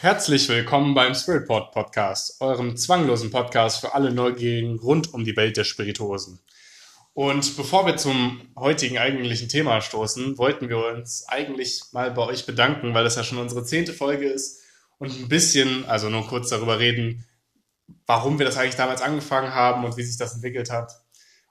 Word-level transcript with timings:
Herzlich 0.00 0.46
willkommen 0.50 0.92
beim 0.92 1.14
Spiritport 1.14 1.72
Podcast, 1.72 2.42
eurem 2.42 2.76
zwanglosen 2.76 3.30
Podcast 3.30 3.80
für 3.80 3.94
alle 3.94 4.12
Neugierigen 4.12 4.78
rund 4.78 5.14
um 5.14 5.24
die 5.24 5.36
Welt 5.36 5.56
der 5.56 5.64
Spirituosen. 5.64 6.38
Und 7.14 7.56
bevor 7.56 7.86
wir 7.86 7.96
zum 7.96 8.42
heutigen 8.58 8.98
eigentlichen 8.98 9.48
Thema 9.48 9.80
stoßen, 9.80 10.36
wollten 10.36 10.68
wir 10.68 10.84
uns 10.84 11.26
eigentlich 11.28 11.82
mal 11.92 12.10
bei 12.10 12.22
euch 12.22 12.44
bedanken, 12.44 12.92
weil 12.92 13.04
das 13.04 13.16
ja 13.16 13.24
schon 13.24 13.38
unsere 13.38 13.64
zehnte 13.64 13.94
Folge 13.94 14.28
ist 14.28 14.60
und 14.98 15.18
ein 15.18 15.28
bisschen, 15.28 15.86
also 15.86 16.10
nur 16.10 16.26
kurz 16.26 16.50
darüber 16.50 16.78
reden, 16.78 17.24
warum 18.04 18.38
wir 18.38 18.44
das 18.44 18.58
eigentlich 18.58 18.76
damals 18.76 19.00
angefangen 19.00 19.54
haben 19.54 19.82
und 19.86 19.96
wie 19.96 20.02
sich 20.02 20.18
das 20.18 20.34
entwickelt 20.34 20.70
hat. 20.70 20.92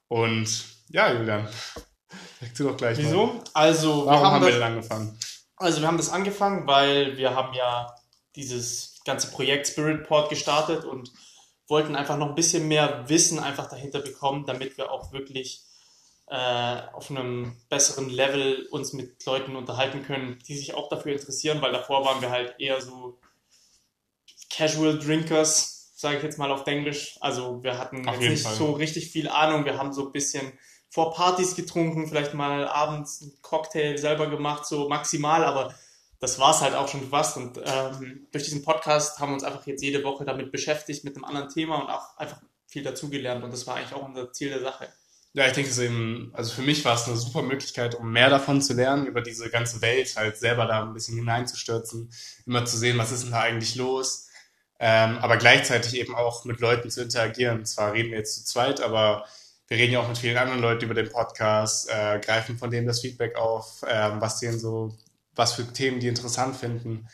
Und 0.07 0.65
ja, 0.89 1.11
Julian, 1.11 1.47
sag 2.39 2.53
du 2.53 2.63
doch 2.65 2.77
gleich 2.77 2.99
Wieso? 2.99 3.25
Mal. 3.25 3.43
Also, 3.55 4.05
warum 4.05 4.23
haben, 4.23 4.33
haben 4.35 4.41
wir 4.43 4.49
das, 4.51 4.59
denn 4.59 4.67
angefangen? 4.67 5.19
Also, 5.57 5.81
wir 5.81 5.87
haben 5.87 5.97
das 5.97 6.09
angefangen, 6.09 6.67
weil 6.67 7.17
wir 7.17 7.35
haben 7.35 7.55
ja 7.55 7.87
dieses 8.35 8.95
ganze 9.05 9.31
Projekt 9.31 9.67
Spiritport 9.67 10.29
gestartet 10.29 10.85
und 10.85 11.11
wollten 11.67 11.95
einfach 11.95 12.17
noch 12.17 12.29
ein 12.29 12.35
bisschen 12.35 12.67
mehr 12.67 13.09
Wissen 13.09 13.39
einfach 13.39 13.69
dahinter 13.69 13.99
bekommen, 13.99 14.45
damit 14.45 14.77
wir 14.77 14.91
auch 14.91 15.11
wirklich 15.11 15.63
äh, 16.27 16.81
auf 16.93 17.09
einem 17.09 17.55
besseren 17.69 18.09
Level 18.09 18.67
uns 18.71 18.93
mit 18.93 19.23
Leuten 19.25 19.55
unterhalten 19.55 20.03
können, 20.03 20.39
die 20.47 20.57
sich 20.57 20.73
auch 20.73 20.89
dafür 20.89 21.13
interessieren, 21.13 21.61
weil 21.61 21.71
davor 21.71 22.05
waren 22.05 22.21
wir 22.21 22.29
halt 22.31 22.55
eher 22.59 22.81
so 22.81 23.19
Casual 24.49 24.97
Drinkers, 24.99 25.91
sage 25.95 26.17
ich 26.17 26.23
jetzt 26.23 26.39
mal 26.39 26.51
auf 26.51 26.65
Englisch. 26.65 27.17
Also 27.21 27.63
wir 27.63 27.77
hatten 27.77 28.07
jetzt 28.07 28.19
nicht 28.19 28.43
Fall. 28.43 28.55
so 28.55 28.71
richtig 28.71 29.11
viel 29.11 29.27
Ahnung. 29.27 29.65
Wir 29.65 29.77
haben 29.77 29.93
so 29.93 30.07
ein 30.07 30.11
bisschen 30.11 30.57
vor 30.89 31.13
Partys 31.13 31.55
getrunken, 31.55 32.07
vielleicht 32.07 32.33
mal 32.33 32.67
abends 32.67 33.21
einen 33.21 33.33
Cocktail 33.41 33.97
selber 33.97 34.27
gemacht, 34.29 34.65
so 34.65 34.87
maximal, 34.87 35.43
aber 35.43 35.75
das 36.25 36.39
war 36.39 36.55
es 36.55 36.61
halt 36.61 36.73
auch 36.73 36.87
schon 36.87 37.07
fast. 37.07 37.37
Und 37.37 37.59
ähm, 37.63 38.25
durch 38.31 38.45
diesen 38.45 38.63
Podcast 38.63 39.19
haben 39.19 39.29
wir 39.29 39.33
uns 39.35 39.43
einfach 39.43 39.65
jetzt 39.67 39.83
jede 39.83 40.03
Woche 40.03 40.25
damit 40.25 40.51
beschäftigt, 40.51 41.03
mit 41.03 41.15
einem 41.15 41.23
anderen 41.23 41.49
Thema 41.49 41.75
und 41.75 41.89
auch 41.89 42.17
einfach 42.17 42.41
viel 42.65 42.81
dazugelernt. 42.81 43.43
Und 43.43 43.53
das 43.53 43.67
war 43.67 43.75
eigentlich 43.75 43.93
auch 43.93 44.07
unser 44.07 44.31
Ziel 44.33 44.49
der 44.49 44.61
Sache. 44.61 44.87
Ja, 45.33 45.45
ich 45.45 45.53
denke, 45.53 45.69
es 45.69 45.77
eben, 45.77 46.31
also 46.33 46.51
für 46.51 46.63
mich 46.63 46.83
war 46.83 46.95
es 46.95 47.07
eine 47.07 47.15
super 47.17 47.43
Möglichkeit, 47.43 47.93
um 47.93 48.11
mehr 48.11 48.29
davon 48.29 48.59
zu 48.59 48.73
lernen, 48.73 49.05
über 49.05 49.21
diese 49.21 49.51
ganze 49.51 49.81
Welt, 49.83 50.15
halt 50.15 50.37
selber 50.37 50.65
da 50.65 50.81
ein 50.81 50.93
bisschen 50.93 51.17
hineinzustürzen, 51.17 52.09
immer 52.47 52.65
zu 52.65 52.77
sehen, 52.77 52.97
was 52.97 53.11
ist 53.11 53.25
denn 53.25 53.31
da 53.31 53.41
eigentlich 53.41 53.75
los, 53.75 54.29
ähm, 54.79 55.17
aber 55.17 55.35
gleichzeitig 55.35 55.95
eben 55.97 56.15
auch 56.15 56.45
mit 56.45 56.61
Leuten 56.61 56.89
zu 56.89 57.01
interagieren. 57.01 57.65
Zwar 57.65 57.93
reden 57.93 58.11
wir 58.11 58.19
jetzt 58.19 58.37
zu 58.37 58.45
zweit, 58.45 58.81
aber 58.81 59.25
wir 59.67 59.77
reden 59.77 59.91
ja 59.91 59.99
auch 59.99 60.07
mit 60.07 60.17
vielen 60.17 60.37
anderen 60.37 60.61
Leuten 60.61 60.85
über 60.85 60.93
den 60.93 61.09
Podcast, 61.09 61.89
äh, 61.89 62.19
greifen 62.19 62.57
von 62.57 62.71
denen 62.71 62.87
das 62.87 63.01
Feedback 63.01 63.35
auf, 63.35 63.83
äh, 63.83 64.11
was 64.21 64.39
denen 64.39 64.57
so 64.57 64.95
was 65.35 65.53
für 65.53 65.71
Themen 65.71 65.99
die 65.99 66.07
interessant 66.07 66.55
finden. 66.55 67.07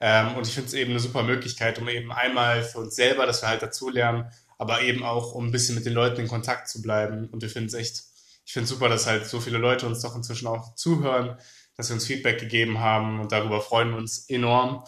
Ähm, 0.00 0.36
und 0.36 0.46
ich 0.46 0.54
finde 0.54 0.68
es 0.68 0.74
eben 0.74 0.90
eine 0.90 1.00
super 1.00 1.22
Möglichkeit, 1.22 1.78
um 1.78 1.88
eben 1.88 2.12
einmal 2.12 2.62
für 2.62 2.78
uns 2.78 2.94
selber, 2.94 3.26
dass 3.26 3.42
wir 3.42 3.48
halt 3.48 3.62
dazulernen, 3.62 4.30
aber 4.56 4.82
eben 4.82 5.02
auch, 5.02 5.32
um 5.32 5.46
ein 5.46 5.52
bisschen 5.52 5.74
mit 5.74 5.86
den 5.86 5.92
Leuten 5.92 6.20
in 6.20 6.28
Kontakt 6.28 6.68
zu 6.68 6.82
bleiben. 6.82 7.28
Und 7.28 7.42
wir 7.42 7.50
finden 7.50 7.68
es 7.68 7.74
echt, 7.74 8.04
ich 8.44 8.52
finde 8.52 8.64
es 8.64 8.70
super, 8.70 8.88
dass 8.88 9.06
halt 9.06 9.26
so 9.26 9.40
viele 9.40 9.58
Leute 9.58 9.86
uns 9.86 10.00
doch 10.00 10.14
inzwischen 10.14 10.46
auch 10.46 10.74
zuhören, 10.74 11.36
dass 11.76 11.88
sie 11.88 11.94
uns 11.94 12.06
Feedback 12.06 12.38
gegeben 12.38 12.80
haben 12.80 13.20
und 13.20 13.32
darüber 13.32 13.60
freuen 13.60 13.90
wir 13.90 13.98
uns 13.98 14.28
enorm. 14.28 14.84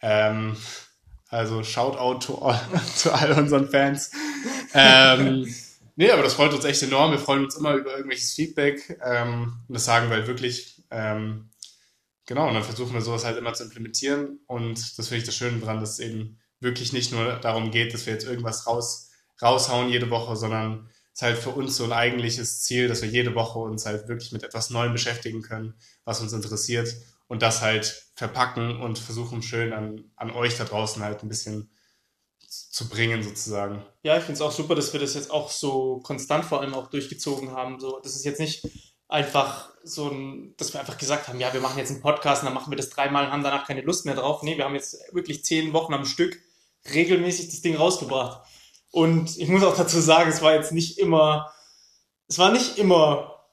Ähm, 0.00 0.56
also 1.28 1.62
Shoutout 1.62 2.26
to 2.26 2.38
all, 2.38 2.60
zu 2.94 3.12
all 3.12 3.32
unseren 3.32 3.68
Fans. 3.68 4.10
ähm, 4.74 5.52
nee, 5.96 6.10
aber 6.10 6.22
das 6.22 6.34
freut 6.34 6.52
uns 6.54 6.64
echt 6.64 6.82
enorm. 6.82 7.10
Wir 7.10 7.18
freuen 7.18 7.44
uns 7.44 7.56
immer 7.56 7.74
über 7.74 7.92
irgendwelches 7.92 8.32
Feedback. 8.34 8.98
Ähm, 9.04 9.60
und 9.68 9.74
das 9.74 9.84
sagen 9.84 10.08
wir 10.08 10.16
halt 10.16 10.28
wirklich. 10.28 10.82
Ähm, 10.90 11.50
Genau, 12.26 12.48
und 12.48 12.54
dann 12.54 12.64
versuchen 12.64 12.92
wir 12.92 13.00
sowas 13.00 13.24
halt 13.24 13.38
immer 13.38 13.54
zu 13.54 13.64
implementieren. 13.64 14.40
Und 14.46 14.98
das 14.98 15.08
finde 15.08 15.18
ich 15.18 15.24
das 15.24 15.36
Schöne 15.36 15.60
daran, 15.60 15.80
dass 15.80 15.92
es 15.92 15.98
eben 16.00 16.38
wirklich 16.60 16.92
nicht 16.92 17.12
nur 17.12 17.36
darum 17.36 17.70
geht, 17.70 17.94
dass 17.94 18.06
wir 18.06 18.12
jetzt 18.12 18.26
irgendwas 18.26 18.66
raus, 18.66 19.10
raushauen 19.40 19.88
jede 19.88 20.10
Woche, 20.10 20.36
sondern 20.36 20.90
es 21.12 21.20
ist 21.20 21.22
halt 21.22 21.38
für 21.38 21.50
uns 21.50 21.76
so 21.76 21.84
ein 21.84 21.92
eigentliches 21.92 22.62
Ziel, 22.62 22.88
dass 22.88 23.02
wir 23.02 23.08
jede 23.08 23.34
Woche 23.34 23.60
uns 23.60 23.86
halt 23.86 24.08
wirklich 24.08 24.32
mit 24.32 24.42
etwas 24.42 24.70
Neuem 24.70 24.92
beschäftigen 24.92 25.40
können, 25.40 25.74
was 26.04 26.20
uns 26.20 26.32
interessiert 26.32 26.94
und 27.28 27.42
das 27.42 27.62
halt 27.62 28.10
verpacken 28.14 28.80
und 28.80 28.98
versuchen 28.98 29.42
schön 29.42 29.72
an, 29.72 30.10
an 30.16 30.30
euch 30.30 30.56
da 30.56 30.64
draußen 30.64 31.02
halt 31.02 31.22
ein 31.22 31.28
bisschen 31.28 31.70
zu 32.48 32.88
bringen 32.88 33.22
sozusagen. 33.22 33.84
Ja, 34.02 34.16
ich 34.16 34.24
finde 34.24 34.34
es 34.34 34.40
auch 34.40 34.52
super, 34.52 34.74
dass 34.74 34.92
wir 34.92 35.00
das 35.00 35.14
jetzt 35.14 35.30
auch 35.30 35.50
so 35.50 36.00
konstant 36.00 36.44
vor 36.44 36.60
allem 36.60 36.74
auch 36.74 36.88
durchgezogen 36.88 37.52
haben. 37.52 37.80
So, 37.80 38.00
das 38.02 38.14
ist 38.14 38.24
jetzt 38.24 38.40
nicht 38.40 38.64
einfach 39.08 39.70
so 39.84 40.08
ein, 40.08 40.54
dass 40.56 40.72
wir 40.72 40.80
einfach 40.80 40.98
gesagt 40.98 41.28
haben, 41.28 41.38
ja, 41.38 41.52
wir 41.52 41.60
machen 41.60 41.78
jetzt 41.78 41.90
einen 41.90 42.02
Podcast 42.02 42.42
und 42.42 42.46
dann 42.46 42.54
machen 42.54 42.72
wir 42.72 42.76
das 42.76 42.90
dreimal 42.90 43.26
und 43.26 43.32
haben 43.32 43.44
danach 43.44 43.66
keine 43.66 43.82
Lust 43.82 44.04
mehr 44.04 44.16
drauf. 44.16 44.42
Nee, 44.42 44.56
wir 44.56 44.64
haben 44.64 44.74
jetzt 44.74 44.98
wirklich 45.12 45.44
zehn 45.44 45.72
Wochen 45.72 45.94
am 45.94 46.04
Stück 46.04 46.40
regelmäßig 46.92 47.50
das 47.50 47.62
Ding 47.62 47.76
rausgebracht. 47.76 48.46
Und 48.90 49.36
ich 49.38 49.48
muss 49.48 49.62
auch 49.62 49.76
dazu 49.76 50.00
sagen, 50.00 50.30
es 50.30 50.42
war 50.42 50.54
jetzt 50.54 50.72
nicht 50.72 50.98
immer, 50.98 51.52
es 52.28 52.38
war 52.38 52.50
nicht 52.50 52.78
immer 52.78 53.44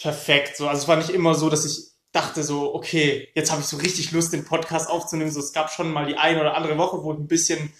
perfekt. 0.00 0.56
So. 0.56 0.68
Also 0.68 0.82
es 0.82 0.88
war 0.88 0.96
nicht 0.96 1.10
immer 1.10 1.34
so, 1.34 1.48
dass 1.48 1.64
ich 1.64 1.92
dachte 2.12 2.44
so, 2.44 2.74
okay, 2.74 3.28
jetzt 3.34 3.50
habe 3.50 3.60
ich 3.60 3.66
so 3.66 3.76
richtig 3.76 4.12
Lust, 4.12 4.32
den 4.32 4.44
Podcast 4.44 4.88
aufzunehmen. 4.88 5.32
So, 5.32 5.40
es 5.40 5.52
gab 5.52 5.72
schon 5.72 5.92
mal 5.92 6.06
die 6.06 6.16
eine 6.16 6.40
oder 6.40 6.56
andere 6.56 6.78
Woche, 6.78 7.02
wo 7.02 7.12
ein 7.12 7.26
bisschen 7.26 7.72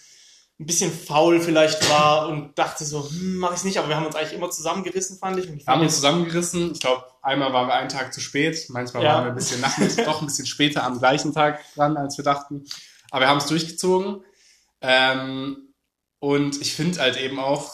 ein 0.60 0.66
bisschen 0.66 0.92
faul 0.92 1.40
vielleicht 1.40 1.88
war 1.90 2.28
und 2.28 2.56
dachte 2.56 2.84
so, 2.84 3.08
hm, 3.08 3.38
mache 3.38 3.54
ich 3.56 3.64
nicht, 3.64 3.78
aber 3.78 3.88
wir 3.88 3.96
haben 3.96 4.06
uns 4.06 4.14
eigentlich 4.14 4.34
immer 4.34 4.50
zusammengerissen, 4.50 5.18
fand 5.18 5.38
ich. 5.38 5.48
wir 5.48 5.66
haben 5.66 5.80
uns 5.80 5.96
zusammengerissen. 5.96 6.72
Ich 6.72 6.80
glaube, 6.80 7.04
einmal 7.22 7.52
waren 7.52 7.66
wir 7.66 7.74
einen 7.74 7.88
Tag 7.88 8.14
zu 8.14 8.20
spät, 8.20 8.66
manchmal 8.68 9.02
ja. 9.02 9.14
waren 9.14 9.24
wir 9.24 9.30
ein 9.30 9.34
bisschen 9.34 9.60
nachmittags, 9.60 9.96
doch 10.04 10.20
ein 10.20 10.26
bisschen 10.26 10.46
später 10.46 10.84
am 10.84 10.98
gleichen 10.98 11.34
Tag 11.34 11.60
dran, 11.74 11.96
als 11.96 12.16
wir 12.16 12.24
dachten. 12.24 12.64
Aber 13.10 13.22
wir 13.22 13.28
haben 13.28 13.38
es 13.38 13.46
durchgezogen. 13.46 14.24
Ähm, 14.80 15.74
und 16.20 16.60
ich 16.60 16.74
finde 16.74 17.00
halt 17.00 17.16
eben 17.16 17.40
auch, 17.40 17.72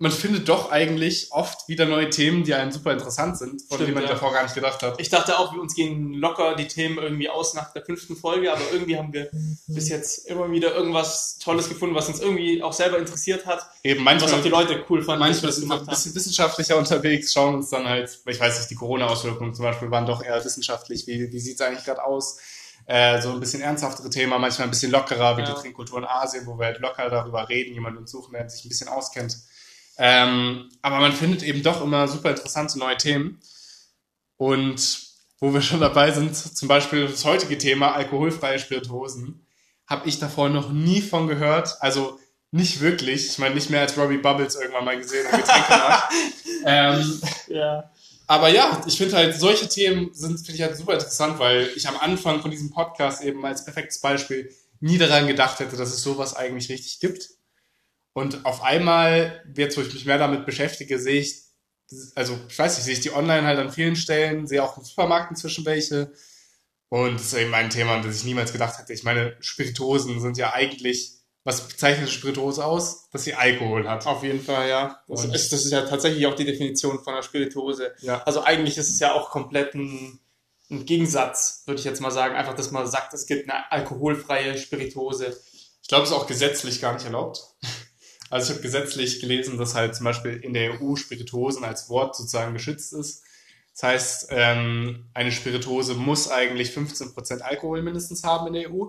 man 0.00 0.12
findet 0.12 0.48
doch 0.48 0.70
eigentlich 0.70 1.30
oft 1.30 1.68
wieder 1.68 1.84
neue 1.84 2.08
Themen, 2.08 2.42
die 2.42 2.54
einen 2.54 2.72
super 2.72 2.90
interessant 2.90 3.36
sind, 3.36 3.60
von 3.68 3.78
denen 3.78 3.92
man 3.92 4.02
ja. 4.04 4.08
davor 4.08 4.32
gar 4.32 4.42
nicht 4.42 4.54
gedacht 4.54 4.82
hat. 4.82 4.98
Ich 4.98 5.10
dachte 5.10 5.38
auch, 5.38 5.52
wir 5.52 5.60
uns 5.60 5.74
gehen 5.74 6.14
locker 6.14 6.56
die 6.56 6.66
Themen 6.66 6.96
irgendwie 6.96 7.28
aus 7.28 7.52
nach 7.52 7.74
der 7.74 7.84
fünften 7.84 8.16
Folge, 8.16 8.50
aber 8.50 8.62
irgendwie 8.72 8.96
haben 8.96 9.12
wir 9.12 9.30
bis 9.66 9.90
jetzt 9.90 10.26
immer 10.26 10.50
wieder 10.50 10.74
irgendwas 10.74 11.36
Tolles 11.38 11.68
gefunden, 11.68 11.94
was 11.94 12.08
uns 12.08 12.18
irgendwie 12.18 12.62
auch 12.62 12.72
selber 12.72 12.98
interessiert 12.98 13.44
hat. 13.44 13.66
Eben 13.84 14.02
manchmal, 14.02 14.32
was 14.32 14.38
auch 14.38 14.42
die 14.42 14.48
Leute 14.48 14.82
cool 14.88 15.02
fanden. 15.02 15.20
Manchmal 15.20 15.52
sind 15.52 15.68
wir 15.68 15.78
ein 15.78 15.84
bisschen 15.84 16.14
wissenschaftlicher 16.14 16.78
unterwegs, 16.78 17.34
schauen 17.34 17.56
uns 17.56 17.68
dann 17.68 17.86
halt, 17.86 18.20
ich 18.24 18.40
weiß 18.40 18.56
nicht, 18.56 18.70
die 18.70 18.76
Corona-Auswirkungen 18.76 19.52
zum 19.52 19.66
Beispiel 19.66 19.90
waren 19.90 20.06
doch 20.06 20.24
eher 20.24 20.42
wissenschaftlich. 20.42 21.06
Wie, 21.06 21.30
wie 21.30 21.40
sieht 21.40 21.56
es 21.56 21.60
eigentlich 21.60 21.84
gerade 21.84 22.02
aus? 22.02 22.38
Äh, 22.86 23.20
so 23.20 23.32
ein 23.32 23.38
bisschen 23.38 23.60
ernsthaftere 23.60 24.08
Thema, 24.08 24.38
manchmal 24.38 24.66
ein 24.66 24.70
bisschen 24.70 24.90
lockerer, 24.90 25.36
wie 25.36 25.42
ja. 25.42 25.52
die 25.52 25.60
Trinkkultur 25.60 25.98
in 25.98 26.06
Asien, 26.06 26.46
wo 26.46 26.58
wir 26.58 26.66
halt 26.66 26.80
locker 26.80 27.10
darüber 27.10 27.48
reden, 27.50 27.74
jemanden 27.74 28.06
suchen, 28.06 28.32
der 28.32 28.48
sich 28.48 28.64
ein 28.64 28.70
bisschen 28.70 28.88
auskennt. 28.88 29.36
Ähm, 30.02 30.70
aber 30.80 30.98
man 30.98 31.12
findet 31.12 31.42
eben 31.42 31.62
doch 31.62 31.84
immer 31.84 32.08
super 32.08 32.30
interessante 32.30 32.78
neue 32.78 32.96
Themen. 32.96 33.38
Und 34.38 35.02
wo 35.40 35.52
wir 35.52 35.60
schon 35.60 35.80
dabei 35.80 36.10
sind, 36.10 36.34
zum 36.34 36.68
Beispiel 36.68 37.06
das 37.06 37.26
heutige 37.26 37.58
Thema 37.58 37.92
alkoholfreie 37.92 38.58
Spirituosen, 38.58 39.46
habe 39.86 40.08
ich 40.08 40.18
davor 40.18 40.48
noch 40.48 40.70
nie 40.70 41.02
von 41.02 41.28
gehört. 41.28 41.76
Also 41.80 42.18
nicht 42.50 42.80
wirklich. 42.80 43.26
Ich 43.26 43.38
meine, 43.38 43.54
nicht 43.54 43.68
mehr 43.68 43.82
als 43.82 43.96
Robbie 43.98 44.16
Bubbles 44.16 44.54
irgendwann 44.54 44.86
mal 44.86 44.96
gesehen 44.96 45.26
und 45.26 45.38
Getränke 45.38 45.70
macht. 45.70 46.12
ähm, 46.64 47.20
ja. 47.48 47.90
Aber 48.26 48.48
ja, 48.48 48.80
ich 48.86 48.96
finde 48.96 49.16
halt, 49.16 49.38
solche 49.38 49.68
Themen 49.68 50.14
sind, 50.14 50.38
finde 50.38 50.54
ich 50.54 50.62
halt 50.62 50.78
super 50.78 50.94
interessant, 50.94 51.38
weil 51.38 51.68
ich 51.76 51.86
am 51.86 51.98
Anfang 51.98 52.40
von 52.40 52.50
diesem 52.50 52.70
Podcast 52.70 53.22
eben 53.22 53.44
als 53.44 53.66
perfektes 53.66 54.00
Beispiel 54.00 54.50
nie 54.80 54.96
daran 54.96 55.26
gedacht 55.26 55.58
hätte, 55.58 55.76
dass 55.76 55.92
es 55.92 56.02
sowas 56.02 56.34
eigentlich 56.34 56.70
richtig 56.70 57.00
gibt. 57.00 57.28
Und 58.12 58.44
auf 58.44 58.62
einmal, 58.62 59.44
jetzt 59.56 59.76
wo 59.76 59.82
ich 59.82 59.92
mich 59.92 60.04
mehr 60.04 60.18
damit 60.18 60.46
beschäftige, 60.46 60.98
sehe 60.98 61.20
ich, 61.20 61.42
also 62.14 62.38
ich 62.48 62.58
weiß 62.58 62.76
nicht, 62.76 62.84
sehe 62.84 62.94
ich 62.94 63.00
die 63.00 63.12
online 63.12 63.46
halt 63.46 63.58
an 63.58 63.72
vielen 63.72 63.96
Stellen, 63.96 64.46
sehe 64.46 64.62
auch 64.62 64.76
im 64.76 64.84
Supermarkt 64.84 65.30
inzwischen 65.30 65.64
welche. 65.64 66.12
Und 66.88 67.14
das 67.14 67.26
ist 67.26 67.34
eben 67.34 67.54
ein 67.54 67.70
Thema, 67.70 67.94
an 67.94 68.02
das 68.02 68.16
ich 68.16 68.24
niemals 68.24 68.52
gedacht 68.52 68.78
hätte. 68.78 68.92
Ich 68.92 69.04
meine, 69.04 69.36
Spirituosen 69.40 70.20
sind 70.20 70.36
ja 70.36 70.52
eigentlich, 70.52 71.12
was 71.44 71.66
bezeichnet 71.66 72.10
Spirituose 72.10 72.64
aus? 72.64 73.08
Dass 73.10 73.24
sie 73.24 73.34
Alkohol 73.34 73.88
hat. 73.88 74.06
Auf 74.06 74.24
jeden 74.24 74.42
Fall, 74.42 74.68
ja. 74.68 75.00
Das, 75.06 75.24
ist, 75.24 75.52
das 75.52 75.64
ist 75.64 75.70
ja 75.70 75.82
tatsächlich 75.82 76.26
auch 76.26 76.34
die 76.34 76.44
Definition 76.44 77.02
von 77.02 77.14
einer 77.14 77.22
Spirituose. 77.22 77.92
Ja. 78.00 78.22
Also 78.24 78.42
eigentlich 78.42 78.76
ist 78.76 78.90
es 78.90 78.98
ja 78.98 79.14
auch 79.14 79.30
komplett 79.30 79.74
ein, 79.74 80.18
ein 80.68 80.84
Gegensatz, 80.84 81.62
würde 81.66 81.78
ich 81.78 81.84
jetzt 81.84 82.00
mal 82.00 82.10
sagen. 82.10 82.34
Einfach, 82.34 82.54
dass 82.54 82.72
man 82.72 82.88
sagt, 82.88 83.14
es 83.14 83.26
gibt 83.26 83.48
eine 83.48 83.70
alkoholfreie 83.70 84.58
Spirituose. 84.58 85.40
Ich 85.82 85.88
glaube, 85.88 86.04
es 86.04 86.10
ist 86.10 86.16
auch 86.16 86.26
gesetzlich 86.26 86.80
gar 86.80 86.92
nicht 86.92 87.04
erlaubt. 87.04 87.54
Also 88.30 88.46
ich 88.46 88.50
habe 88.52 88.62
gesetzlich 88.62 89.20
gelesen, 89.20 89.58
dass 89.58 89.74
halt 89.74 89.94
zum 89.94 90.04
Beispiel 90.04 90.36
in 90.36 90.54
der 90.54 90.80
EU 90.80 90.96
Spirituosen 90.96 91.64
als 91.64 91.88
Wort 91.90 92.16
sozusagen 92.16 92.54
geschützt 92.54 92.92
ist. 92.92 93.24
Das 93.74 93.82
heißt, 93.82 94.26
ähm, 94.30 95.06
eine 95.14 95.32
Spirituose 95.32 95.94
muss 95.94 96.30
eigentlich 96.30 96.70
15% 96.70 97.40
Alkohol 97.40 97.82
mindestens 97.82 98.24
haben 98.24 98.46
in 98.46 98.52
der 98.54 98.70
EU. 98.70 98.86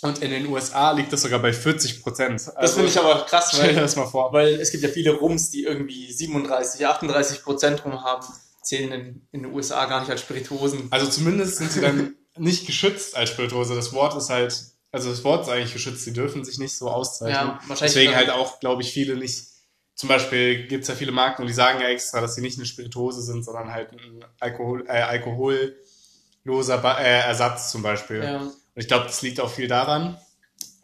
Und 0.00 0.22
in 0.22 0.30
den 0.30 0.46
USA 0.46 0.92
liegt 0.92 1.12
das 1.12 1.22
sogar 1.22 1.40
bei 1.40 1.52
40 1.52 2.02
Prozent. 2.02 2.32
Also, 2.32 2.52
das 2.60 2.74
finde 2.74 2.88
ich 2.88 2.98
aber 2.98 3.24
krass, 3.24 3.58
weil, 3.58 3.74
das 3.74 3.96
mal 3.96 4.06
vor. 4.06 4.32
weil 4.32 4.54
es 4.54 4.70
gibt 4.70 4.84
ja 4.84 4.90
viele 4.90 5.12
Rums, 5.12 5.50
die 5.50 5.64
irgendwie 5.64 6.12
37, 6.12 6.86
38 6.86 7.42
Prozent 7.42 7.84
rum 7.84 8.04
haben, 8.04 8.24
zählen 8.62 8.92
in, 8.92 9.28
in, 9.32 9.42
den 9.42 9.52
USA 9.52 9.86
gar 9.86 10.00
nicht 10.00 10.10
als 10.10 10.20
Spirituosen. 10.20 10.86
Also 10.90 11.08
zumindest 11.08 11.56
sind 11.56 11.72
sie 11.72 11.80
dann 11.80 12.14
nicht 12.36 12.66
geschützt 12.66 13.16
als 13.16 13.30
Spirituose. 13.30 13.74
Das 13.74 13.92
Wort 13.92 14.16
ist 14.16 14.30
halt, 14.30 14.54
also 14.90 15.10
das 15.10 15.24
Wort 15.24 15.42
ist 15.42 15.48
eigentlich 15.48 15.72
geschützt, 15.72 16.04
sie 16.04 16.12
dürfen 16.12 16.44
sich 16.44 16.58
nicht 16.58 16.76
so 16.76 16.88
auszeichnen. 16.88 17.48
Ja, 17.48 17.60
wahrscheinlich 17.66 17.94
Deswegen 17.94 18.14
halt 18.14 18.30
auch, 18.30 18.60
glaube 18.60 18.82
ich, 18.82 18.92
viele 18.92 19.16
nicht. 19.16 19.46
Zum 19.94 20.08
Beispiel 20.08 20.66
gibt's 20.68 20.88
ja 20.88 20.94
viele 20.94 21.12
Marken 21.12 21.42
und 21.42 21.48
die 21.48 21.54
sagen 21.54 21.80
ja 21.80 21.88
extra, 21.88 22.20
dass 22.20 22.36
sie 22.36 22.40
nicht 22.40 22.56
eine 22.56 22.66
Spirituose 22.66 23.20
sind, 23.20 23.44
sondern 23.44 23.72
halt 23.72 23.92
ein 23.92 24.24
Alkohol, 24.38 24.86
äh, 24.86 25.02
alkoholloser 25.02 26.78
ba 26.78 26.98
äh, 26.98 27.20
Ersatz 27.20 27.70
zum 27.72 27.82
Beispiel. 27.82 28.22
Ja. 28.22 28.38
Und 28.38 28.54
ich 28.76 28.86
glaube, 28.86 29.06
das 29.06 29.22
liegt 29.22 29.40
auch 29.40 29.50
viel 29.50 29.66
daran. 29.66 30.16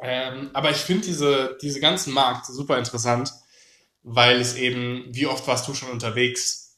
Ähm, 0.02 0.50
aber 0.52 0.70
ich 0.70 0.78
finde 0.78 1.06
diese, 1.06 1.56
diese 1.62 1.80
ganzen 1.80 2.12
Markt 2.12 2.46
super 2.46 2.76
interessant, 2.76 3.32
weil 4.02 4.40
es 4.40 4.56
eben, 4.56 5.06
wie 5.10 5.26
oft 5.26 5.46
warst 5.46 5.66
du 5.68 5.74
schon 5.74 5.90
unterwegs 5.90 6.76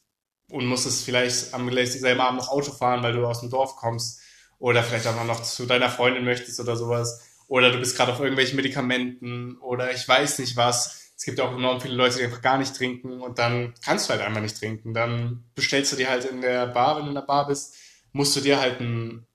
und 0.49 0.65
musstest 0.65 1.03
vielleicht 1.03 1.53
am 1.53 1.67
gleich 1.67 1.91
selben 1.91 2.21
Abend 2.21 2.39
noch 2.39 2.49
Auto 2.49 2.71
fahren, 2.71 3.03
weil 3.03 3.13
du 3.13 3.25
aus 3.25 3.41
dem 3.41 3.49
Dorf 3.49 3.75
kommst 3.75 4.21
oder 4.59 4.83
vielleicht 4.83 5.07
auch 5.07 5.23
noch 5.23 5.43
zu 5.43 5.65
deiner 5.65 5.89
Freundin 5.89 6.25
möchtest 6.25 6.59
oder 6.59 6.75
sowas. 6.75 7.21
Oder 7.47 7.71
du 7.71 7.79
bist 7.79 7.95
gerade 7.95 8.11
auf 8.11 8.19
irgendwelchen 8.19 8.55
Medikamenten 8.55 9.57
oder 9.57 9.91
ich 9.93 10.07
weiß 10.07 10.39
nicht 10.39 10.57
was. 10.57 11.11
Es 11.15 11.23
gibt 11.23 11.39
auch 11.39 11.51
enorm 11.55 11.81
viele 11.81 11.95
Leute, 11.95 12.17
die 12.17 12.25
einfach 12.25 12.41
gar 12.41 12.57
nicht 12.57 12.75
trinken 12.75 13.21
und 13.21 13.39
dann 13.39 13.73
kannst 13.83 14.07
du 14.07 14.13
halt 14.13 14.21
einfach 14.21 14.41
nicht 14.41 14.57
trinken. 14.59 14.93
Dann 14.93 15.45
bestellst 15.55 15.91
du 15.91 15.95
dir 15.95 16.09
halt 16.09 16.25
in 16.25 16.41
der 16.41 16.67
Bar, 16.67 16.97
wenn 16.97 17.03
du 17.03 17.09
in 17.09 17.15
der 17.15 17.21
Bar 17.21 17.47
bist, 17.47 17.75
musst 18.11 18.35
du 18.35 18.41
dir 18.41 18.59
halt 18.59 18.79
ein, 18.81 19.25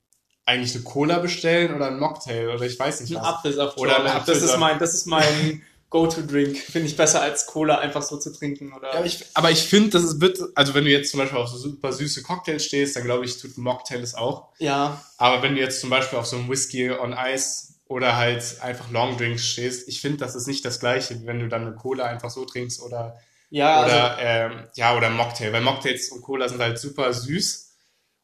eigentlich 0.45 0.75
eine 0.75 0.83
Cola 0.83 1.19
bestellen 1.19 1.73
oder 1.73 1.87
ein 1.87 1.99
Mocktail 1.99 2.49
oder 2.49 2.63
ich 2.65 2.77
weiß 2.79 3.01
nicht 3.01 3.15
Ein 3.15 3.21
was. 3.21 3.27
Apfelsaft. 3.29 3.77
Oder 3.77 3.97
ein 3.97 4.03
das 4.03 4.13
ist 4.13 4.19
Apfelsaft. 4.29 4.59
mein, 4.59 4.79
das 4.79 4.93
ist 4.93 5.05
mein 5.07 5.61
Go-To-Drink. 5.93 6.57
Finde 6.57 6.87
ich 6.87 6.97
besser 6.97 7.21
als 7.21 7.45
Cola 7.45 7.77
einfach 7.77 8.01
so 8.01 8.17
zu 8.17 8.33
trinken 8.33 8.73
oder. 8.73 8.91
Ja, 8.91 8.97
aber 8.97 9.05
ich, 9.05 9.23
aber 9.35 9.51
ich 9.51 9.61
finde, 9.63 9.91
das 9.91 10.03
ist- 10.03 10.19
wird, 10.21 10.39
also 10.55 10.73
wenn 10.73 10.85
du 10.85 10.91
jetzt 10.91 11.11
zum 11.11 11.19
Beispiel 11.19 11.37
auf 11.37 11.47
so 11.47 11.57
super 11.57 11.93
süße 11.93 12.23
Cocktails 12.23 12.65
stehst, 12.65 12.95
dann 12.95 13.03
glaube 13.03 13.25
ich, 13.25 13.37
tut 13.39 13.57
ein 13.57 13.61
Mocktail 13.61 14.01
es 14.01 14.15
auch. 14.15 14.49
ja, 14.59 15.01
Aber 15.17 15.41
wenn 15.43 15.53
du 15.55 15.61
jetzt 15.61 15.79
zum 15.79 15.89
Beispiel 15.91 16.17
auf 16.19 16.25
so 16.25 16.35
einem 16.35 16.49
Whisky 16.49 16.91
on 16.91 17.13
Ice 17.17 17.75
oder 17.85 18.15
halt 18.17 18.43
einfach 18.61 18.89
Long 18.91 19.17
Drinks 19.17 19.45
stehst, 19.45 19.87
ich 19.87 20.01
finde, 20.01 20.17
das 20.17 20.33
ist 20.35 20.47
nicht 20.47 20.65
das 20.65 20.79
gleiche, 20.79 21.21
wie 21.21 21.27
wenn 21.27 21.39
du 21.39 21.47
dann 21.47 21.61
eine 21.67 21.75
Cola 21.75 22.05
einfach 22.05 22.31
so 22.31 22.43
trinkst 22.43 22.81
oder, 22.81 23.15
ja, 23.51 23.75
also, 23.81 23.95
oder, 23.95 24.17
ähm, 24.19 24.67
ja, 24.75 24.97
oder 24.97 25.11
Mocktail. 25.11 25.53
Weil 25.53 25.61
Mocktails 25.61 26.09
und 26.09 26.21
Cola 26.23 26.49
sind 26.49 26.59
halt 26.59 26.79
super 26.79 27.13
süß. 27.13 27.69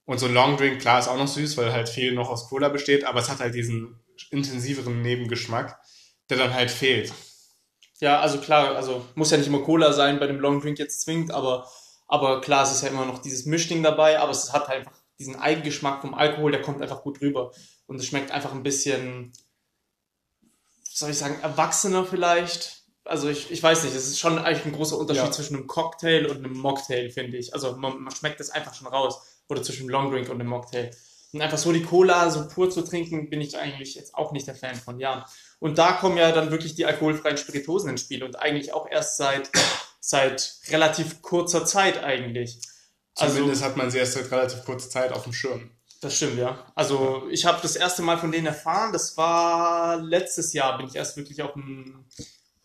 Und 0.05 0.17
so 0.17 0.25
ein 0.25 0.33
Long 0.33 0.57
Drink, 0.57 0.81
klar, 0.81 0.97
ist 0.97 1.07
auch 1.07 1.17
noch 1.17 1.27
süß, 1.27 1.55
weil 1.57 1.71
halt 1.71 1.87
viel 1.87 2.13
noch 2.13 2.29
aus 2.31 2.49
Cola 2.49 2.69
besteht, 2.69 3.03
aber 3.03 3.19
es 3.19 3.29
hat 3.29 3.41
halt 3.41 3.53
diesen 3.53 3.99
intensiveren 4.31 5.03
Nebengeschmack, 5.03 5.77
der 6.31 6.37
dann 6.37 6.53
halt 6.55 6.71
fehlt. 6.71 7.13
Ja, 7.99 8.19
also 8.19 8.39
klar, 8.39 8.75
also 8.75 9.05
muss 9.15 9.31
ja 9.31 9.37
nicht 9.37 9.47
immer 9.47 9.61
Cola 9.61 9.93
sein 9.93 10.19
bei 10.19 10.27
dem 10.27 10.39
Long 10.39 10.61
Drink 10.61 10.79
jetzt 10.79 11.01
zwingend, 11.01 11.31
aber, 11.31 11.69
aber 12.07 12.41
klar, 12.41 12.63
es 12.63 12.71
ist 12.71 12.81
ja 12.83 12.89
immer 12.89 13.05
noch 13.05 13.19
dieses 13.19 13.45
Mischding 13.45 13.83
dabei, 13.83 14.19
aber 14.19 14.31
es 14.31 14.53
hat 14.53 14.67
halt 14.67 14.79
einfach 14.79 14.99
diesen 15.19 15.35
Eigengeschmack 15.35 16.01
vom 16.01 16.13
Alkohol, 16.13 16.51
der 16.51 16.61
kommt 16.61 16.81
einfach 16.81 17.03
gut 17.03 17.21
rüber. 17.21 17.51
Und 17.87 17.99
es 17.99 18.05
schmeckt 18.05 18.31
einfach 18.31 18.53
ein 18.53 18.63
bisschen, 18.63 19.33
was 20.85 20.99
soll 20.99 21.09
ich 21.09 21.17
sagen, 21.17 21.39
erwachsener 21.41 22.05
vielleicht. 22.05 22.83
Also 23.03 23.27
ich, 23.27 23.51
ich 23.51 23.61
weiß 23.61 23.83
nicht, 23.83 23.95
es 23.95 24.07
ist 24.07 24.19
schon 24.19 24.37
eigentlich 24.37 24.65
ein 24.65 24.71
großer 24.71 24.97
Unterschied 24.97 25.25
Ja. 25.25 25.31
zwischen 25.31 25.55
einem 25.55 25.67
Cocktail 25.67 26.27
und 26.27 26.37
einem 26.37 26.57
Mocktail, 26.57 27.09
finde 27.09 27.37
ich. 27.37 27.53
Also 27.53 27.75
man, 27.75 28.01
man 28.01 28.15
schmeckt 28.15 28.39
das 28.39 28.51
einfach 28.51 28.73
schon 28.73 28.87
raus. 28.87 29.21
Oder 29.49 29.63
zwischen 29.63 29.81
einem 29.81 29.89
Long 29.89 30.11
Drink 30.11 30.29
und 30.29 30.39
einem 30.39 30.49
Mocktail. 30.49 30.91
Und 31.33 31.41
einfach 31.41 31.57
so 31.57 31.71
die 31.71 31.83
Cola 31.83 32.29
so 32.29 32.47
pur 32.47 32.69
zu 32.69 32.81
trinken, 32.81 33.29
bin 33.29 33.41
ich 33.41 33.57
eigentlich 33.57 33.95
jetzt 33.95 34.15
auch 34.15 34.31
nicht 34.31 34.47
der 34.47 34.55
Fan 34.55 34.75
von, 34.75 34.99
ja. 34.99 35.25
Und 35.59 35.77
da 35.77 35.93
kommen 35.93 36.17
ja 36.17 36.31
dann 36.31 36.51
wirklich 36.51 36.75
die 36.75 36.85
alkoholfreien 36.85 37.37
Spiritosen 37.37 37.89
ins 37.89 38.01
Spiel 38.01 38.23
und 38.23 38.39
eigentlich 38.39 38.73
auch 38.73 38.89
erst 38.89 39.17
seit, 39.17 39.49
seit 39.99 40.55
relativ 40.69 41.21
kurzer 41.21 41.65
Zeit 41.65 42.03
eigentlich. 42.03 42.59
Also, 43.15 43.35
Zumindest 43.35 43.63
hat 43.63 43.75
man 43.75 43.91
sie 43.91 43.97
erst 43.97 44.13
seit 44.13 44.31
relativ 44.31 44.63
kurzer 44.63 44.89
Zeit 44.89 45.11
auf 45.11 45.23
dem 45.23 45.33
Schirm. 45.33 45.71
das 46.01 46.15
stimmt, 46.15 46.37
ja. 46.37 46.65
Also 46.75 47.27
ich 47.29 47.45
habe 47.45 47.59
das 47.61 47.75
erste 47.75 48.01
Mal 48.01 48.17
von 48.17 48.31
denen 48.31 48.47
erfahren, 48.47 48.93
das 48.93 49.17
war 49.17 50.01
letztes 50.01 50.53
Jahr, 50.53 50.77
bin 50.77 50.87
ich 50.87 50.95
erst 50.95 51.17
wirklich 51.17 51.41
auf 51.41 51.53
dem, 51.53 52.05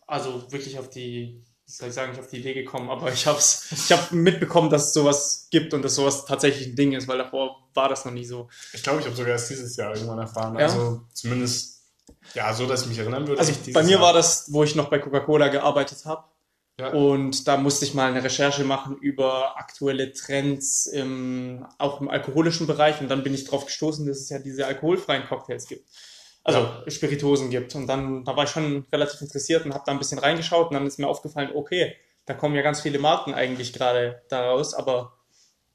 also 0.07 0.49
wirklich 0.51 0.79
auf 0.79 0.89
die, 0.89 1.43
wie 1.65 1.71
soll 1.71 1.89
ich 1.89 1.95
sagen, 1.95 2.11
nicht 2.11 2.21
auf 2.21 2.29
die 2.29 2.37
Idee 2.37 2.53
gekommen, 2.53 2.89
aber 2.89 3.11
ich 3.11 3.27
habe 3.27 3.39
ich 3.39 3.91
hab 3.91 4.11
mitbekommen, 4.13 4.69
dass 4.69 4.87
es 4.87 4.93
sowas 4.93 5.47
gibt 5.51 5.73
und 5.73 5.81
dass 5.81 5.95
sowas 5.95 6.25
tatsächlich 6.25 6.67
ein 6.67 6.75
Ding 6.77 6.93
ist, 6.93 7.09
weil 7.09 7.17
davor 7.17 7.67
war 7.73 7.89
das 7.89 8.05
noch 8.05 8.13
nie 8.13 8.25
so. 8.25 8.47
Ich 8.71 8.83
glaube, 8.83 9.01
ich 9.01 9.05
habe 9.05 9.15
sogar 9.15 9.31
erst 9.33 9.49
dieses 9.49 9.75
Jahr 9.75 9.93
irgendwann 9.93 10.19
erfahren. 10.19 10.57
Ja? 10.57 10.67
Also 10.67 11.01
zumindest, 11.11 11.74
ja, 12.33 12.53
so, 12.53 12.67
dass 12.67 12.83
ich 12.83 12.89
mich 12.89 12.99
erinnern 12.99 13.27
würde. 13.27 13.39
Also 13.39 13.53
dieses 13.53 13.73
bei 13.73 13.83
mir 13.83 13.99
war 14.01 14.13
das, 14.13 14.51
wo 14.51 14.63
ich 14.63 14.75
noch 14.75 14.89
bei 14.89 14.99
Coca-Cola 14.99 15.47
gearbeitet 15.47 16.05
habe. 16.05 16.23
Ja. 16.79 16.89
Und 16.89 17.47
da 17.47 17.55
musste 17.55 17.85
ich 17.85 17.93
mal 17.93 18.11
eine 18.11 18.23
Recherche 18.23 18.65
machen 18.65 18.97
über 18.97 19.57
aktuelle 19.57 20.11
Trends 20.11 20.87
im, 20.87 21.65
auch 21.77 22.01
im 22.01 22.09
alkoholischen 22.09 22.67
Bereich. 22.67 22.99
Und 22.99 23.07
dann 23.07 23.23
bin 23.23 23.33
ich 23.33 23.45
drauf 23.45 23.65
gestoßen, 23.65 24.05
dass 24.05 24.17
es 24.19 24.29
ja 24.29 24.39
diese 24.39 24.67
alkoholfreien 24.67 25.25
Cocktails 25.25 25.67
gibt. 25.67 25.87
Also 26.43 26.59
Ja. 26.59 26.83
Spiritosen 26.87 27.49
gibt. 27.49 27.75
Und 27.75 27.87
dann, 27.87 28.25
da 28.25 28.35
war 28.35 28.43
ich 28.43 28.49
schon 28.49 28.85
relativ 28.91 29.21
interessiert 29.21 29.65
und 29.65 29.73
habe 29.73 29.83
da 29.85 29.93
ein 29.93 29.99
bisschen 29.99 30.19
reingeschaut. 30.19 30.67
Und 30.67 30.73
dann 30.73 30.85
ist 30.85 30.99
mir 30.99 31.07
aufgefallen, 31.07 31.51
okay, 31.55 31.95
da 32.25 32.33
kommen 32.33 32.55
ja 32.55 32.61
ganz 32.61 32.81
viele 32.81 32.99
Marken 32.99 33.33
eigentlich 33.33 33.71
gerade 33.71 34.21
daraus, 34.29 34.73
aber 34.73 35.13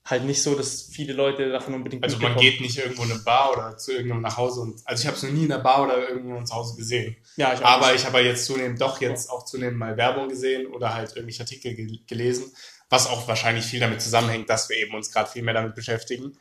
halt 0.04 0.24
nicht 0.24 0.42
so, 0.42 0.54
dass 0.54 0.82
viele 0.82 1.12
Leute 1.12 1.50
davon 1.50 1.74
unbedingt 1.74 2.02
Also 2.02 2.18
man 2.18 2.36
geht 2.36 2.60
nicht 2.60 2.78
irgendwo 2.78 3.04
in 3.04 3.12
eine 3.12 3.20
Bar 3.20 3.52
oder 3.52 3.76
zu 3.76 3.92
irgendjemandem 3.92 4.30
nach 4.30 4.36
Hause 4.36 4.60
und 4.60 4.80
also 4.84 5.00
ich 5.00 5.06
habe 5.06 5.16
es 5.16 5.22
noch 5.22 5.30
nie 5.30 5.44
in 5.44 5.52
einer 5.52 5.62
Bar 5.62 5.84
oder 5.84 6.08
irgendwo 6.08 6.42
zu 6.42 6.54
Hause 6.54 6.76
gesehen. 6.76 7.16
Ja, 7.36 7.52
ich 7.52 7.64
Aber 7.64 7.94
ich 7.94 8.04
habe 8.04 8.18
ja 8.20 8.26
jetzt 8.26 8.46
zunehmend 8.46 8.80
doch 8.80 9.00
jetzt 9.00 9.30
auch 9.30 9.44
zunehmend 9.44 9.78
mal 9.78 9.96
Werbung 9.96 10.28
gesehen 10.28 10.66
oder 10.66 10.94
halt 10.94 11.10
irgendwelche 11.16 11.42
Artikel 11.42 11.74
ge 11.74 12.00
gelesen, 12.06 12.50
was 12.88 13.06
auch 13.06 13.28
wahrscheinlich 13.28 13.64
viel 13.64 13.80
damit 13.80 14.00
zusammenhängt, 14.00 14.48
dass 14.48 14.68
wir 14.68 14.76
eben 14.76 14.94
uns 14.94 15.12
gerade 15.12 15.30
viel 15.30 15.42
mehr 15.42 15.54
damit 15.54 15.74
beschäftigen. 15.74 16.36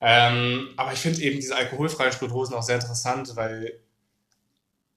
Ähm, 0.00 0.70
aber 0.76 0.92
ich 0.92 0.98
finde 0.98 1.20
eben 1.20 1.36
diese 1.36 1.56
alkoholfreien 1.56 2.12
Spirituosen 2.12 2.54
auch 2.54 2.62
sehr 2.62 2.76
interessant, 2.76 3.36
weil, 3.36 3.80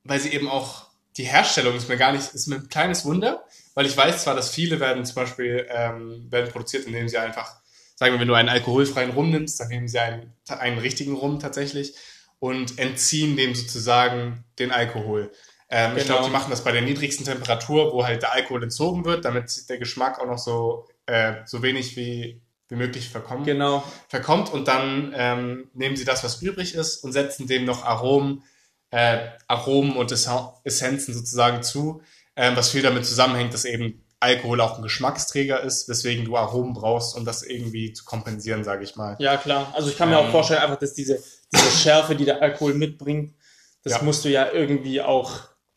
weil 0.04 0.20
sie 0.20 0.30
eben 0.30 0.48
auch 0.48 0.88
die 1.18 1.26
Herstellung 1.26 1.76
ist 1.76 1.90
mir 1.90 1.98
gar 1.98 2.12
nicht, 2.14 2.34
ist 2.34 2.48
mir 2.48 2.56
ein 2.56 2.70
kleines 2.70 3.06
Wunder, 3.06 3.44
weil 3.76 3.86
ich 3.86 3.96
weiß 3.96 4.24
zwar, 4.24 4.36
dass 4.36 4.50
viele 4.50 4.80
werden 4.80 5.06
zum 5.06 5.16
Beispiel 5.16 5.68
ähm, 5.70 6.32
werden 6.32 6.52
produziert, 6.52 6.86
indem 6.86 7.08
sie 7.08 7.18
einfach, 7.18 7.62
sagen 8.04 8.16
wir, 8.16 8.20
wenn 8.20 8.28
du 8.28 8.34
einen 8.34 8.50
alkoholfreien 8.50 9.12
Rum 9.12 9.30
nimmst, 9.32 9.60
dann 9.62 9.70
nehmen 9.70 9.88
sie 9.88 9.98
einen, 10.00 10.34
einen 10.50 10.78
richtigen 10.78 11.14
Rum 11.16 11.40
tatsächlich 11.40 11.96
und 12.40 12.78
entziehen 12.78 13.38
dem 13.38 13.56
sozusagen 13.56 14.44
den 14.60 14.72
Alkohol. 14.72 15.32
Ähm, 15.70 15.92
Ich 15.96 16.04
Genau. 16.04 16.16
glaube, 16.18 16.26
die 16.26 16.32
machen 16.32 16.50
das 16.50 16.66
bei 16.66 16.74
der 16.74 16.82
niedrigsten 16.82 17.26
Temperatur, 17.26 17.94
wo 17.94 18.04
halt 18.06 18.22
der 18.22 18.34
Alkohol 18.34 18.62
entzogen 18.64 19.06
wird, 19.06 19.24
damit 19.24 19.70
der 19.70 19.78
Geschmack 19.78 20.20
auch 20.20 20.26
noch 20.28 20.38
so, 20.38 20.86
äh, 21.06 21.36
so 21.46 21.64
wenig 21.64 21.96
wie, 21.96 22.42
wie 22.68 22.76
möglich 22.76 23.08
verkommt 23.10 23.46
Genau. 23.46 23.84
verkommt 24.10 24.52
und 24.52 24.68
dann 24.68 25.14
ähm, 25.16 25.70
nehmen 25.74 25.96
sie 25.96 26.04
das, 26.06 26.24
was 26.26 26.42
übrig 26.42 26.76
ist 26.76 27.06
und 27.06 27.14
setzen 27.14 27.48
dem 27.48 27.64
noch 27.64 27.86
Aromen, 27.86 28.44
äh, 28.92 29.28
Aromen 29.48 29.96
und 29.96 30.12
Essen- 30.12 30.50
Essenzen 30.66 31.14
sozusagen 31.14 31.64
zu, 31.64 32.02
ähm, 32.36 32.58
was 32.58 32.70
viel 32.72 32.82
damit 32.82 33.06
zusammenhängt, 33.06 33.54
dass 33.54 33.64
eben 33.64 34.03
Alkohol 34.24 34.62
auch 34.62 34.78
ein 34.78 34.82
Geschmacksträger 34.82 35.62
ist, 35.62 35.88
weswegen 35.90 36.26
du 36.26 36.36
Aromen 36.38 36.74
brauchst, 36.74 37.16
um 37.16 37.26
das 37.26 37.44
irgendwie 37.44 37.94
zu 37.94 38.06
kompensieren, 38.06 38.64
sage 38.64 38.84
ich 38.84 38.96
mal. 38.96 39.16
Ja, 39.20 39.38
klar. 39.38 39.72
Also 39.76 39.90
ich 39.90 39.98
kann 39.98 40.10
mir 40.10 40.18
Ähm, 40.20 40.26
auch 40.28 40.32
vorstellen, 40.32 40.62
einfach, 40.62 40.80
dass 40.80 40.94
diese, 40.94 41.22
diese 41.54 41.72
Schärfe, 41.72 42.16
die 42.16 42.26
der 42.26 42.42
Alkohol 42.42 42.74
mitbringt, 42.74 43.36
das 43.84 43.94
Ja. 43.94 44.02
musst 44.04 44.24
du 44.26 44.30
ja 44.30 44.50
irgendwie 44.52 45.02
auch 45.02 45.32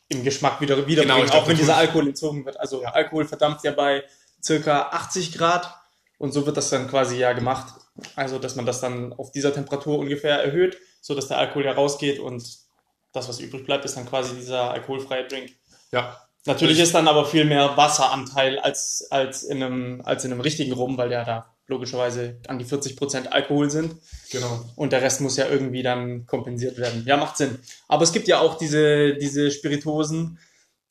im 0.08 0.22
Geschmack 0.22 0.60
wieder 0.60 0.76
Genau, 0.76 0.86
wiederbringen, 0.88 1.26
glaub, 1.26 1.42
auch 1.42 1.48
wenn 1.48 1.56
dieser 1.56 1.76
Alkohol 1.76 2.06
entzogen 2.08 2.44
wird. 2.46 2.58
Also 2.60 2.82
Ja. 2.82 2.90
Alkohol 2.90 3.26
verdampft 3.26 3.64
ja 3.64 3.72
bei 3.72 4.04
circa 4.42 4.90
80 4.92 5.32
Grad 5.36 5.74
und 6.18 6.32
so 6.32 6.46
wird 6.46 6.56
das 6.56 6.70
dann 6.70 6.88
quasi 6.88 7.16
ja 7.18 7.32
gemacht. 7.32 7.74
Also, 8.14 8.38
dass 8.38 8.54
man 8.56 8.66
das 8.66 8.80
dann 8.80 9.12
auf 9.14 9.32
dieser 9.32 9.52
Temperatur 9.52 9.98
ungefähr 9.98 10.40
erhöht, 10.42 10.76
so 11.00 11.14
dass 11.14 11.28
der 11.28 11.38
Alkohol 11.38 11.64
ja 11.64 11.72
rausgeht 11.72 12.20
und 12.20 12.46
das, 13.12 13.28
was 13.28 13.40
übrig 13.40 13.64
bleibt, 13.64 13.84
ist 13.86 13.96
dann 13.96 14.06
quasi 14.06 14.34
dieser 14.36 14.70
alkoholfreie 14.70 15.26
Drink. 15.26 15.50
Ja, 15.92 16.20
Natürlich 16.46 16.76
Ich- 16.78 16.84
ist 16.84 16.94
dann 16.94 17.08
aber 17.08 17.24
viel 17.26 17.44
mehr 17.44 17.76
Wasseranteil 17.76 18.58
als, 18.58 19.06
als, 19.10 19.42
in 19.42 19.62
einem, 19.62 20.00
als 20.04 20.24
in 20.24 20.32
einem 20.32 20.40
richtigen 20.40 20.72
Rum, 20.72 20.96
weil 20.96 21.10
ja 21.12 21.24
da 21.24 21.54
logischerweise 21.68 22.40
an 22.46 22.58
die 22.60 22.64
40% 22.64 23.26
Alkohol 23.32 23.70
sind. 23.70 23.96
genau. 24.30 24.64
Und 24.76 24.92
der 24.92 25.02
Rest 25.02 25.20
muss 25.20 25.36
ja 25.36 25.48
irgendwie 25.48 25.82
dann 25.82 26.24
kompensiert 26.26 26.78
werden. 26.78 27.02
Ja, 27.06 27.16
macht 27.16 27.36
Sinn. 27.36 27.58
Aber 27.88 28.04
es 28.04 28.12
gibt 28.12 28.28
ja 28.28 28.38
auch 28.40 28.56
diese, 28.56 29.14
diese 29.16 29.50
Spiritosen, 29.50 30.38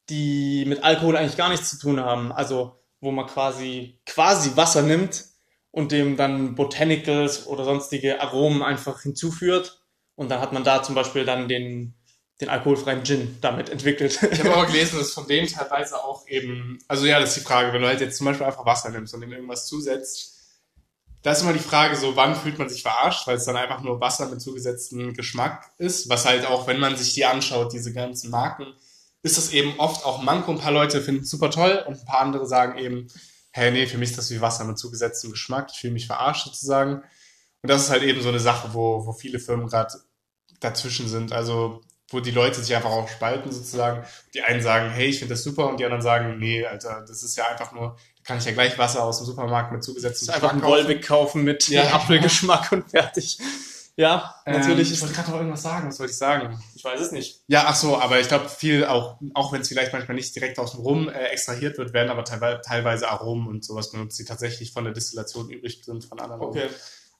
die 0.09 0.65
mit 0.67 0.83
Alkohol 0.83 1.15
eigentlich 1.17 1.38
gar 1.38 1.50
nichts 1.50 1.69
zu 1.69 1.79
tun 1.79 2.00
haben. 2.01 2.31
Also, 2.33 2.77
wo 3.00 3.12
man 3.12 3.25
quasi, 3.27 4.00
quasi 4.05 4.51
Wasser 4.55 4.81
nimmt 4.81 5.24
und 5.71 5.91
dem 5.91 6.17
dann 6.17 6.55
Botanicals 6.55 7.47
oder 7.47 7.63
sonstige 7.63 8.19
Aromen 8.21 8.62
einfach 8.62 9.01
hinzuführt. 9.01 9.81
Und 10.15 10.29
dann 10.29 10.41
hat 10.41 10.53
man 10.53 10.63
da 10.63 10.83
zum 10.83 10.95
Beispiel 10.95 11.24
dann 11.25 11.47
den, 11.47 11.95
den 12.42 12.50
alkoholfreien 12.50 13.04
Gin 13.04 13.38
damit 13.42 13.70
entwickelt. 13.70 14.20
Ich 14.32 14.39
habe 14.39 14.54
aber 14.54 14.65
gelesen, 14.72 15.00
dass 15.00 15.13
von 15.13 15.27
denen 15.27 15.48
teilweise 15.48 16.04
auch 16.04 16.27
eben, 16.27 16.80
also 16.88 17.06
ja, 17.06 17.20
das 17.20 17.30
ist 17.30 17.38
die 17.38 17.48
Frage, 17.48 17.72
wenn 17.72 17.82
du 17.82 17.88
halt 17.88 18.01
jetzt 18.01 18.18
zum 18.18 18.25
Beispiel 18.25 18.46
einfach 18.46 18.65
Wasser 18.65 18.89
nimmst 18.89 19.13
und 19.13 19.22
dem 19.22 19.32
irgendwas 19.32 19.68
zusetzt, 19.68 20.34
da 21.22 21.32
ist 21.32 21.42
immer 21.42 21.54
die 21.54 21.60
Frage 21.60 21.96
so, 21.96 22.15
wann 22.15 22.36
fühlt 22.36 22.60
man 22.60 22.70
sich 22.70 22.84
verarscht, 22.84 23.25
weil 23.25 23.38
es 23.38 23.46
dann 23.46 23.56
einfach 23.56 23.82
nur 23.82 24.00
Wasser 24.00 24.27
mit 24.30 24.42
zugesetztem 24.42 25.13
Geschmack 25.13 25.72
ist, 25.80 26.08
was 26.08 26.25
halt 26.25 26.46
auch, 26.46 26.68
wenn 26.68 26.80
man 26.80 26.96
sich 26.98 27.15
die 27.15 27.25
anschaut, 27.25 27.74
diese 27.74 27.94
ganzen 27.94 28.30
Marken, 28.30 28.68
ist 29.24 29.38
das 29.38 29.51
eben 29.51 29.80
oft 29.80 30.06
auch 30.06 30.22
Manko. 30.22 30.51
Ein 30.51 30.60
paar 30.60 30.72
Leute 30.72 31.01
finden 31.01 31.24
es 31.24 31.32
super 31.32 31.50
toll 31.50 31.84
und 31.88 32.00
ein 32.00 32.06
paar 32.06 32.20
andere 32.20 32.46
sagen 32.46 32.77
eben, 32.77 33.08
hey, 33.50 33.72
nee, 33.72 33.88
für 33.88 33.98
mich 33.98 34.10
ist 34.10 34.20
das 34.20 34.30
wie 34.30 34.42
Wasser 34.42 34.65
mit 34.65 34.77
zugesetztem 34.77 35.32
Geschmack, 35.32 35.70
ich 35.72 35.80
fühle 35.80 35.94
mich 35.94 36.06
verarscht 36.06 36.46
sozusagen. 36.46 37.01
Und 37.63 37.70
das 37.70 37.84
ist 37.84 37.89
halt 37.89 38.04
eben 38.04 38.22
so 38.22 38.30
eine 38.30 38.39
Sache, 38.39 38.74
wo, 38.74 39.08
wo 39.08 39.13
viele 39.13 39.39
Firmen 39.39 39.65
gerade 39.65 39.96
dazwischen 40.60 41.08
sind. 41.08 41.32
Also 41.32 41.82
wo 42.09 42.19
die 42.19 42.31
Leute 42.31 42.62
sich 42.62 42.75
einfach 42.75 42.91
auch 42.91 43.07
spalten 43.09 43.51
sozusagen. 43.51 44.05
Die 44.33 44.41
einen 44.41 44.62
sagen, 44.62 44.91
hey, 44.91 45.07
ich 45.07 45.19
finde 45.19 45.33
das 45.33 45.43
super 45.43 45.67
und 45.67 45.79
die 45.79 45.85
anderen 45.85 46.03
sagen, 46.03 46.38
nee, 46.38 46.65
Alter, 46.65 47.03
das 47.07 47.24
ist 47.24 47.35
ja 47.35 47.47
einfach 47.47 47.71
nur, 47.71 47.97
da 48.17 48.24
kann 48.24 48.38
ich 48.38 48.45
ja 48.45 48.51
gleich 48.51 48.77
Wasser 48.77 49.03
aus 49.03 49.17
dem 49.17 49.25
Supermarkt 49.25 49.71
mit 49.71 49.83
zugesetztem 49.83 50.33
Einfach 50.33 50.51
einen 50.51 50.63
Wolwig 50.63 51.05
kaufen 51.05 51.43
mit 51.43 51.67
Ja. 51.67 51.83
Apfelgeschmack 51.93 52.71
und 52.71 52.89
fertig. 52.89 53.39
Ja, 53.97 54.35
Natürlich. 54.45 54.67
natürlich. 54.67 54.91
ich 54.91 55.01
wollte 55.01 55.13
gerade 55.13 55.31
noch 55.31 55.38
irgendwas 55.38 55.62
sagen, 55.62 55.88
was 55.88 56.00
wollte 56.00 56.12
ich 56.12 56.17
sagen? 56.17 56.62
ich 56.75 56.83
weiß 56.83 57.00
es 57.00 57.12
nicht. 57.13 57.41
Ja, 57.47 57.63
ach 57.67 57.75
so, 57.75 57.97
aber 57.97 58.19
ich 58.19 58.27
glaube 58.27 58.50
viel 58.50 58.83
auch, 58.85 59.17
auch 59.33 59.53
wenn 59.53 59.62
es 59.62 59.69
vielleicht 59.69 59.93
manchmal 59.93 60.15
nicht 60.15 60.35
direkt 60.35 60.59
aus 60.59 60.71
dem 60.71 60.81
Rum 60.81 61.07
äh, 61.07 61.27
extrahiert 61.27 61.77
wird, 61.77 61.93
werden 61.93 62.09
aber 62.09 62.25
teilweise, 62.25 63.07
Aromen 63.09 63.47
und 63.47 63.63
sowas 63.63 63.91
benutzt, 63.91 64.19
die 64.19 64.25
tatsächlich 64.25 64.74
von 64.74 64.83
der 64.83 64.91
Destillation 64.91 65.50
übrig 65.50 65.81
sind 65.85 66.03
von 66.03 66.19
anderen. 66.19 66.41
Okay. 66.41 66.67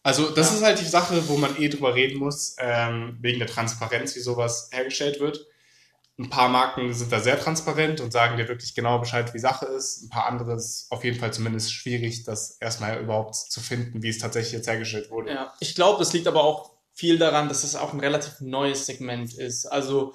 Also 0.06 0.30
das 0.30 0.52
Ja. 0.52 0.58
ist 0.58 0.64
halt 0.64 0.80
die 0.80 0.86
Sache, 0.86 1.28
wo 1.28 1.36
man 1.36 1.60
eh 1.60 1.68
drüber 1.68 1.96
reden 1.96 2.20
muss, 2.20 2.56
ähm, 2.60 3.18
wegen 3.22 3.40
der 3.40 3.48
Transparenz, 3.48 4.16
wie 4.16 4.20
sowas 4.20 4.70
hergestellt 4.72 5.20
wird. 5.20 5.48
Ein 6.20 6.30
paar 6.30 6.48
Marken 6.48 6.94
sind 6.94 7.12
da 7.12 7.20
sehr 7.20 7.40
transparent 7.40 8.02
und 8.02 8.12
sagen 8.14 8.38
dir 8.38 8.48
wirklich 8.48 8.76
genau 8.76 9.00
Bescheid, 9.00 9.34
wie 9.34 9.40
Sache 9.40 9.66
ist. 9.66 10.04
Ein 10.04 10.10
paar 10.10 10.28
andere 10.28 10.54
ist 10.54 10.86
auf 10.92 11.04
jeden 11.04 11.20
Fall 11.20 11.34
zumindest 11.34 11.74
schwierig, 11.74 12.24
das 12.24 12.52
erstmal 12.62 13.02
überhaupt 13.02 13.34
zu 13.36 13.60
finden, 13.60 14.04
wie 14.04 14.10
es 14.10 14.20
tatsächlich 14.20 14.54
jetzt 14.54 14.68
hergestellt 14.68 15.10
wurde. 15.10 15.32
Ja, 15.32 15.54
ich 15.60 15.74
glaube, 15.74 16.04
es 16.04 16.14
liegt 16.14 16.28
aber 16.28 16.44
auch 16.44 16.72
viel 16.94 17.18
daran, 17.18 17.50
dass 17.50 17.64
es 17.64 17.76
auch 17.76 17.92
ein 17.92 18.00
relativ 18.00 18.42
neues 18.42 18.86
Segment 18.86 19.34
ist. 19.34 19.66
Also 19.66 20.14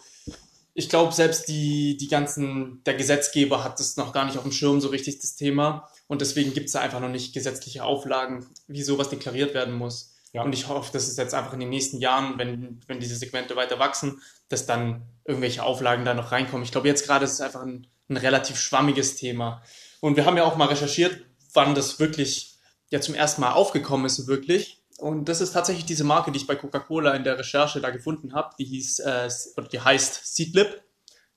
ich 0.72 0.88
glaube, 0.88 1.12
selbst 1.12 1.48
die, 1.48 1.96
die 1.96 2.08
ganzen, 2.08 2.80
der 2.86 2.94
Gesetzgeber 2.94 3.64
hat 3.64 3.80
das 3.80 3.96
noch 3.96 4.12
gar 4.12 4.24
nicht 4.24 4.36
auf 4.36 4.44
dem 4.44 4.52
Schirm 4.52 4.80
so 4.80 4.88
richtig, 4.88 5.18
das 5.18 5.34
Thema. 5.34 5.88
Und 6.10 6.22
deswegen 6.22 6.52
gibt 6.52 6.66
es 6.66 6.72
da 6.72 6.80
einfach 6.80 6.98
noch 6.98 7.08
nicht 7.08 7.32
gesetzliche 7.32 7.84
Auflagen, 7.84 8.44
wie 8.66 8.82
sowas 8.82 9.10
deklariert 9.10 9.54
werden 9.54 9.72
muss. 9.72 10.16
Ja. 10.32 10.42
Und 10.42 10.52
ich 10.52 10.66
hoffe, 10.66 10.92
dass 10.92 11.06
es 11.06 11.16
jetzt 11.16 11.34
einfach 11.34 11.52
in 11.52 11.60
den 11.60 11.68
nächsten 11.68 11.98
Jahren, 11.98 12.36
wenn, 12.36 12.80
wenn 12.88 12.98
diese 12.98 13.14
Segmente 13.14 13.54
weiter 13.54 13.78
wachsen, 13.78 14.20
dass 14.48 14.66
dann 14.66 15.02
irgendwelche 15.24 15.62
Auflagen 15.62 16.04
da 16.04 16.12
noch 16.12 16.32
reinkommen. 16.32 16.64
Ich 16.64 16.72
glaube, 16.72 16.88
jetzt 16.88 17.06
gerade 17.06 17.24
ist 17.24 17.34
es 17.34 17.40
einfach 17.40 17.62
ein, 17.62 17.86
ein 18.08 18.16
relativ 18.16 18.58
schwammiges 18.58 19.14
Thema. 19.14 19.62
Und 20.00 20.16
wir 20.16 20.26
haben 20.26 20.36
ja 20.36 20.42
auch 20.42 20.56
mal 20.56 20.66
recherchiert, 20.66 21.16
wann 21.54 21.76
das 21.76 22.00
wirklich 22.00 22.58
ja 22.88 23.00
zum 23.00 23.14
ersten 23.14 23.42
Mal 23.42 23.52
aufgekommen 23.52 24.06
ist, 24.06 24.26
wirklich. 24.26 24.82
Und 24.98 25.28
das 25.28 25.40
ist 25.40 25.52
tatsächlich 25.52 25.86
diese 25.86 26.02
Marke, 26.02 26.32
die 26.32 26.38
ich 26.38 26.46
bei 26.48 26.56
Coca-Cola 26.56 27.14
in 27.14 27.22
der 27.22 27.38
Recherche 27.38 27.80
da 27.80 27.90
gefunden 27.90 28.34
habe. 28.34 28.56
Die 28.58 28.64
hieß, 28.64 28.98
äh, 28.98 29.28
oder 29.56 29.68
die 29.68 29.80
heißt 29.80 30.34
Seedlip, 30.34 30.82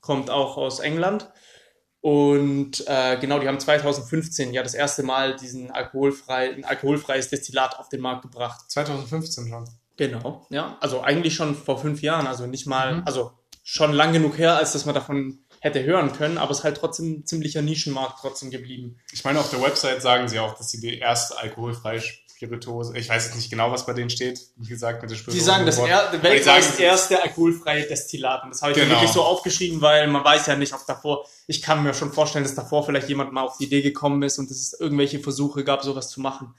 kommt 0.00 0.30
auch 0.30 0.56
aus 0.56 0.80
England. 0.80 1.30
Und 2.04 2.86
äh, 2.86 3.16
genau, 3.18 3.38
die 3.38 3.48
haben 3.48 3.58
2015 3.58 4.52
ja 4.52 4.62
das 4.62 4.74
erste 4.74 5.02
Mal 5.02 5.36
diesen 5.36 5.70
alkoholfrei, 5.70 6.52
ein 6.52 6.62
alkoholfreies 6.66 7.30
Destillat 7.30 7.78
auf 7.78 7.88
den 7.88 8.02
Markt 8.02 8.20
gebracht. 8.20 8.60
2015 8.70 9.48
schon. 9.48 9.66
Genau, 9.96 10.46
ja. 10.50 10.76
Also 10.80 11.00
eigentlich 11.00 11.34
schon 11.34 11.54
vor 11.54 11.78
fünf 11.78 12.02
Jahren, 12.02 12.26
also 12.26 12.46
nicht 12.46 12.66
mal, 12.66 12.96
Mhm. 12.96 13.02
also 13.06 13.32
schon 13.62 13.94
lang 13.94 14.12
genug 14.12 14.36
her, 14.36 14.54
als 14.58 14.72
dass 14.72 14.84
man 14.84 14.94
davon 14.94 15.38
hätte 15.60 15.82
hören 15.82 16.12
können, 16.12 16.36
aber 16.36 16.50
es 16.50 16.58
ist 16.58 16.64
halt 16.64 16.76
trotzdem 16.76 17.24
ziemlicher 17.24 17.62
Nischenmarkt 17.62 18.18
trotzdem 18.20 18.50
geblieben. 18.50 18.98
Ich 19.14 19.24
meine, 19.24 19.40
auf 19.40 19.48
der 19.48 19.62
Website 19.62 20.02
sagen 20.02 20.28
sie 20.28 20.38
auch, 20.40 20.58
dass 20.58 20.68
sie 20.70 20.80
die 20.80 20.98
erste 20.98 21.38
alkoholfreie 21.38 22.02
Spirituose, 22.36 22.96
ich 22.98 23.08
weiß 23.08 23.26
jetzt 23.26 23.36
nicht 23.36 23.50
genau, 23.50 23.70
was 23.70 23.86
bei 23.86 23.92
denen 23.92 24.10
steht, 24.10 24.40
wie 24.56 24.68
gesagt, 24.68 25.00
mit 25.02 25.10
der 25.10 25.16
Die 25.16 25.22
Spirituose. 25.22 25.46
sagen 25.46 25.66
das 25.66 25.78
er, 25.78 26.10
die 26.10 26.22
weltweit 26.22 26.78
erste 26.80 27.22
alkoholfreie 27.22 27.86
Destillat. 27.86 28.42
Und 28.44 28.50
das 28.50 28.62
habe 28.62 28.72
ich 28.72 28.78
Genau. 28.78 28.90
wirklich 28.94 29.10
so 29.10 29.22
aufgeschrieben, 29.22 29.80
weil 29.80 30.06
man 30.08 30.24
weiß 30.24 30.46
ja 30.46 30.56
nicht, 30.56 30.72
ob 30.74 30.84
davor, 30.86 31.26
ich 31.46 31.62
kann 31.62 31.82
mir 31.82 31.94
schon 31.94 32.12
vorstellen, 32.12 32.44
dass 32.44 32.54
davor 32.54 32.84
vielleicht 32.84 33.08
jemand 33.08 33.32
mal 33.32 33.42
auf 33.44 33.56
die 33.58 33.64
Idee 33.64 33.82
gekommen 33.82 34.22
ist 34.22 34.38
und 34.38 34.50
dass 34.50 34.58
es 34.58 34.72
irgendwelche 34.78 35.20
Versuche 35.20 35.64
gab, 35.64 35.82
sowas 35.84 36.10
zu 36.10 36.20
machen. 36.20 36.54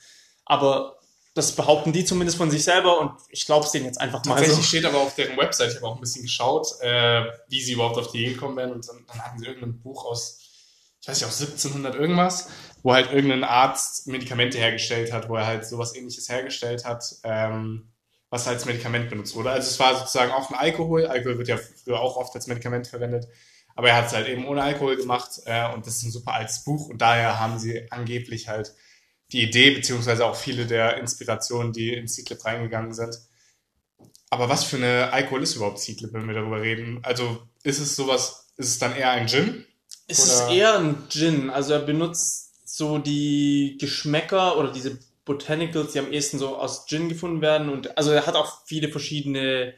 Aber 0.45 0.97
das 1.33 1.51
behaupten 1.51 1.91
die 1.91 2.05
zumindest 2.05 2.37
von 2.37 2.49
sich 2.49 2.63
selber 2.63 2.99
und 3.01 3.11
ich 3.29 3.45
glaube 3.45 3.65
es 3.65 3.71
denen 3.73 3.83
jetzt 3.85 3.99
einfach 3.99 4.23
mal 4.23 4.35
Tatsächlich 4.35 4.57
so. 4.57 4.63
steht 4.63 4.85
aber 4.85 4.99
auf 4.99 5.15
deren 5.15 5.35
Website, 5.37 5.71
ich 5.71 5.75
habe 5.75 5.87
auch 5.87 5.95
ein 5.95 5.99
bisschen 6.01 6.21
geschaut, 6.23 6.67
äh, 6.79 7.23
wie 7.49 7.61
sie 7.61 7.73
überhaupt 7.73 7.97
auf 7.97 8.09
die 8.11 8.23
Idee 8.23 8.33
gekommen 8.35 8.55
wären. 8.55 8.71
Und 8.71 8.87
dann, 8.87 9.03
dann 9.07 9.19
hatten 9.21 9.39
sie 9.39 9.45
irgendein 9.45 9.81
Buch 9.81 10.05
aus, 10.05 10.39
ich 11.05 11.09
weiß 11.09 11.21
nicht, 11.21 11.29
aus 11.29 11.39
1700 11.39 11.93
irgendwas, 11.93 12.49
wo 12.81 12.91
halt 12.91 13.11
irgendein 13.11 13.43
Arzt 13.43 14.07
Medikamente 14.07 14.57
hergestellt 14.57 15.13
hat, 15.13 15.29
wo 15.29 15.35
er 15.35 15.45
halt 15.45 15.63
sowas 15.63 15.95
ähnliches 15.95 16.29
hergestellt 16.29 16.83
hat, 16.83 17.03
ähm, 17.23 17.91
was 18.31 18.47
halt 18.47 18.55
als 18.55 18.65
Medikament 18.65 19.11
benutzt 19.11 19.35
wurde. 19.35 19.51
Also 19.51 19.69
es 19.69 19.79
war 19.79 19.95
sozusagen 19.99 20.31
auch 20.31 20.49
ein 20.49 20.55
Alkohol. 20.55 21.05
Alkohol 21.05 21.37
wird 21.37 21.47
ja 21.47 21.57
früher 21.57 21.99
auch 21.99 22.17
oft 22.17 22.33
als 22.33 22.47
Medikament 22.47 22.87
verwendet. 22.87 23.27
Aber 23.75 23.89
er 23.89 23.97
hat 23.97 24.07
es 24.07 24.13
halt 24.13 24.27
eben 24.27 24.47
ohne 24.47 24.63
Alkohol 24.63 24.97
gemacht 24.97 25.41
äh, 25.45 25.71
und 25.71 25.85
das 25.85 25.97
ist 25.97 26.05
ein 26.05 26.11
super 26.11 26.33
altes 26.33 26.63
Buch 26.63 26.89
und 26.89 26.99
daher 26.99 27.39
haben 27.39 27.59
sie 27.59 27.85
angeblich 27.91 28.47
halt 28.47 28.73
die 29.31 29.43
Idee, 29.43 29.75
beziehungsweise 29.75 30.25
auch 30.25 30.35
viele 30.35 30.65
der 30.65 30.97
Inspirationen, 30.97 31.71
die 31.71 31.93
in 31.93 32.07
Seedlip 32.07 32.43
reingegangen 32.43 32.93
sind. 32.93 33.15
Aber 34.31 34.49
was 34.49 34.63
für 34.63 34.77
eine 34.77 35.13
Alkohol 35.13 35.43
ist 35.43 35.55
überhaupt 35.55 35.77
Seedlip, 35.77 36.13
wenn 36.13 36.27
wir 36.27 36.33
darüber 36.33 36.61
reden? 36.61 36.99
Also 37.03 37.43
ist 37.61 37.79
es 37.79 37.95
sowas, 37.95 38.47
ist 38.57 38.69
es 38.69 38.79
dann 38.79 38.95
eher 38.95 39.11
ein 39.11 39.27
Gin? 39.27 39.67
Es 40.07 40.19
ist 40.19 40.43
Oder- 40.43 40.51
eher 40.53 40.79
ein 40.79 41.03
Gin. 41.09 41.49
Also 41.49 41.73
er 41.73 41.79
benutzt 41.79 42.53
so 42.65 42.97
die 42.97 43.77
Geschmäcker 43.79 44.57
oder 44.57 44.71
diese 44.71 44.99
Botanicals, 45.23 45.93
die 45.93 45.99
am 45.99 46.11
ehesten 46.11 46.37
so 46.37 46.57
aus 46.57 46.85
Gin 46.85 47.09
gefunden 47.09 47.41
werden. 47.41 47.69
Und 47.69 47.97
also 47.97 48.11
er 48.11 48.27
hat 48.27 48.35
auch 48.35 48.65
viele 48.65 48.89
verschiedene 48.89 49.73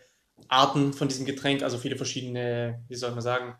Arten 0.50 0.94
von 0.94 1.08
diesem 1.08 1.26
Getränk, 1.26 1.64
also 1.64 1.78
viele 1.78 1.96
verschiedene, 1.96 2.84
wie 2.90 2.96
soll 2.96 3.12
man 3.12 3.22
sagen, 3.22 3.56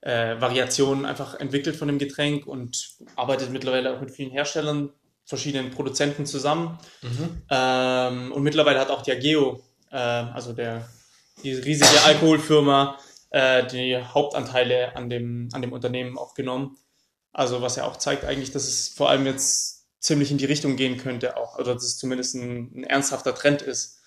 äh, 0.00 0.40
Variationen 0.40 1.04
einfach 1.04 1.38
entwickelt 1.38 1.76
von 1.76 1.88
dem 1.88 1.98
Getränk 1.98 2.46
und 2.46 2.96
arbeitet 3.14 3.50
mittlerweile 3.50 3.94
auch 3.94 4.00
mit 4.00 4.10
vielen 4.10 4.30
Herstellern, 4.30 4.90
verschiedenen 5.24 5.70
Produzenten 5.70 6.26
zusammen. 6.26 6.78
Ähm, 7.50 8.32
und 8.32 8.42
mittlerweile 8.42 8.80
hat 8.80 8.90
auch 8.90 9.02
Diageo, 9.02 9.62
äh, 9.90 9.96
also 9.96 10.52
der, 10.52 10.88
die 11.42 11.52
riesige 11.52 12.02
Alkoholfirma, 12.04 12.98
äh, 13.32 13.66
die 13.66 13.96
Hauptanteile 13.96 14.94
an 14.94 15.08
dem, 15.08 15.48
an 15.52 15.62
dem 15.62 15.72
Unternehmen 15.72 16.18
auch 16.18 16.34
genommen. 16.34 16.76
Also 17.32 17.62
was 17.62 17.76
ja 17.76 17.84
auch 17.84 17.96
zeigt 17.96 18.24
eigentlich, 18.24 18.52
dass 18.52 18.68
es 18.68 18.88
vor 18.88 19.08
allem 19.08 19.24
jetzt 19.26 19.86
ziemlich 20.00 20.30
in 20.30 20.38
die 20.38 20.44
Richtung 20.44 20.76
gehen 20.76 20.98
könnte 20.98 21.36
auch, 21.36 21.58
oder 21.58 21.74
dass 21.74 21.84
es 21.84 21.96
zumindest 21.96 22.34
ein, 22.34 22.70
ein 22.74 22.84
ernsthafter 22.84 23.34
Trend 23.34 23.62
ist. 23.62 23.98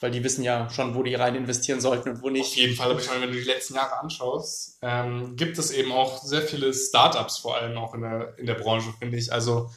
Weil 0.00 0.10
die 0.10 0.24
wissen 0.24 0.42
ja 0.42 0.68
schon, 0.70 0.94
wo 0.94 1.02
die 1.02 1.14
rein 1.14 1.36
investieren 1.36 1.80
sollten 1.80 2.08
und 2.08 2.22
wo 2.22 2.26
Auf 2.26 2.32
nicht. 2.32 2.56
jeden 2.56 2.74
Fall, 2.74 2.90
aber 2.90 3.00
ich 3.00 3.08
meine, 3.08 3.20
wenn 3.20 3.30
du 3.30 3.38
die 3.38 3.44
letzten 3.44 3.74
Jahre 3.74 4.00
anschaust, 4.00 4.78
ähm, 4.82 5.36
gibt 5.36 5.58
es 5.58 5.70
eben 5.70 5.92
auch 5.92 6.22
sehr 6.22 6.42
viele 6.42 6.72
Startups, 6.74 7.38
vor 7.38 7.56
allem 7.56 7.76
auch 7.76 7.94
in 7.94 8.00
der, 8.00 8.36
in 8.38 8.46
der 8.46 8.54
Branche, 8.54 8.92
finde 8.98 9.18
ich. 9.18 9.32
Also 9.32 9.70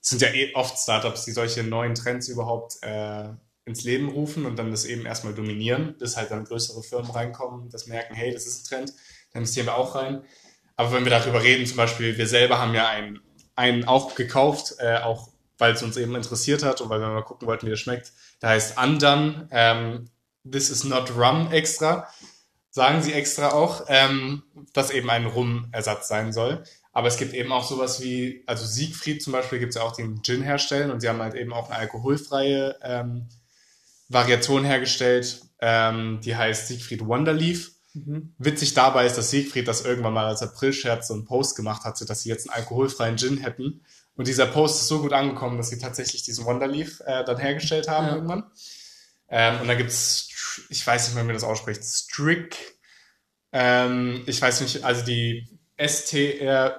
es 0.00 0.10
sind 0.10 0.20
ja 0.20 0.28
eh 0.28 0.54
oft 0.54 0.78
Startups, 0.78 1.24
die 1.24 1.32
solche 1.32 1.64
neuen 1.64 1.94
Trends 1.94 2.28
überhaupt 2.28 2.76
äh, 2.82 3.30
ins 3.64 3.84
Leben 3.84 4.08
rufen 4.08 4.46
und 4.46 4.58
dann 4.58 4.70
das 4.70 4.84
eben 4.84 5.06
erstmal 5.06 5.34
dominieren, 5.34 5.96
bis 5.98 6.16
halt 6.16 6.30
dann 6.30 6.44
größere 6.44 6.82
Firmen 6.82 7.10
reinkommen, 7.10 7.70
das 7.70 7.86
merken, 7.86 8.14
hey, 8.14 8.32
das 8.32 8.46
ist 8.46 8.64
ein 8.64 8.68
Trend, 8.68 8.94
da 9.32 9.38
investieren 9.38 9.66
wir 9.66 9.76
auch 9.76 9.94
rein. 9.94 10.24
Aber 10.76 10.92
wenn 10.92 11.04
wir 11.04 11.10
darüber 11.10 11.42
reden, 11.42 11.66
zum 11.66 11.76
Beispiel, 11.76 12.16
wir 12.16 12.26
selber 12.26 12.58
haben 12.58 12.74
ja 12.74 12.88
einen, 12.88 13.20
einen 13.54 13.84
auch 13.84 14.14
gekauft, 14.14 14.74
äh, 14.78 14.98
auch 14.98 15.28
weil 15.58 15.74
es 15.74 15.82
uns 15.82 15.96
eben 15.96 16.14
interessiert 16.16 16.64
hat 16.64 16.80
und 16.80 16.90
weil 16.90 17.00
wir 17.00 17.08
mal 17.08 17.22
gucken 17.22 17.46
wollten, 17.46 17.66
wie 17.66 17.70
das 17.70 17.78
schmeckt. 17.78 18.12
Der 18.40 18.50
heißt 18.50 18.78
Undone. 18.78 19.48
Ähm, 19.52 20.08
This 20.50 20.70
is 20.70 20.84
not 20.84 21.16
rum 21.16 21.52
extra. 21.52 22.08
Sagen 22.70 23.02
sie 23.02 23.12
extra 23.12 23.52
auch, 23.52 23.84
ähm, 23.88 24.42
dass 24.72 24.90
eben 24.90 25.10
ein 25.10 25.26
Rum-Ersatz 25.26 26.08
sein 26.08 26.32
soll. 26.32 26.64
Aber 26.92 27.06
es 27.06 27.16
gibt 27.16 27.32
eben 27.32 27.52
auch 27.52 27.64
sowas 27.64 28.02
wie, 28.02 28.42
also 28.46 28.66
Siegfried 28.66 29.22
zum 29.22 29.32
Beispiel 29.32 29.58
gibt 29.58 29.70
es 29.70 29.76
ja 29.76 29.82
auch, 29.82 29.96
einen 29.98 30.22
Gin 30.22 30.42
herstellen 30.42 30.90
und 30.90 31.00
sie 31.00 31.08
haben 31.08 31.20
halt 31.22 31.34
eben 31.34 31.52
auch 31.52 31.70
eine 31.70 31.78
alkoholfreie 31.78 32.76
ähm, 32.82 33.28
Variation 34.12 34.64
hergestellt, 34.64 35.40
ähm, 35.60 36.20
die 36.24 36.36
heißt 36.36 36.68
Siegfried 36.68 37.06
Wonderleaf. 37.06 37.70
Mhm. 37.94 38.34
Witzig 38.38 38.74
dabei 38.74 39.06
ist, 39.06 39.18
dass 39.18 39.30
Siegfried 39.30 39.68
das 39.68 39.84
irgendwann 39.84 40.14
mal 40.14 40.26
als 40.26 40.42
Aprilscherz 40.42 41.08
so 41.08 41.14
einen 41.14 41.24
Post 41.24 41.56
gemacht 41.56 41.84
hatte, 41.84 42.06
dass 42.06 42.22
sie 42.22 42.28
jetzt 42.30 42.48
einen 42.48 42.56
alkoholfreien 42.58 43.18
Gin 43.18 43.38
hätten. 43.38 43.82
Und 44.16 44.28
dieser 44.28 44.46
Post 44.46 44.82
ist 44.82 44.88
so 44.88 45.00
gut 45.00 45.12
angekommen, 45.12 45.56
dass 45.56 45.70
sie 45.70 45.78
tatsächlich 45.78 46.22
diesen 46.22 46.44
Wonderleaf 46.44 47.00
äh, 47.06 47.24
dann 47.24 47.38
hergestellt 47.38 47.88
haben 47.88 48.06
Ja. 48.06 48.14
irgendwann. 48.14 48.44
Ähm, 49.28 49.60
und 49.60 49.68
dann 49.68 49.78
gibt's, 49.78 50.28
ich 50.68 50.86
weiß 50.86 51.06
nicht 51.06 51.14
mehr, 51.14 51.24
wie 51.24 51.28
man 51.28 51.34
das 51.36 51.44
ausspricht, 51.44 51.82
Strick. 51.84 52.56
Ähm, 53.52 54.22
ich 54.26 54.40
weiß 54.40 54.60
nicht, 54.62 54.84
also 54.84 55.04
die 55.04 55.48
STRYYK 55.78 56.74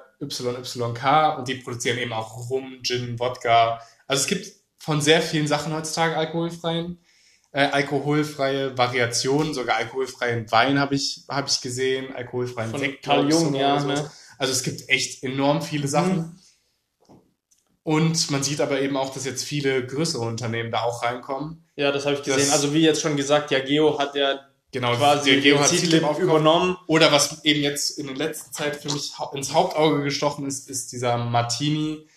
und 1.38 1.48
die 1.48 1.56
produzieren 1.56 1.98
eben 1.98 2.14
auch 2.14 2.50
Rum, 2.50 2.80
Gin, 2.84 3.20
Wodka. 3.20 3.82
Also 4.08 4.22
es 4.22 4.28
gibt 4.28 4.48
von 4.78 5.02
sehr 5.02 5.22
vielen 5.22 5.48
Sachen 5.48 5.74
heutzutage 5.74 6.16
alkoholfreien, 6.18 7.00
äh, 7.54 7.66
alkoholfreie 7.68 8.78
Variationen, 8.78 9.54
sogar 9.54 9.78
alkoholfreien 9.78 10.52
Wein 10.52 10.80
habe 10.80 10.96
ich, 10.96 11.24
habe 11.30 11.48
ich 11.48 11.62
gesehen, 11.62 12.14
alkoholfreien 12.14 12.72
Von 12.72 12.80
Sekt, 12.80 13.08
ich, 13.08 13.30
Jung, 13.30 13.56
ja, 13.56 13.82
ne? 13.84 14.12
Also 14.38 14.52
es 14.52 14.64
gibt 14.64 14.90
echt 14.90 15.24
enorm 15.24 15.62
viele 15.62 15.88
Sachen. 15.88 16.40
Und 17.84 18.32
man 18.32 18.44
sieht 18.44 18.62
aber 18.62 18.82
eben 18.82 18.96
auch, 18.98 19.14
dass 19.14 19.26
jetzt 19.26 19.44
viele 19.44 19.86
größere 19.86 20.24
Unternehmen 20.24 20.72
da 20.72 20.84
auch 20.84 21.04
reinkommen. 21.04 21.68
Ja, 21.76 21.92
das 21.92 22.06
habe 22.06 22.16
ich 22.16 22.24
gesehen. 22.24 22.40
Das- 22.40 22.52
also 22.52 22.74
wie 22.74 22.82
jetzt 22.82 23.02
schon 23.02 23.18
gesagt, 23.18 23.52
Diageo 23.52 24.00
hat 24.00 24.16
ja 24.16 24.40
Genau, 24.72 24.96
quasi 24.96 25.32
der 25.34 25.42
Geo 25.42 25.56
den 25.58 25.64
hat 25.64 25.72
aufgekauft. 25.72 26.20
übernommen. 26.20 26.78
Oder 26.88 27.12
was 27.12 27.44
eben 27.46 27.62
jetzt 27.62 27.92
in 28.00 28.08
der 28.08 28.16
letzten 28.16 28.52
Zeit 28.54 28.78
für 28.78 28.92
mich 28.92 29.12
ins 29.34 29.54
Hauptauge 29.54 30.02
gestochen 30.04 30.48
ist, 30.48 30.68
ist 30.68 30.92
dieser 30.92 31.18
Martini 31.18 32.08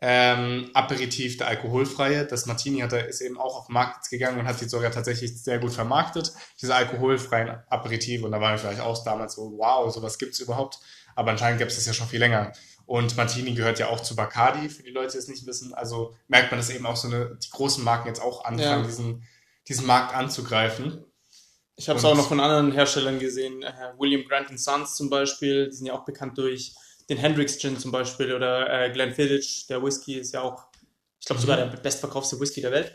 ähm, 0.00 0.70
Aperitif, 0.74 1.36
der 1.38 1.48
alkoholfreie. 1.48 2.24
Das 2.26 2.46
Martini 2.46 2.80
hat 2.80 2.92
er, 2.92 3.08
ist 3.08 3.20
eben 3.20 3.38
auch 3.38 3.56
auf 3.56 3.66
den 3.66 3.72
Markt 3.74 4.08
gegangen 4.10 4.38
und 4.38 4.46
hat 4.46 4.58
sich 4.58 4.70
sogar 4.70 4.90
tatsächlich 4.90 5.42
sehr 5.42 5.58
gut 5.58 5.72
vermarktet, 5.72 6.32
diese 6.60 6.74
alkoholfreien 6.74 7.50
Aperitif. 7.68 8.22
Und 8.22 8.30
da 8.32 8.40
war 8.40 8.54
ich 8.54 8.60
vielleicht 8.60 8.80
auch 8.80 9.02
damals 9.04 9.34
so, 9.34 9.52
wow, 9.56 9.92
sowas 9.92 10.18
gibt's 10.18 10.38
überhaupt. 10.40 10.78
Aber 11.16 11.32
anscheinend 11.32 11.58
gibt's 11.58 11.74
das 11.74 11.86
ja 11.86 11.92
schon 11.92 12.06
viel 12.06 12.20
länger. 12.20 12.52
Und 12.86 13.16
Martini 13.16 13.52
gehört 13.54 13.78
ja 13.80 13.88
auch 13.88 14.00
zu 14.00 14.14
Bacardi, 14.14 14.68
für 14.68 14.82
die 14.82 14.90
Leute, 14.90 15.12
die 15.12 15.18
es 15.18 15.28
nicht 15.28 15.46
wissen. 15.46 15.74
Also 15.74 16.14
merkt 16.28 16.50
man, 16.52 16.58
dass 16.58 16.70
eben 16.70 16.86
auch 16.86 16.96
so 16.96 17.08
eine, 17.08 17.36
die 17.42 17.50
großen 17.50 17.82
Marken 17.82 18.06
jetzt 18.08 18.22
auch 18.22 18.44
anfangen, 18.44 18.80
Ja. 18.80 18.82
diesen, 18.82 19.24
diesen 19.66 19.86
Markt 19.86 20.14
anzugreifen. 20.14 21.04
Ich 21.76 21.88
habe 21.88 21.98
es 21.98 22.04
auch 22.04 22.16
noch 22.16 22.28
von 22.28 22.40
anderen 22.40 22.72
Herstellern 22.72 23.18
gesehen. 23.18 23.62
Äh, 23.62 23.72
William 23.98 24.24
Grant 24.26 24.58
Sons 24.58 24.94
zum 24.96 25.10
Beispiel, 25.10 25.68
die 25.68 25.76
sind 25.76 25.86
ja 25.86 25.94
auch 25.94 26.04
bekannt 26.04 26.38
durch 26.38 26.74
den 27.08 27.18
Hendrix 27.18 27.58
Gin 27.58 27.78
zum 27.78 27.90
Beispiel 27.90 28.34
oder 28.34 28.70
äh, 28.70 28.90
Glenfiddich, 28.90 29.66
der 29.68 29.82
Whisky 29.82 30.14
ist 30.14 30.32
ja 30.32 30.42
auch, 30.42 30.66
ich 31.20 31.26
glaube 31.26 31.40
sogar 31.40 31.56
der 31.56 31.66
bestverkaufte 31.66 32.38
Whisky 32.40 32.60
der 32.60 32.72
Welt. 32.72 32.92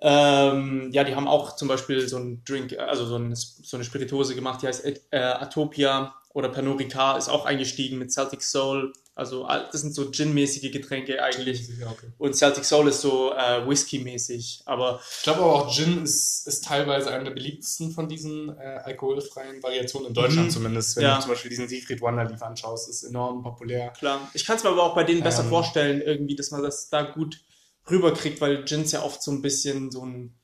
Ähm, 0.00 0.90
ja, 0.92 1.04
die 1.04 1.14
haben 1.14 1.28
auch 1.28 1.56
zum 1.56 1.68
Beispiel 1.68 2.06
so 2.08 2.16
einen 2.16 2.44
Drink, 2.44 2.72
äh, 2.72 2.78
also 2.78 3.06
so 3.06 3.16
eine, 3.16 3.34
so 3.36 3.76
eine 3.76 3.84
Spiritose 3.84 4.34
gemacht, 4.34 4.62
die 4.62 4.66
heißt 4.66 4.84
äh, 4.84 5.18
Atopia 5.18 6.14
oder 6.34 6.50
Pernod 6.50 6.78
Ricard 6.80 7.16
ist 7.16 7.28
auch 7.30 7.46
eingestiegen 7.46 7.96
mit 7.98 8.12
Celtic 8.12 8.42
Soul. 8.42 8.92
Also 9.14 9.46
das 9.48 9.80
sind 9.82 9.94
so 9.94 10.10
Gin-mäßige 10.10 10.72
Getränke 10.72 11.22
eigentlich. 11.22 11.68
Okay. 11.80 12.08
Und 12.18 12.34
Celtic 12.34 12.64
Soul 12.64 12.88
ist 12.88 13.00
so 13.00 13.32
äh, 13.32 13.66
Whisky-mäßig, 13.66 14.62
aber 14.66 15.00
Ich 15.18 15.22
glaube 15.22 15.40
aber 15.42 15.54
auch 15.54 15.72
Gin 15.72 16.02
ist, 16.02 16.46
ist 16.48 16.64
teilweise 16.64 17.10
eine 17.12 17.22
der 17.24 17.30
beliebtesten 17.30 17.92
von 17.92 18.08
diesen 18.08 18.48
äh, 18.58 18.80
alkoholfreien 18.84 19.62
Variationen 19.62 20.08
in 20.08 20.14
Deutschland 20.14 20.48
Mhm. 20.48 20.50
zumindest. 20.50 20.96
Wenn 20.96 21.04
Ja. 21.04 21.14
du 21.16 21.22
zum 21.22 21.30
Beispiel 21.30 21.50
diesen 21.50 21.68
Siegfried 21.68 22.00
Wonderleaf 22.00 22.42
anschaust, 22.42 22.88
ist 22.90 23.04
enorm 23.04 23.44
populär. 23.44 23.90
Klar. 23.90 24.28
Ich 24.34 24.44
kann 24.44 24.56
es 24.56 24.64
mir 24.64 24.70
aber 24.70 24.82
auch 24.82 24.94
bei 24.96 25.04
denen 25.04 25.22
besser 25.22 25.44
Ähm. 25.44 25.48
vorstellen, 25.50 26.02
irgendwie, 26.02 26.34
dass 26.34 26.50
man 26.50 26.64
das 26.64 26.88
da 26.90 27.02
gut 27.02 27.40
rüberkriegt, 27.88 28.40
weil 28.40 28.64
Gins 28.64 28.90
ja 28.90 29.02
oft 29.04 29.22
so 29.22 29.30
ein 29.30 29.40
bisschen 29.42 29.92
so 29.92 30.04
ein, 30.04 30.34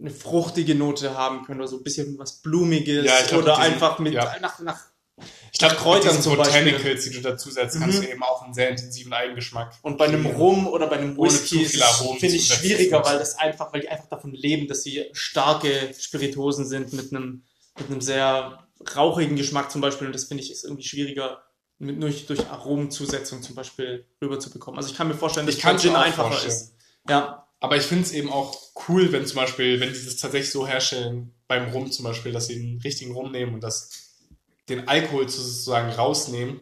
eine 0.00 0.10
fruchtige 0.10 0.74
Note 0.74 1.16
haben 1.16 1.44
können 1.44 1.60
oder 1.60 1.68
so 1.68 1.76
ein 1.76 1.84
bisschen 1.84 2.18
was 2.18 2.40
Blumiges 2.42 3.04
Ja, 3.04 3.20
glaub, 3.28 3.42
oder 3.42 3.54
diesen- 3.56 3.72
einfach 3.74 3.98
mit 4.00 4.14
ja. 4.14 4.36
nach, 4.40 4.58
nach 4.60 4.80
Ich 5.52 5.58
glaube, 5.58 5.74
Kräutern 5.76 6.02
Kräutern 6.10 6.22
zum 6.22 6.36
Beispiel. 6.36 6.62
Botanicals, 6.72 7.04
die 7.04 7.10
du 7.10 7.20
dazusetzt, 7.20 7.78
kannst 7.78 7.98
Mhm. 7.98 8.02
du 8.04 8.10
eben 8.10 8.22
auch 8.22 8.42
einen 8.42 8.54
sehr 8.54 8.70
intensiven 8.70 9.12
Eigengeschmack. 9.12 9.72
und 9.82 9.98
bei 9.98 10.06
einem. 10.06 10.26
Rum 10.26 10.66
oder 10.66 10.86
bei 10.86 10.96
einem 10.98 11.16
Whisky 11.16 11.64
finde 11.64 12.36
ich 12.36 12.46
schwieriger, 12.46 13.04
weil 13.04 13.18
das 13.18 13.36
einfach, 13.38 13.72
weil 13.72 13.80
die 13.82 13.88
einfach 13.88 14.08
davon 14.08 14.32
leben, 14.32 14.68
dass 14.68 14.82
sie 14.82 15.04
starke 15.12 15.92
Spiritosen 15.98 16.66
sind 16.66 16.92
mit 16.92 17.12
einem 17.12 17.42
mit 17.78 17.90
einem 17.90 18.00
sehr 18.00 18.66
rauchigen 18.96 19.36
Geschmack 19.36 19.70
zum 19.70 19.80
Beispiel 19.80 20.06
und 20.08 20.12
das 20.12 20.24
finde 20.24 20.42
ich 20.42 20.50
ist 20.50 20.64
irgendwie 20.64 20.82
schwieriger 20.82 21.42
mit, 21.78 22.02
durch, 22.02 22.26
durch 22.26 22.46
Aromenzusetzung 22.48 23.42
zum 23.42 23.54
Beispiel 23.54 24.04
rüberzubekommen. 24.22 24.78
Also 24.78 24.90
ich 24.90 24.96
kann 24.96 25.06
mir 25.08 25.14
vorstellen, 25.14 25.46
dass 25.46 25.54
Ich 25.56 25.60
kann's 25.62 25.82
Gin 25.82 25.94
einfacher 25.94 26.28
vorstellen. 26.30 26.52
ist. 26.52 26.74
Ja, 27.08 27.46
Aber 27.60 27.76
ich 27.76 27.84
finde 27.84 28.04
es 28.04 28.12
eben 28.12 28.30
auch 28.30 28.56
cool, 28.88 29.10
wenn 29.12 29.26
zum 29.26 29.36
Beispiel, 29.36 29.78
wenn 29.80 29.92
die 29.92 30.04
das 30.04 30.16
tatsächlich 30.16 30.50
so 30.50 30.66
herstellen, 30.66 31.34
beim 31.46 31.70
Rum 31.70 31.90
zum 31.90 32.04
Beispiel, 32.04 32.32
dass 32.32 32.46
sie 32.48 32.56
einen 32.56 32.80
richtigen 32.82 33.12
Rum 33.12 33.30
nehmen 33.32 33.54
und 33.54 33.62
das, 33.62 33.90
den 34.68 34.88
Alkohol 34.88 35.28
sozusagen 35.28 35.90
rausnehmen. 35.90 36.60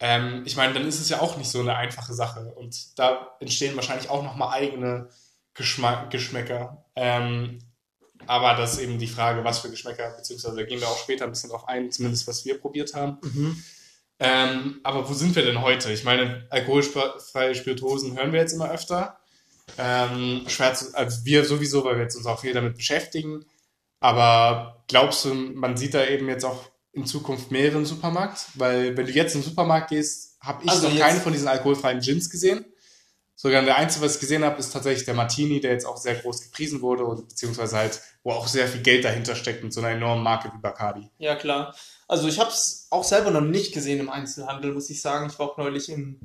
Ähm, 0.00 0.42
ich 0.46 0.56
meine, 0.56 0.74
dann 0.74 0.86
ist 0.86 1.00
es 1.00 1.08
ja 1.08 1.20
auch 1.20 1.36
nicht 1.36 1.50
so 1.50 1.60
eine 1.60 1.76
einfache 1.76 2.14
Sache. 2.14 2.52
Und 2.54 2.98
da 2.98 3.36
entstehen 3.40 3.76
wahrscheinlich 3.76 4.10
auch 4.10 4.22
nochmal 4.22 4.52
eigene 4.52 5.08
Geschmack, 5.54 6.10
Geschmäcker. 6.10 6.84
Ähm, 6.94 7.58
aber 8.26 8.54
das 8.54 8.74
ist 8.74 8.80
eben 8.80 8.98
die 8.98 9.06
Frage, 9.06 9.44
was 9.44 9.60
für 9.60 9.70
Geschmäcker, 9.70 10.10
beziehungsweise 10.16 10.56
da 10.56 10.62
gehen 10.64 10.80
wir 10.80 10.88
auch 10.88 10.98
später 10.98 11.24
ein 11.24 11.30
bisschen 11.30 11.50
drauf 11.50 11.66
ein, 11.66 11.90
zumindest 11.90 12.26
was 12.28 12.44
wir 12.44 12.60
probiert 12.60 12.94
haben. 12.94 13.18
Mhm. 13.22 13.62
Ähm, 14.20 14.80
aber 14.82 15.08
wo 15.08 15.14
sind 15.14 15.34
wir 15.36 15.44
denn 15.44 15.62
heute? 15.62 15.92
Ich 15.92 16.04
meine, 16.04 16.46
alkoholfreie 16.50 17.54
Spirituosen 17.54 18.16
hören 18.16 18.32
wir 18.32 18.40
jetzt 18.40 18.52
immer 18.52 18.70
öfter. 18.70 19.18
Ähm, 19.76 20.44
schwer 20.48 20.74
zu, 20.74 20.94
also 20.94 21.24
wir 21.24 21.44
sowieso, 21.44 21.84
weil 21.84 21.96
wir 21.96 22.02
jetzt 22.02 22.16
uns 22.16 22.26
auch 22.26 22.40
viel 22.40 22.52
damit 22.52 22.76
beschäftigen. 22.76 23.44
Aber 24.00 24.84
glaubst 24.88 25.24
du, 25.24 25.34
man 25.34 25.76
sieht 25.76 25.94
da 25.94 26.04
eben 26.04 26.28
jetzt 26.28 26.44
auch 26.44 26.70
in 26.98 27.06
Zukunft 27.06 27.50
mehrere 27.50 27.78
im 27.78 27.86
Supermarkt? 27.86 28.46
Weil 28.54 28.96
wenn 28.96 29.06
du 29.06 29.12
jetzt 29.12 29.34
in 29.34 29.40
den 29.40 29.48
Supermarkt 29.48 29.90
gehst, 29.90 30.36
habe 30.40 30.64
ich 30.64 30.70
Also 30.70 30.88
noch 30.88 30.98
keine 30.98 31.20
von 31.20 31.32
diesen 31.32 31.48
alkoholfreien 31.48 32.00
Gins 32.00 32.30
gesehen. 32.30 32.64
Sogar 33.40 33.62
der 33.62 33.76
einzige, 33.76 34.04
was 34.04 34.14
ich 34.16 34.20
gesehen 34.20 34.42
habe, 34.44 34.58
ist 34.58 34.72
tatsächlich 34.72 35.04
der 35.04 35.14
Martini, 35.14 35.60
der 35.60 35.70
jetzt 35.70 35.86
auch 35.86 35.96
sehr 35.96 36.16
groß 36.16 36.42
gepriesen 36.42 36.80
wurde, 36.80 37.04
und, 37.04 37.28
beziehungsweise 37.28 37.76
halt, 37.76 38.00
wo 38.24 38.32
auch 38.32 38.48
sehr 38.48 38.66
viel 38.66 38.82
Geld 38.82 39.04
dahinter 39.04 39.36
steckt 39.36 39.62
mit 39.62 39.72
so 39.72 39.80
einer 39.80 39.90
enormen 39.90 40.24
Marke 40.24 40.50
wie 40.52 40.60
Bacardi. 40.60 41.08
Ja, 41.18 41.36
klar. 41.36 41.72
Also 42.08 42.26
ich 42.26 42.40
habe 42.40 42.50
es 42.50 42.88
auch 42.90 43.04
selber 43.04 43.30
noch 43.30 43.40
nicht 43.40 43.72
gesehen 43.72 44.00
im 44.00 44.10
Einzelhandel, 44.10 44.72
muss 44.72 44.90
ich 44.90 45.00
sagen. 45.00 45.28
Ich 45.30 45.38
war 45.38 45.50
auch 45.50 45.56
neulich 45.56 45.88
im, 45.88 46.18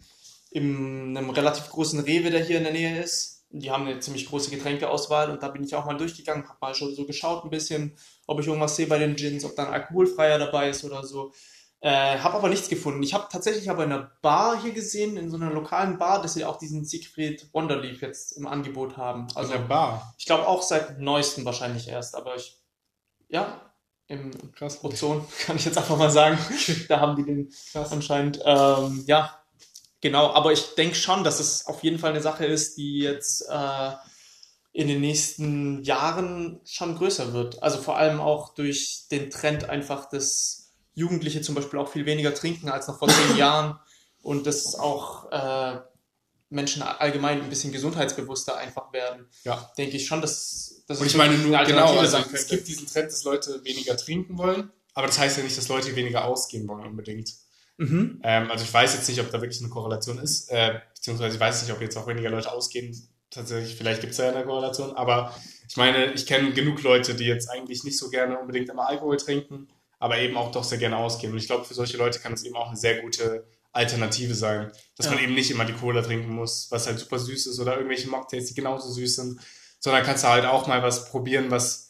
in 0.50 1.15
einem 1.15 1.30
relativ 1.30 1.69
großen 1.69 2.00
Rewe, 2.00 2.32
der 2.32 2.43
hier 2.43 2.58
in 2.58 2.63
der 2.63 2.74
Nähe 2.74 3.04
ist. 3.04 3.33
Die 3.56 3.70
haben 3.72 3.86
eine 3.88 4.00
ziemlich 4.00 4.28
große 4.28 4.50
Getränkeauswahl 4.50 5.30
und 5.30 5.44
da 5.44 5.48
bin 5.50 5.63
ich 5.63 5.76
auch 5.76 5.86
mal 5.86 5.98
durchgegangen, 5.98 6.48
habe 6.50 6.58
mal 6.60 6.74
schon 6.76 6.94
so 6.96 7.06
geschaut 7.06 7.44
ein 7.44 7.52
bisschen, 7.52 7.96
ob 8.28 8.39
ich 8.39 8.48
irgendwas 8.48 8.76
sehe 8.76 8.88
bei 8.88 8.98
den 8.98 9.16
Gins, 9.16 9.46
ob 9.46 9.56
da 9.56 9.68
ein 9.68 9.74
alkoholfreier 9.74 10.39
dabei 10.39 10.70
ist 10.70 10.84
oder 10.84 11.04
so. 11.04 11.32
Äh, 11.80 12.18
habe 12.20 12.36
aber 12.38 12.50
nichts 12.50 12.70
gefunden. 12.70 13.04
Ich 13.04 13.13
habe 13.13 13.28
tatsächlich 13.30 13.70
aber 13.70 13.84
in 13.84 13.92
einer 13.92 14.12
Bar 14.22 14.62
hier 14.62 14.72
gesehen, 14.72 15.18
in 15.18 15.30
so 15.30 15.36
einer 15.36 15.52
lokalen 15.52 15.98
Bar, 15.98 16.22
dass 16.22 16.34
sie 16.34 16.46
auch 16.46 16.58
diesen 16.58 16.86
Siegfried 16.86 17.50
Wonderleaf 17.54 18.02
jetzt 18.02 18.38
im 18.38 18.48
Angebot 18.48 18.96
haben. 18.98 19.28
Also 19.36 19.52
Also 19.52 19.52
der 19.54 19.60
Bar. 19.60 20.16
ich 20.18 20.26
glaube 20.26 20.48
auch 20.48 20.62
seit 20.62 21.00
neuestem 21.00 21.44
wahrscheinlich 21.46 21.89
erst, 21.89 22.16
aber 22.16 22.36
ich, 22.38 22.58
ja, 23.28 23.70
im 24.08 24.32
Krass. 24.54 24.84
Ozon, 24.84 25.26
kann 25.46 25.58
ich 25.58 25.66
jetzt 25.66 25.78
einfach 25.78 25.98
mal 25.98 26.10
sagen. 26.10 26.38
da 26.88 27.00
haben 27.02 27.18
die 27.18 27.26
den 27.26 27.54
anscheinend. 27.74 28.39
Ähm, 28.46 29.04
ja, 29.06 29.42
genau. 30.04 30.32
Aber 30.34 30.52
ich 30.52 30.76
denke 30.76 30.96
schon, 30.96 31.24
dass 31.24 31.39
es 31.39 31.66
auf 31.66 31.82
jeden 31.84 31.98
Fall 31.98 32.12
eine 32.12 32.22
Sache 32.22 32.46
ist, 32.46 32.78
die 32.78 33.00
jetzt 33.00 33.50
äh, 33.50 33.92
in 34.74 34.88
den 34.88 35.02
nächsten 35.02 35.82
Jahren 35.84 36.62
schon 36.66 36.96
größer 36.96 37.34
wird. 37.34 37.63
Also 37.63 37.80
vor 37.82 37.98
allem 37.98 38.20
auch 38.20 38.54
durch 38.54 39.08
den 39.10 39.32
Trend 39.32 39.70
einfach, 39.70 40.10
dass 40.10 40.74
Jugendliche 40.94 41.42
zum 41.42 41.56
Beispiel 41.56 41.80
auch 41.80 41.89
viel 41.89 42.06
weniger 42.06 42.36
trinken 42.36 42.70
als 42.70 42.88
noch 42.88 43.00
vor 43.00 43.08
zehn 43.08 43.38
Jahren 43.38 43.80
und 44.22 44.46
dass 44.46 44.76
auch 44.76 45.32
äh, 45.32 45.80
Menschen 46.50 46.84
allgemein 46.84 47.42
ein 47.42 47.50
bisschen 47.50 47.72
gesundheitsbewusster 47.72 48.58
einfach 48.58 48.94
werden. 48.94 49.28
Ja. 49.44 49.72
Denke 49.78 49.98
ich 49.98 50.06
schon, 50.06 50.22
dass, 50.22 50.84
dass 50.88 51.00
Und 51.00 51.08
ich 51.08 51.16
meine 51.16 51.36
nur, 51.38 51.58
genau, 51.63 51.98
also 51.98 52.18
es 52.32 52.48
gibt 52.48 52.68
diesen 52.68 52.88
Trend, 52.88 53.12
dass 53.12 53.24
Leute 53.24 53.63
weniger 53.63 53.98
trinken 53.98 54.38
wollen, 54.38 54.72
aber 54.94 55.08
das 55.08 55.18
heißt 55.18 55.38
ja 55.38 55.44
nicht, 55.44 55.58
dass 55.58 55.68
Leute 55.68 55.96
weniger 55.96 56.26
ausgehen 56.26 56.68
wollen 56.68 56.86
unbedingt. 56.86 57.34
Mhm. 57.78 58.20
Ähm, 58.24 58.52
also 58.52 58.64
ich 58.64 58.74
weiß 58.74 58.94
jetzt 58.94 59.08
nicht, 59.10 59.20
ob 59.20 59.32
da 59.32 59.42
wirklich 59.42 59.60
eine 59.62 59.70
Korrelation 59.70 60.20
ist, 60.20 60.50
äh, 60.52 60.80
beziehungsweise 60.96 61.36
ich 61.36 61.42
weiß 61.42 61.64
nicht, 61.64 61.72
ob 61.74 61.82
jetzt 61.82 61.98
auch 61.98 62.08
weniger 62.08 62.30
Leute 62.30 62.52
ausgehen. 62.52 62.96
Tatsächlich, 63.30 63.76
vielleicht 63.76 64.02
gibt 64.02 64.12
es 64.12 64.20
ja 64.20 64.30
eine 64.30 64.44
Korrelation, 64.44 64.96
aber 64.96 65.36
ich 65.68 65.76
meine, 65.76 66.14
ich 66.14 66.28
kenne 66.28 66.52
genug 66.54 66.84
Leute, 66.84 67.16
die 67.16 67.26
jetzt 67.26 67.50
eigentlich 67.50 67.84
nicht 67.84 67.98
so 67.98 68.10
gerne 68.10 68.38
unbedingt 68.38 68.70
immer 68.70 68.88
Alkohol 68.88 69.18
trinken, 69.18 69.68
aber 69.98 70.20
eben 70.20 70.38
auch 70.38 70.52
doch 70.52 70.64
sehr 70.64 70.78
gerne 70.78 70.98
ausgehen. 70.98 71.32
Und 71.32 71.40
ich 71.40 71.48
glaube, 71.48 71.66
für 71.66 71.74
solche 71.74 71.98
Leute 71.98 72.20
kann 72.20 72.34
es 72.34 72.44
eben 72.44 72.56
auch 72.56 72.68
eine 72.68 72.78
sehr 72.78 73.02
gute 73.02 73.46
Alternative 73.72 74.36
sein, 74.36 74.72
dass 74.98 75.08
Ja. 75.08 75.14
man 75.14 75.24
eben 75.24 75.34
nicht 75.34 75.50
immer 75.50 75.66
die 75.66 75.74
Cola 75.74 76.04
trinken 76.04 76.30
muss, 76.30 76.68
was 76.70 76.86
halt 76.86 77.00
super 77.00 77.18
süß 77.18 77.48
ist 77.48 77.60
oder 77.60 77.76
irgendwelche 77.76 78.08
Mocktails, 78.08 78.46
die 78.50 78.54
genauso 78.54 78.92
süß 78.92 79.16
sind, 79.16 79.40
sondern 79.80 80.04
kannst 80.04 80.24
du 80.24 80.28
halt 80.28 80.46
auch 80.46 80.68
mal 80.68 80.84
was 80.84 81.10
probieren, 81.10 81.50
was 81.50 81.83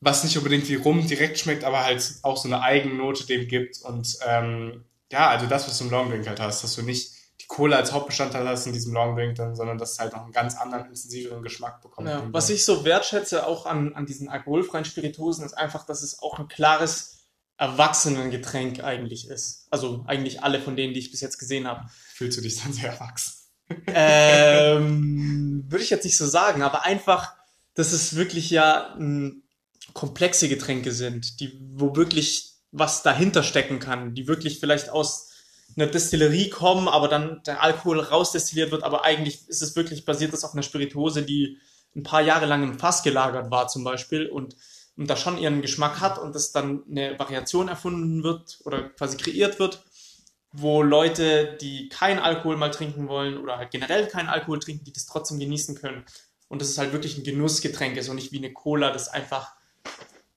was 0.00 0.24
nicht 0.24 0.36
unbedingt 0.38 0.68
wie 0.68 0.76
Rum 0.76 1.06
direkt 1.06 1.38
schmeckt, 1.38 1.64
aber 1.64 1.84
halt 1.84 2.14
auch 2.22 2.36
so 2.36 2.48
eine 2.48 2.62
Eigennote 2.62 3.26
dem 3.26 3.46
gibt. 3.48 3.82
Und 3.82 4.18
ähm, 4.26 4.84
ja, 5.12 5.28
also 5.28 5.46
das, 5.46 5.68
was 5.68 5.78
du 5.78 5.84
im 5.84 5.90
Longdrink 5.90 6.26
halt 6.26 6.40
hast, 6.40 6.64
dass 6.64 6.74
du 6.74 6.82
nicht 6.82 7.12
die 7.40 7.46
Cola 7.46 7.76
als 7.76 7.92
Hauptbestandteil 7.92 8.46
hast 8.48 8.66
in 8.66 8.72
diesem 8.72 8.92
Longdrink, 8.94 9.34
dann, 9.36 9.54
sondern 9.54 9.78
dass 9.78 9.92
es 9.92 9.98
halt 9.98 10.12
noch 10.12 10.22
einen 10.22 10.32
ganz 10.32 10.56
anderen, 10.56 10.86
intensiveren 10.86 11.42
Geschmack 11.42 11.82
bekommt. 11.82 12.08
Ja, 12.08 12.26
was 12.32 12.50
ich 12.50 12.64
so 12.64 12.84
wertschätze 12.84 13.46
auch 13.46 13.66
an, 13.66 13.94
an 13.94 14.06
diesen 14.06 14.28
alkoholfreien 14.28 14.84
Spirituosen 14.84 15.44
ist 15.44 15.54
einfach, 15.54 15.84
dass 15.84 16.02
es 16.02 16.20
auch 16.20 16.38
ein 16.38 16.48
klares 16.48 17.20
Erwachsenengetränk 17.58 18.82
eigentlich 18.82 19.28
ist. 19.28 19.66
Also 19.70 20.04
eigentlich 20.06 20.42
alle 20.42 20.60
von 20.60 20.76
denen, 20.76 20.94
die 20.94 21.00
ich 21.00 21.10
bis 21.10 21.20
jetzt 21.20 21.38
gesehen 21.38 21.66
habe. 21.66 21.84
Fühlst 22.14 22.38
du 22.38 22.42
dich 22.42 22.62
dann 22.62 22.72
sehr 22.72 22.92
erwachsen? 22.92 23.34
ähm, 23.86 25.64
würde 25.68 25.84
ich 25.84 25.90
jetzt 25.90 26.04
nicht 26.04 26.16
so 26.16 26.26
sagen, 26.26 26.62
aber 26.62 26.84
einfach, 26.84 27.34
dass 27.74 27.92
es 27.92 28.16
wirklich 28.16 28.50
ja 28.50 28.94
m, 28.96 29.42
komplexe 29.92 30.48
Getränke 30.48 30.92
sind, 30.92 31.40
die, 31.40 31.58
wo 31.74 31.96
wirklich 31.96 32.54
was 32.72 33.02
dahinter 33.02 33.42
stecken 33.42 33.78
kann, 33.78 34.14
die 34.14 34.28
wirklich 34.28 34.60
vielleicht 34.60 34.90
aus 34.90 35.30
einer 35.76 35.86
Destillerie 35.86 36.50
kommen, 36.50 36.88
aber 36.88 37.08
dann 37.08 37.42
der 37.46 37.62
Alkohol 37.62 38.00
rausdestilliert 38.00 38.70
wird, 38.70 38.82
aber 38.82 39.04
eigentlich 39.04 39.48
ist 39.48 39.62
es 39.62 39.76
wirklich 39.76 40.04
basiert 40.04 40.32
das 40.32 40.44
auf 40.44 40.52
einer 40.52 40.62
Spirituose, 40.62 41.22
die 41.22 41.58
ein 41.94 42.02
paar 42.02 42.22
Jahre 42.22 42.46
lang 42.46 42.62
im 42.62 42.78
Fass 42.78 43.02
gelagert 43.02 43.50
war 43.50 43.68
zum 43.68 43.84
Beispiel 43.84 44.26
und, 44.26 44.56
und 44.96 45.08
da 45.08 45.16
schon 45.16 45.38
ihren 45.38 45.62
Geschmack 45.62 46.00
hat 46.00 46.18
und 46.18 46.34
dass 46.34 46.52
dann 46.52 46.84
eine 46.88 47.18
Variation 47.18 47.68
erfunden 47.68 48.22
wird 48.22 48.60
oder 48.64 48.90
quasi 48.90 49.16
kreiert 49.16 49.58
wird, 49.58 49.84
wo 50.52 50.82
Leute, 50.82 51.56
die 51.60 51.88
keinen 51.88 52.18
Alkohol 52.18 52.56
mal 52.56 52.70
trinken 52.70 53.08
wollen 53.08 53.38
oder 53.38 53.58
halt 53.58 53.70
generell 53.70 54.06
keinen 54.06 54.28
Alkohol 54.28 54.58
trinken, 54.58 54.84
die 54.84 54.92
das 54.92 55.06
trotzdem 55.06 55.38
genießen 55.38 55.76
können. 55.76 56.04
Und 56.48 56.60
das 56.60 56.68
ist 56.68 56.78
halt 56.78 56.92
wirklich 56.92 57.16
ein 57.16 57.24
Genussgetränk 57.24 57.96
ist 57.96 58.08
und 58.08 58.16
nicht 58.16 58.32
wie 58.32 58.38
eine 58.38 58.52
Cola, 58.52 58.90
das 58.90 59.08
einfach 59.08 59.52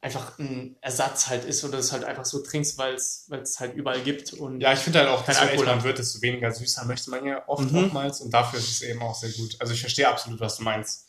einfach 0.03 0.37
ein 0.37 0.75
Ersatz 0.81 1.27
halt 1.27 1.45
ist 1.45 1.63
oder 1.63 1.79
es 1.79 1.91
halt 1.91 2.03
einfach 2.03 2.25
so 2.25 2.39
trinkst, 2.43 2.77
weil 2.77 2.93
es 2.93 3.25
weil 3.29 3.41
es 3.41 3.59
halt 3.59 3.73
überall 3.75 4.01
gibt 4.01 4.33
und 4.33 4.59
Ja, 4.61 4.73
ich 4.73 4.79
finde 4.79 4.99
halt 4.99 5.07
auch, 5.09 5.23
desto 5.25 5.41
Alkohol 5.43 5.59
älter 5.65 5.75
man 5.77 5.83
wird, 5.85 5.97
desto 5.97 6.21
weniger 6.21 6.51
süßer 6.51 6.85
möchte 6.85 7.09
man 7.09 7.25
ja 7.25 7.41
oft 7.47 7.71
Mhm. 7.71 7.85
oftmals 7.85 8.19
und 8.21 8.33
dafür 8.33 8.59
ist 8.59 8.69
es 8.69 8.81
eben 8.81 9.01
auch 9.01 9.15
sehr 9.15 9.31
gut. 9.31 9.55
Also 9.59 9.73
ich 9.73 9.79
verstehe 9.79 10.07
absolut, 10.07 10.39
was 10.41 10.57
du 10.57 10.63
meinst. 10.63 11.05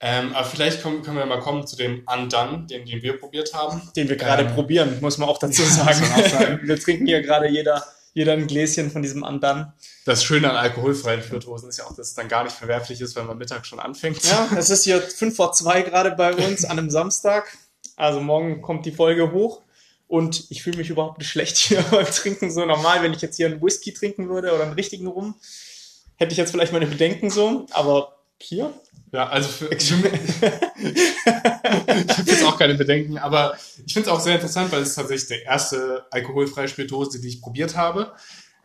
Ähm, 0.00 0.34
aber 0.34 0.44
vielleicht 0.46 0.82
kommen, 0.82 1.02
können 1.02 1.16
wir 1.16 1.24
mal 1.24 1.40
kommen 1.40 1.66
zu 1.66 1.74
dem 1.76 2.04
Undone, 2.06 2.66
den, 2.68 2.84
den 2.84 3.00
wir 3.00 3.18
probiert 3.18 3.54
haben. 3.54 3.80
den 3.96 4.08
wir 4.10 4.16
gerade 4.16 4.42
Ähm, 4.42 4.54
probieren, 4.54 4.98
muss 5.00 5.16
man 5.16 5.28
auch 5.28 5.38
dazu 5.38 5.62
sagen. 5.64 6.02
auch 6.04 6.58
wir 6.66 6.78
trinken 6.80 7.06
hier 7.06 7.22
gerade 7.22 7.48
jeder 7.48 7.86
jeder 8.12 8.32
ein 8.32 8.46
Gläschen 8.46 8.90
von 8.90 9.02
diesem 9.02 9.24
Andan. 9.24 9.74
Das 10.06 10.24
Schöne 10.24 10.48
an 10.50 10.56
alkoholfreien 10.56 11.22
Spirituosen 11.22 11.68
ist 11.68 11.76
ja 11.76 11.84
auch, 11.84 11.94
dass 11.94 12.08
es 12.08 12.14
dann 12.14 12.28
gar 12.28 12.44
nicht 12.44 12.56
verwerflich 12.56 13.02
ist, 13.02 13.14
wenn 13.14 13.26
man 13.26 13.36
Mittag 13.36 13.66
schon 13.66 13.78
anfängt. 13.78 14.24
Ja, 14.24 14.48
es 14.56 14.70
ist 14.70 14.84
hier 14.84 15.02
fünf 15.02 15.36
vor 15.36 15.52
zwei 15.52 15.82
gerade 15.82 16.12
bei 16.12 16.34
uns 16.34 16.64
an 16.64 16.78
einem 16.78 16.90
Samstag. 16.90 17.44
Also 17.96 18.20
morgen 18.20 18.62
kommt 18.62 18.86
die 18.86 18.92
Folge 18.92 19.32
hoch 19.32 19.62
und 20.06 20.44
ich 20.50 20.62
fühle 20.62 20.76
mich 20.76 20.90
überhaupt 20.90 21.18
nicht 21.18 21.30
schlecht 21.30 21.56
hier 21.56 21.82
beim 21.90 22.06
Trinken. 22.06 22.50
So 22.50 22.64
normal, 22.64 23.02
wenn 23.02 23.12
ich 23.12 23.22
jetzt 23.22 23.36
hier 23.36 23.46
einen 23.46 23.62
Whisky 23.62 23.92
trinken 23.92 24.28
würde 24.28 24.54
oder 24.54 24.64
einen 24.64 24.74
richtigen 24.74 25.06
Rum, 25.06 25.34
hätte 26.16 26.32
ich 26.32 26.38
jetzt 26.38 26.50
vielleicht 26.50 26.72
meine 26.72 26.86
Bedenken 26.86 27.30
so, 27.30 27.66
aber 27.72 28.16
hier 28.38 28.72
Ja, 29.12 29.28
also 29.28 29.48
für, 29.48 29.68
mich, 29.68 29.90
ich 29.90 30.02
habe 32.18 32.30
jetzt 32.30 32.44
auch 32.44 32.58
keine 32.58 32.74
Bedenken, 32.74 33.16
aber 33.18 33.56
ich 33.86 33.92
finde 33.92 34.08
es 34.10 34.14
auch 34.14 34.20
sehr 34.20 34.34
interessant, 34.34 34.70
weil 34.72 34.82
es 34.82 34.90
ist 34.90 34.94
tatsächlich 34.96 35.28
der 35.28 35.44
erste 35.44 36.04
alkoholfreie 36.10 36.68
Spirituose, 36.68 37.20
die 37.20 37.28
ich 37.28 37.40
probiert 37.40 37.76
habe. 37.76 38.12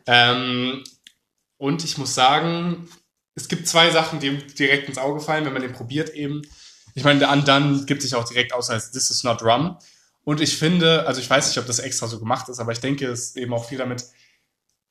Ähm, 0.08 0.84
und 1.58 1.84
ich 1.86 1.98
muss 1.98 2.14
sagen, 2.16 2.90
es 3.36 3.48
gibt 3.48 3.68
zwei 3.68 3.92
Sachen, 3.92 4.20
die 4.20 4.38
direkt 4.38 4.90
ins 4.90 4.98
Auge 4.98 5.22
fallen, 5.22 5.46
wenn 5.46 5.54
man 5.54 5.62
den 5.62 5.74
probiert 5.74 6.10
eben. 6.10 6.42
Ich 6.96 7.04
meine, 7.04 7.20
der 7.20 7.32
Undone 7.32 7.86
gibt 7.86 8.02
sich 8.02 8.16
auch 8.16 8.28
direkt 8.28 8.54
aus 8.54 8.70
als 8.70 8.92
This 8.92 9.10
is 9.10 9.24
not 9.24 9.42
rum. 9.44 9.78
Und 10.24 10.42
ich 10.42 10.58
finde, 10.58 11.08
also 11.08 11.20
ich 11.20 11.30
weiß 11.30 11.48
nicht, 11.48 11.58
ob 11.58 11.66
das 11.66 11.80
extra 11.80 12.08
so 12.08 12.20
gemacht 12.20 12.48
ist, 12.50 12.60
aber 12.60 12.72
ich 12.72 12.80
denke, 12.80 13.08
es 13.08 13.30
ist 13.30 13.38
eben 13.38 13.54
auch 13.54 13.66
viel 13.66 13.78
damit, 13.78 14.06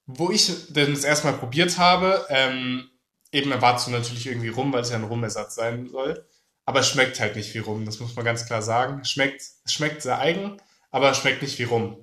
wo 0.06 0.30
ich 0.30 0.50
denn 0.70 0.92
das 0.92 1.04
erstmal 1.04 1.34
probiert 1.34 1.78
habe, 1.78 2.26
ähm, 2.30 2.90
eben 3.32 3.52
erwartest 3.52 3.86
du 3.86 3.90
natürlich 3.92 4.26
irgendwie 4.26 4.48
rum, 4.48 4.72
weil 4.72 4.82
es 4.82 4.90
ja 4.90 4.96
ein 4.96 5.04
Rumersatz 5.04 5.54
sein 5.54 5.88
soll. 5.88 6.26
Aber 6.64 6.80
es 6.80 6.88
schmeckt 6.88 7.20
halt 7.20 7.36
nicht 7.36 7.54
wie 7.54 7.58
rum, 7.58 7.84
das 7.84 8.00
muss 8.00 8.14
man 8.16 8.24
ganz 8.24 8.46
klar 8.46 8.62
sagen. 8.62 9.00
Es 9.02 9.10
schmeckt, 9.10 9.42
schmeckt 9.66 10.02
sehr 10.02 10.18
eigen, 10.18 10.56
aber 10.90 11.10
es 11.10 11.18
schmeckt 11.18 11.42
nicht 11.42 11.58
wie 11.58 11.64
rum. 11.64 11.98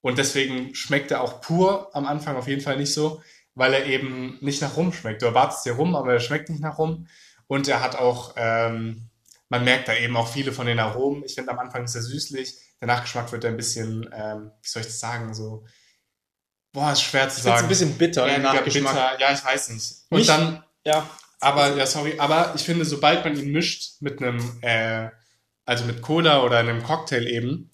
Und 0.00 0.18
deswegen 0.18 0.74
schmeckt 0.74 1.10
er 1.10 1.22
auch 1.22 1.40
pur 1.40 1.90
am 1.94 2.06
Anfang 2.06 2.36
auf 2.36 2.46
jeden 2.46 2.60
Fall 2.60 2.76
nicht 2.76 2.92
so, 2.92 3.22
weil 3.54 3.72
er 3.72 3.86
eben 3.86 4.38
nicht 4.40 4.62
nach 4.62 4.76
rum 4.76 4.92
schmeckt. 4.92 5.22
Du 5.22 5.26
erwartest 5.26 5.66
ja 5.66 5.72
rum, 5.74 5.96
aber 5.96 6.12
er 6.12 6.20
schmeckt 6.20 6.48
nicht 6.48 6.60
nach 6.60 6.78
rum. 6.78 7.08
Und 7.46 7.68
er 7.68 7.82
hat 7.82 7.96
auch, 7.96 8.34
ähm, 8.36 9.08
man 9.48 9.64
merkt 9.64 9.88
da 9.88 9.94
eben 9.94 10.16
auch 10.16 10.28
viele 10.32 10.52
von 10.52 10.66
den 10.66 10.78
Aromen. 10.80 11.24
Ich 11.24 11.34
finde 11.34 11.52
am 11.52 11.58
Anfang 11.58 11.84
ist 11.84 11.94
er 11.94 12.02
süßlich, 12.02 12.54
der 12.80 12.88
Nachgeschmack 12.88 13.30
wird 13.32 13.44
ein 13.44 13.56
bisschen, 13.56 14.08
ähm, 14.12 14.50
wie 14.62 14.68
soll 14.68 14.80
ich 14.82 14.88
das 14.88 15.00
sagen, 15.00 15.34
so, 15.34 15.64
boah, 16.72 16.92
ist 16.92 17.02
schwer 17.02 17.22
zu 17.28 17.28
ist 17.28 17.36
jetzt 17.38 17.44
sagen. 17.44 17.62
ein 17.64 17.68
bisschen 17.68 17.96
bitter, 17.98 18.24
der 18.26 18.34
Weniger 18.34 18.54
Nachgeschmack. 18.54 18.92
bitter. 18.94 19.20
Ja, 19.20 19.32
ich 19.32 19.44
weiß 19.44 19.70
nicht. 19.70 19.94
Und 20.10 20.18
Nicht- 20.18 20.28
dann, 20.28 20.62
Ja, 20.84 21.08
aber, 21.40 21.74
ja, 21.76 21.86
sorry, 21.86 22.18
aber 22.18 22.52
ich 22.54 22.62
finde, 22.62 22.84
sobald 22.84 23.24
man 23.24 23.36
ihn 23.36 23.50
mischt 23.50 24.00
mit 24.02 24.20
einem, 24.22 24.58
äh, 24.62 25.08
also 25.64 25.84
mit 25.84 26.00
Cola 26.02 26.42
oder 26.42 26.58
einem 26.58 26.82
Cocktail 26.82 27.26
eben, 27.26 27.70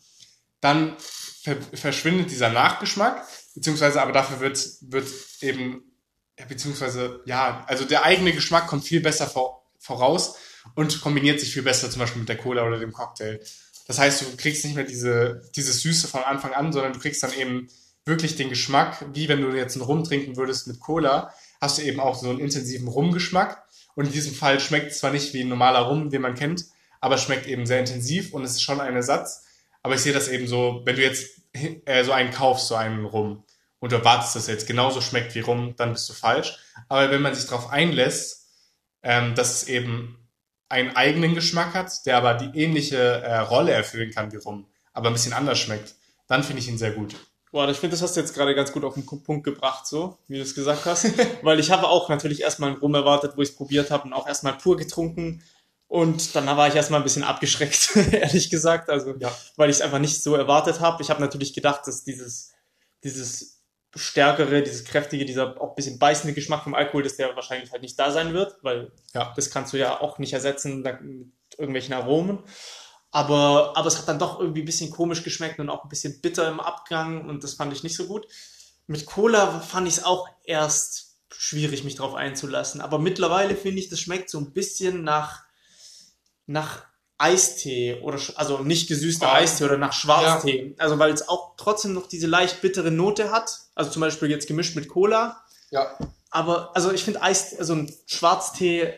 dann 0.60 0.96
ver 1.42 1.56
verschwindet 1.74 2.30
dieser 2.30 2.50
Nachgeschmack, 2.50 3.26
beziehungsweise 3.54 4.00
aber 4.00 4.12
dafür 4.12 4.40
wird, 4.40 4.58
wird 4.82 5.08
eben, 5.40 5.82
ja, 6.38 6.46
beziehungsweise, 6.46 7.20
ja, 7.26 7.64
also 7.66 7.84
der 7.84 8.04
eigene 8.04 8.32
Geschmack 8.32 8.66
kommt 8.68 8.84
viel 8.84 9.00
besser 9.00 9.26
vor, 9.26 9.70
voraus 9.78 10.36
und 10.74 11.00
kombiniert 11.00 11.40
sich 11.40 11.52
viel 11.52 11.62
besser 11.62 11.90
zum 11.90 12.00
Beispiel 12.00 12.20
mit 12.20 12.28
der 12.28 12.36
Cola 12.36 12.66
oder 12.66 12.78
dem 12.78 12.92
Cocktail. 12.92 13.40
Das 13.86 13.98
heißt, 13.98 14.22
du 14.22 14.36
kriegst 14.36 14.64
nicht 14.64 14.74
mehr 14.74 14.84
diese, 14.84 15.42
diese 15.56 15.72
Süße 15.72 16.08
von 16.08 16.22
Anfang 16.22 16.52
an, 16.52 16.72
sondern 16.72 16.92
du 16.92 16.98
kriegst 16.98 17.22
dann 17.22 17.32
eben 17.32 17.68
wirklich 18.04 18.36
den 18.36 18.48
Geschmack, 18.48 19.04
wie 19.12 19.28
wenn 19.28 19.42
du 19.42 19.50
jetzt 19.50 19.76
einen 19.76 19.84
Rum 19.84 20.04
trinken 20.04 20.36
würdest 20.36 20.66
mit 20.66 20.80
Cola, 20.80 21.32
hast 21.60 21.78
du 21.78 21.82
eben 21.82 22.00
auch 22.00 22.14
so 22.14 22.30
einen 22.30 22.40
intensiven 22.40 22.88
Rumgeschmack. 22.88 23.62
Und 23.94 24.06
in 24.06 24.12
diesem 24.12 24.34
Fall 24.34 24.58
schmeckt 24.60 24.92
es 24.92 24.98
zwar 24.98 25.10
nicht 25.10 25.34
wie 25.34 25.42
ein 25.42 25.48
normaler 25.48 25.80
Rum, 25.80 26.10
den 26.10 26.22
man 26.22 26.34
kennt, 26.34 26.64
aber 27.00 27.16
es 27.16 27.22
schmeckt 27.22 27.46
eben 27.46 27.66
sehr 27.66 27.80
intensiv 27.80 28.32
und 28.32 28.44
es 28.44 28.52
ist 28.52 28.62
schon 28.62 28.80
ein 28.80 28.96
Ersatz. 28.96 29.44
Aber 29.82 29.94
ich 29.94 30.00
sehe 30.00 30.12
das 30.12 30.28
eben 30.28 30.46
so, 30.46 30.82
wenn 30.84 30.96
du 30.96 31.02
jetzt 31.02 31.40
äh, 31.52 32.04
so 32.04 32.12
einen 32.12 32.30
kaufst, 32.30 32.68
so 32.68 32.74
einen 32.74 33.04
Rum, 33.04 33.44
und 33.82 33.90
du 33.90 33.96
erwartest, 33.96 34.36
dass 34.36 34.46
er 34.46 34.54
jetzt 34.54 34.68
genauso 34.68 35.00
schmeckt 35.00 35.34
wie 35.34 35.40
Rum, 35.40 35.74
dann 35.76 35.92
bist 35.92 36.08
du 36.08 36.12
falsch. 36.12 36.56
Aber 36.88 37.10
wenn 37.10 37.20
man 37.20 37.34
sich 37.34 37.46
darauf 37.46 37.68
einlässt, 37.68 38.46
ähm, 39.02 39.34
dass 39.34 39.50
es 39.56 39.68
eben 39.68 40.21
einen 40.72 40.96
eigenen 40.96 41.34
Geschmack 41.34 41.74
hat, 41.74 42.06
der 42.06 42.16
aber 42.16 42.34
die 42.34 42.58
ähnliche 42.58 42.96
äh, 42.96 43.38
Rolle 43.40 43.72
erfüllen 43.72 44.10
kann 44.10 44.32
wie 44.32 44.36
Rum, 44.36 44.66
aber 44.94 45.08
ein 45.08 45.12
bisschen 45.12 45.34
anders 45.34 45.58
schmeckt, 45.58 45.94
dann 46.28 46.42
finde 46.42 46.60
ich 46.62 46.68
ihn 46.68 46.78
sehr 46.78 46.92
gut. 46.92 47.14
Boah, 47.50 47.68
ich 47.68 47.76
finde, 47.76 47.92
das 47.94 48.00
hast 48.02 48.16
du 48.16 48.20
jetzt 48.20 48.32
gerade 48.32 48.54
ganz 48.54 48.72
gut 48.72 48.82
auf 48.82 48.94
den 48.94 49.04
Punkt 49.04 49.44
gebracht, 49.44 49.86
so, 49.86 50.16
wie 50.28 50.36
du 50.36 50.42
es 50.42 50.54
gesagt 50.54 50.86
hast. 50.86 51.06
Weil 51.42 51.60
ich 51.60 51.70
habe 51.70 51.86
auch 51.86 52.08
natürlich 52.08 52.40
erstmal 52.40 52.70
einen 52.70 52.78
Rum 52.80 52.94
erwartet, 52.94 53.32
wo 53.36 53.42
ich 53.42 53.50
es 53.50 53.54
probiert 53.54 53.90
habe 53.90 54.04
und 54.04 54.14
auch 54.14 54.26
erstmal 54.26 54.54
pur 54.54 54.78
getrunken. 54.78 55.42
Und 55.86 56.34
dann 56.34 56.46
war 56.46 56.68
ich 56.68 56.74
erstmal 56.74 57.00
ein 57.00 57.04
bisschen 57.04 57.22
abgeschreckt, 57.24 57.94
ehrlich 58.12 58.48
gesagt. 58.48 58.88
Also, 58.88 59.14
Ja. 59.18 59.30
weil 59.56 59.68
ich 59.68 59.76
es 59.76 59.82
einfach 59.82 59.98
nicht 59.98 60.22
so 60.22 60.34
erwartet 60.34 60.80
habe. 60.80 61.02
Ich 61.02 61.10
habe 61.10 61.20
natürlich 61.20 61.52
gedacht, 61.52 61.86
dass 61.86 62.02
dieses, 62.04 62.52
dieses 63.04 63.51
stärkere, 63.94 64.62
dieses 64.62 64.84
kräftige, 64.84 65.24
dieser 65.24 65.60
auch 65.60 65.70
ein 65.70 65.74
bisschen 65.74 65.98
beißende 65.98 66.34
Geschmack 66.34 66.62
vom 66.64 66.74
Alkohol, 66.74 67.02
dass 67.02 67.16
der 67.16 67.34
wahrscheinlich 67.36 67.72
halt 67.72 67.82
nicht 67.82 67.98
da 67.98 68.10
sein 68.10 68.32
wird, 68.32 68.56
weil 68.62 68.92
Ja. 69.14 69.32
das 69.36 69.50
kannst 69.50 69.72
du 69.72 69.78
ja 69.78 70.00
auch 70.00 70.18
nicht 70.18 70.32
ersetzen 70.32 70.80
mit 70.82 70.98
irgendwelchen 71.58 71.94
Aromen. 71.94 72.38
Aber, 73.10 73.76
aber 73.76 73.88
es 73.88 73.98
hat 73.98 74.08
dann 74.08 74.18
doch 74.18 74.40
irgendwie 74.40 74.62
ein 74.62 74.66
bisschen 74.66 74.90
komisch 74.90 75.22
geschmeckt 75.22 75.58
und 75.60 75.68
auch 75.68 75.84
ein 75.84 75.90
bisschen 75.90 76.22
bitter 76.22 76.48
im 76.48 76.60
Abgang 76.60 77.28
und 77.28 77.44
das 77.44 77.54
fand 77.54 77.72
ich 77.74 77.82
nicht 77.82 77.94
so 77.96 78.06
gut. 78.06 78.26
Mit 78.86 79.04
Cola 79.04 79.60
fand 79.60 79.86
ich 79.86 79.98
es 79.98 80.04
auch 80.04 80.26
erst 80.44 81.18
schwierig, 81.30 81.84
mich 81.84 81.96
drauf 81.96 82.14
einzulassen. 82.14 82.80
Aber 82.80 82.98
mittlerweile 82.98 83.54
finde 83.56 83.80
ich, 83.80 83.90
das 83.90 84.00
schmeckt 84.00 84.30
so 84.30 84.38
ein 84.38 84.54
bisschen 84.54 85.04
nach, 85.04 85.44
nach 86.46 86.84
Eistee 87.22 88.00
oder 88.02 88.18
also 88.36 88.58
nicht 88.58 88.88
gesüßter 88.88 89.28
Ah. 89.28 89.36
Eistee 89.36 89.64
oder 89.64 89.78
nach 89.78 89.92
Schwarztee. 89.92 90.74
Also 90.78 90.98
weil 90.98 91.12
es 91.12 91.28
auch 91.28 91.54
trotzdem 91.56 91.92
noch 91.92 92.08
diese 92.08 92.26
leicht 92.26 92.60
bittere 92.60 92.90
Note 92.90 93.30
hat. 93.30 93.60
Also 93.74 93.90
zum 93.90 94.00
Beispiel 94.00 94.30
jetzt 94.30 94.46
gemischt 94.48 94.74
mit 94.74 94.88
Cola. 94.88 95.42
Ja. 95.70 95.96
Aber 96.30 96.74
also 96.74 96.92
ich 96.92 97.04
finde 97.04 97.22
Eis, 97.22 97.58
also 97.58 97.74
ein 97.74 97.94
Schwarztee 98.06 98.92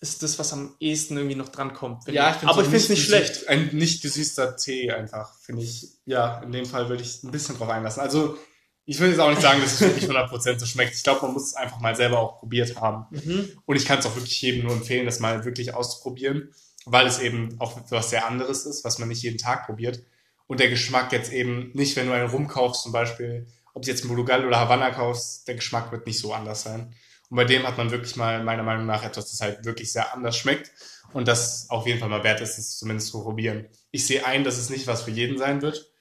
ist 0.00 0.22
das, 0.22 0.38
was 0.38 0.52
am 0.52 0.74
ehesten 0.78 1.16
irgendwie 1.16 1.36
noch 1.36 1.48
dran 1.48 1.74
kommt. 1.74 2.06
Ja, 2.08 2.30
ich 2.30 2.46
aber 2.46 2.54
so 2.54 2.60
ich 2.60 2.66
finde 2.66 2.76
es 2.78 2.88
nicht 2.88 3.04
schlecht. 3.04 3.48
Ein 3.48 3.70
nicht 3.72 4.02
gesüßter 4.02 4.56
Tee 4.56 4.92
einfach, 4.92 5.34
finde 5.40 5.62
ich. 5.62 5.88
Ja, 6.06 6.40
in 6.40 6.52
dem 6.52 6.66
Fall 6.66 6.88
würde 6.88 7.02
ich 7.02 7.22
ein 7.24 7.30
bisschen 7.30 7.58
drauf 7.58 7.68
einlassen. 7.68 8.00
Also, 8.00 8.38
ich 8.84 8.98
würde 9.00 9.10
jetzt 9.10 9.20
auch 9.20 9.28
nicht 9.28 9.42
sagen, 9.42 9.60
dass 9.60 9.74
es 9.74 9.80
wirklich 9.80 10.08
100% 10.08 10.58
so 10.60 10.66
schmeckt. 10.66 10.94
Ich 10.94 11.02
glaube, 11.02 11.22
man 11.22 11.32
muss 11.32 11.48
es 11.48 11.54
einfach 11.54 11.80
mal 11.80 11.96
selber 11.96 12.20
auch 12.20 12.38
probiert 12.38 12.80
haben. 12.80 13.06
Mhm. 13.10 13.50
Und 13.66 13.76
ich 13.76 13.84
kann 13.84 13.98
es 13.98 14.06
auch 14.06 14.14
wirklich 14.14 14.40
jedem 14.40 14.64
nur 14.64 14.72
empfehlen, 14.72 15.04
das 15.04 15.18
mal 15.20 15.44
wirklich 15.44 15.74
auszuprobieren, 15.74 16.54
weil 16.86 17.06
es 17.06 17.18
eben 17.18 17.56
auch 17.58 17.80
was 17.90 18.10
sehr 18.10 18.26
anderes 18.26 18.66
ist, 18.66 18.84
was 18.84 18.98
man 18.98 19.08
nicht 19.08 19.22
jeden 19.22 19.38
Tag 19.38 19.66
probiert. 19.66 20.02
Und 20.46 20.60
der 20.60 20.70
Geschmack 20.70 21.12
jetzt 21.12 21.32
eben 21.32 21.70
nicht, 21.74 21.96
wenn 21.96 22.06
du 22.06 22.12
einen 22.12 22.30
rumkaufst, 22.30 22.82
zum 22.82 22.92
Beispiel, 22.92 23.46
ob 23.74 23.82
du 23.82 23.90
jetzt 23.90 24.04
Mulugal 24.04 24.46
oder 24.46 24.58
Havanna 24.58 24.90
kaufst, 24.90 25.46
der 25.46 25.56
Geschmack 25.56 25.92
wird 25.92 26.06
nicht 26.06 26.18
so 26.18 26.32
anders 26.32 26.62
sein. 26.62 26.94
Und 27.28 27.36
bei 27.36 27.44
dem 27.44 27.66
hat 27.66 27.76
man 27.76 27.90
wirklich 27.90 28.16
mal 28.16 28.42
meiner 28.42 28.62
Meinung 28.62 28.86
nach 28.86 29.04
etwas, 29.04 29.30
das 29.30 29.40
halt 29.40 29.64
wirklich 29.64 29.92
sehr 29.92 30.14
anders 30.14 30.36
schmeckt 30.36 30.72
und 31.12 31.28
das 31.28 31.68
auf 31.68 31.86
jeden 31.86 32.00
Fall 32.00 32.08
mal 32.08 32.24
wert 32.24 32.40
ist, 32.40 32.56
es 32.56 32.78
zumindest 32.78 33.08
zu 33.08 33.22
probieren. 33.22 33.66
Ich 33.90 34.06
sehe 34.06 34.24
ein, 34.24 34.44
dass 34.44 34.56
es 34.56 34.70
nicht 34.70 34.86
was 34.86 35.02
für 35.02 35.10
jeden 35.10 35.38
sein 35.38 35.60
wird. 35.62 35.92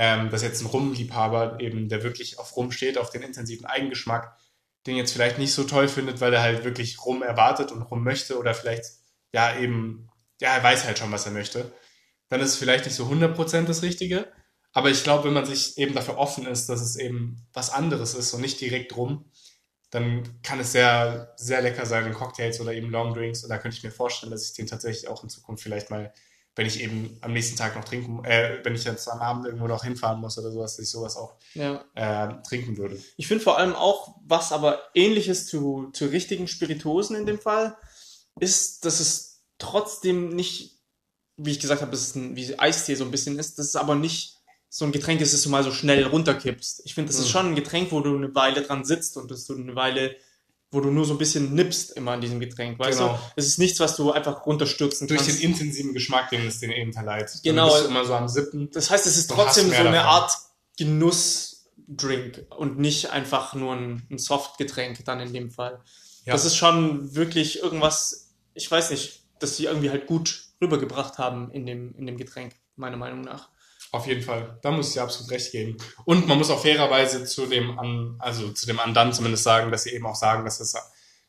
Ähm, 0.00 0.30
dass 0.30 0.42
jetzt 0.42 0.60
ein 0.62 0.66
Rumliebhaber 0.66 1.58
eben, 1.58 1.88
der 1.88 2.04
wirklich 2.04 2.38
auf 2.38 2.56
Rum 2.56 2.70
steht, 2.70 2.98
auf 2.98 3.10
den 3.10 3.22
intensiven 3.22 3.66
Eigengeschmack, 3.66 4.36
den 4.86 4.94
jetzt 4.94 5.12
vielleicht 5.12 5.38
nicht 5.38 5.52
so 5.52 5.64
toll 5.64 5.88
findet, 5.88 6.20
weil 6.20 6.32
er 6.32 6.40
halt 6.40 6.64
wirklich 6.64 7.04
Rum 7.04 7.20
erwartet 7.22 7.72
und 7.72 7.82
Rum 7.82 8.04
möchte 8.04 8.38
oder 8.38 8.54
vielleicht 8.54 8.84
ja 9.32 9.58
eben, 9.58 10.07
ja, 10.40 10.54
er 10.56 10.62
weiß 10.62 10.84
halt 10.84 10.98
schon, 10.98 11.12
was 11.12 11.26
er 11.26 11.32
möchte, 11.32 11.72
dann 12.28 12.40
ist 12.40 12.50
es 12.50 12.56
vielleicht 12.56 12.84
nicht 12.84 12.94
so 12.94 13.06
100% 13.06 13.64
das 13.66 13.82
Richtige. 13.82 14.30
Aber 14.72 14.90
ich 14.90 15.02
glaube, 15.02 15.24
wenn 15.24 15.32
man 15.32 15.46
sich 15.46 15.78
eben 15.78 15.94
dafür 15.94 16.18
offen 16.18 16.46
ist, 16.46 16.68
dass 16.68 16.80
es 16.80 16.96
eben 16.96 17.46
was 17.52 17.70
anderes 17.70 18.14
ist 18.14 18.32
und 18.34 18.42
nicht 18.42 18.60
direkt 18.60 18.94
Rum, 18.96 19.24
dann 19.90 20.40
kann 20.42 20.60
es 20.60 20.72
sehr, 20.72 21.32
sehr 21.36 21.62
lecker 21.62 21.86
sein 21.86 22.06
in 22.06 22.12
Cocktails 22.12 22.60
oder 22.60 22.74
eben 22.74 22.90
Longdrinks. 22.90 23.42
Und 23.42 23.48
da 23.48 23.56
könnte 23.58 23.76
ich 23.78 23.82
mir 23.82 23.90
vorstellen, 23.90 24.30
dass 24.30 24.44
ich 24.44 24.52
den 24.52 24.66
tatsächlich 24.66 25.08
auch 25.08 25.22
in 25.22 25.30
Zukunft 25.30 25.62
vielleicht 25.62 25.88
mal, 25.88 26.12
wenn 26.54 26.66
ich 26.66 26.82
eben 26.82 27.16
am 27.22 27.32
nächsten 27.32 27.56
Tag 27.56 27.74
noch 27.76 27.84
trinken, 27.84 28.22
äh, 28.24 28.60
wenn 28.62 28.74
ich 28.74 28.84
jetzt 28.84 29.08
am 29.08 29.20
Abend 29.20 29.46
irgendwo 29.46 29.66
noch 29.66 29.84
hinfahren 29.84 30.20
muss 30.20 30.36
oder 30.38 30.50
sowas, 30.50 30.76
dass 30.76 30.84
ich 30.84 30.90
sowas 30.90 31.16
auch 31.16 31.36
Ja. 31.54 31.84
äh, 31.94 32.42
trinken 32.42 32.76
würde. 32.76 33.00
Ich 33.16 33.26
finde 33.26 33.42
vor 33.42 33.56
allem 33.58 33.74
auch, 33.74 34.16
was 34.26 34.52
aber 34.52 34.82
ähnliches 34.94 35.46
zu, 35.46 35.88
zu 35.92 36.06
richtigen 36.06 36.46
Spiritosen 36.48 37.16
in 37.16 37.24
dem 37.24 37.38
Fall, 37.40 37.74
ist, 38.40 38.84
dass 38.84 39.00
es 39.00 39.27
trotzdem 39.58 40.30
nicht, 40.34 40.78
wie 41.36 41.50
ich 41.52 41.60
gesagt 41.60 41.82
habe, 41.82 41.94
es 41.94 42.14
ein, 42.14 42.36
wie 42.36 42.58
Eistee 42.58 42.94
so 42.94 43.04
ein 43.04 43.10
bisschen 43.10 43.38
ist, 43.38 43.58
dass 43.58 43.66
es 43.66 43.76
aber 43.76 43.94
nicht 43.94 44.36
so 44.70 44.84
ein 44.84 44.92
Getränk 44.92 45.20
ist, 45.20 45.32
das 45.32 45.42
du 45.42 45.48
mal 45.48 45.64
so 45.64 45.72
schnell 45.72 46.04
runterkippst. 46.04 46.82
Ich 46.84 46.94
finde, 46.94 47.10
das 47.10 47.18
ist 47.20 47.26
Mhm. 47.28 47.30
schon 47.32 47.46
ein 47.50 47.54
Getränk, 47.54 47.90
wo 47.92 48.00
du 48.00 48.14
eine 48.16 48.34
Weile 48.34 48.62
dran 48.62 48.84
sitzt 48.84 49.16
und 49.16 49.30
dass 49.30 49.44
du 49.46 49.54
eine 49.56 49.74
Weile 49.74 50.16
wo 50.70 50.82
du 50.82 50.90
nur 50.90 51.06
so 51.06 51.14
ein 51.14 51.18
bisschen 51.18 51.54
nippst 51.54 51.92
immer 51.92 52.10
an 52.12 52.20
diesem 52.20 52.40
Getränk, 52.40 52.78
weißt 52.78 52.98
Genau. 52.98 53.14
du? 53.14 53.18
Es 53.36 53.46
ist 53.46 53.58
nichts, 53.58 53.80
was 53.80 53.96
du 53.96 54.12
einfach 54.12 54.44
runterstürzen 54.44 55.08
Durch 55.08 55.18
kannst. 55.22 55.38
den 55.42 55.50
intensiven 55.52 55.94
Geschmack, 55.94 56.28
den 56.28 56.46
es 56.46 56.60
den 56.60 56.70
eben 56.72 56.92
verleiht. 56.92 57.30
Genau. 57.42 57.68
Dann 57.68 57.72
bist 57.74 57.84
du 57.86 57.88
immer 57.90 58.04
so 58.04 58.12
am 58.14 58.28
Sippen. 58.28 58.70
Das 58.72 58.90
heißt, 58.90 59.06
es 59.06 59.16
ist 59.16 59.30
trotzdem 59.30 59.70
so 59.70 59.74
eine 59.76 59.92
davon. 59.92 60.06
Art 60.10 60.32
Genussdrink 60.76 62.46
und 62.56 62.78
nicht 62.78 63.10
einfach 63.10 63.54
nur 63.54 63.74
ein, 63.74 64.06
ein 64.10 64.18
Softgetränk 64.18 65.04
dann 65.04 65.20
in 65.20 65.32
dem 65.32 65.50
Fall. 65.50 65.80
Ja. 66.26 66.32
Das 66.34 66.44
ist 66.44 66.56
schon 66.56 67.14
wirklich 67.14 67.60
irgendwas, 67.62 68.28
ich 68.54 68.70
weiß 68.70 68.90
nicht, 68.90 69.17
dass 69.40 69.56
sie 69.56 69.64
irgendwie 69.64 69.90
halt 69.90 70.06
gut 70.06 70.44
rübergebracht 70.60 71.18
haben 71.18 71.50
in 71.50 71.66
dem, 71.66 71.94
in 71.96 72.06
dem 72.06 72.16
Getränk, 72.16 72.54
meiner 72.76 72.96
Meinung 72.96 73.20
nach. 73.20 73.48
Auf 73.90 74.06
jeden 74.06 74.22
Fall. 74.22 74.58
Da 74.62 74.70
muss 74.70 74.88
ich 74.88 74.94
dir 74.94 75.02
absolut 75.02 75.30
recht 75.30 75.52
geben. 75.52 75.76
Und 76.04 76.26
man 76.26 76.36
muss 76.36 76.50
auch 76.50 76.60
fairerweise 76.60 77.24
zu 77.24 77.46
dem 77.46 77.78
an, 77.78 78.16
also 78.18 78.52
zu 78.52 78.66
dem 78.66 78.80
Andan 78.80 79.12
zumindest 79.12 79.44
sagen, 79.44 79.70
dass 79.70 79.84
sie 79.84 79.90
eben 79.90 80.06
auch 80.06 80.14
sagen, 80.14 80.44
dass 80.44 80.60
es, 80.60 80.74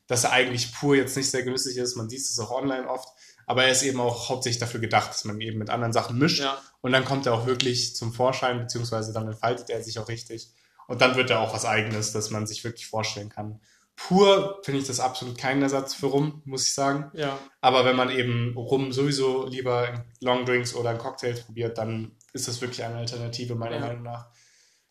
dass 0.06 0.24
er 0.24 0.32
eigentlich 0.32 0.72
pur 0.74 0.94
jetzt 0.94 1.16
nicht 1.16 1.30
sehr 1.30 1.42
genüsslich 1.42 1.78
ist. 1.78 1.96
Man 1.96 2.10
sieht 2.10 2.20
es 2.20 2.38
auch 2.38 2.50
online 2.50 2.88
oft. 2.88 3.08
Aber 3.46 3.64
er 3.64 3.72
ist 3.72 3.82
eben 3.82 4.00
auch 4.00 4.28
hauptsächlich 4.28 4.60
dafür 4.60 4.80
gedacht, 4.80 5.10
dass 5.10 5.24
man 5.24 5.40
eben 5.40 5.58
mit 5.58 5.70
anderen 5.70 5.92
Sachen 5.92 6.18
mischt. 6.18 6.40
Ja. 6.40 6.60
Und 6.82 6.92
dann 6.92 7.04
kommt 7.04 7.26
er 7.26 7.34
auch 7.34 7.46
wirklich 7.46 7.96
zum 7.96 8.12
Vorschein, 8.12 8.60
beziehungsweise 8.60 9.12
dann 9.12 9.26
entfaltet 9.26 9.70
er 9.70 9.82
sich 9.82 9.98
auch 9.98 10.08
richtig. 10.08 10.50
Und 10.86 11.00
dann 11.00 11.16
wird 11.16 11.30
er 11.30 11.40
auch 11.40 11.54
was 11.54 11.64
Eigenes, 11.64 12.12
das 12.12 12.30
man 12.30 12.46
sich 12.46 12.62
wirklich 12.62 12.86
vorstellen 12.86 13.28
kann. 13.28 13.60
Pur 14.08 14.60
finde 14.64 14.80
ich 14.80 14.86
das 14.86 14.98
absolut 15.00 15.38
keinen 15.38 15.62
Ersatz 15.62 15.94
für 15.94 16.06
Rum, 16.06 16.42
muss 16.44 16.66
ich 16.66 16.74
sagen. 16.74 17.10
Ja. 17.14 17.38
Aber 17.60 17.84
wenn 17.84 17.96
man 17.96 18.10
eben 18.10 18.56
Rum 18.56 18.92
sowieso 18.92 19.46
lieber 19.46 19.88
in 19.88 20.02
Longdrinks 20.20 20.74
oder 20.74 20.92
in 20.92 20.98
Cocktails 20.98 21.42
probiert, 21.42 21.78
dann 21.78 22.16
ist 22.32 22.48
das 22.48 22.60
wirklich 22.60 22.82
eine 22.84 22.96
Alternative, 22.96 23.54
meiner 23.54 23.76
Ja. 23.76 23.80
Meinung 23.86 24.02
nach. 24.02 24.26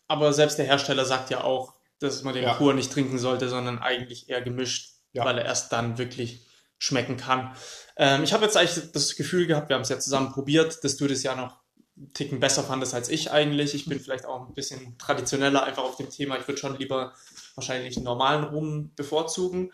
Aber 0.08 0.32
selbst 0.32 0.58
der 0.58 0.66
Hersteller 0.66 1.04
sagt 1.04 1.30
ja 1.30 1.42
auch, 1.44 1.74
dass 1.98 2.22
man 2.22 2.34
den 2.34 2.44
Ja. 2.44 2.54
pur 2.54 2.72
nicht 2.72 2.92
trinken 2.92 3.18
sollte, 3.18 3.48
sondern 3.48 3.78
eigentlich 3.78 4.28
eher 4.28 4.42
gemischt, 4.42 4.94
Ja. 5.12 5.24
weil 5.24 5.38
er 5.38 5.44
erst 5.44 5.72
dann 5.72 5.98
wirklich 5.98 6.46
schmecken 6.78 7.16
kann. 7.18 7.54
Ähm, 7.96 8.22
ich 8.24 8.32
habe 8.32 8.44
jetzt 8.44 8.56
eigentlich 8.56 8.90
das 8.92 9.16
Gefühl 9.16 9.46
gehabt, 9.46 9.68
wir 9.68 9.74
haben 9.76 9.82
es 9.82 9.90
ja 9.90 9.98
zusammen 9.98 10.32
probiert, 10.32 10.82
dass 10.82 10.96
du 10.96 11.06
das 11.06 11.22
ja 11.22 11.34
noch 11.34 11.58
einen 11.96 12.12
Ticken 12.14 12.40
besser 12.40 12.62
fandest 12.62 12.94
als 12.94 13.10
ich 13.10 13.30
eigentlich. 13.30 13.74
Ich 13.74 13.84
bin 13.84 14.00
vielleicht 14.00 14.24
auch 14.24 14.46
ein 14.48 14.54
bisschen 14.54 14.96
traditioneller 14.96 15.64
einfach 15.64 15.82
auf 15.82 15.96
dem 15.96 16.08
Thema. 16.08 16.38
Ich 16.38 16.48
würde 16.48 16.58
schon 16.58 16.78
lieber 16.78 17.12
wahrscheinlich 17.56 17.96
einen 17.96 18.04
normalen 18.04 18.44
Rum 18.44 18.92
bevorzugen. 18.96 19.72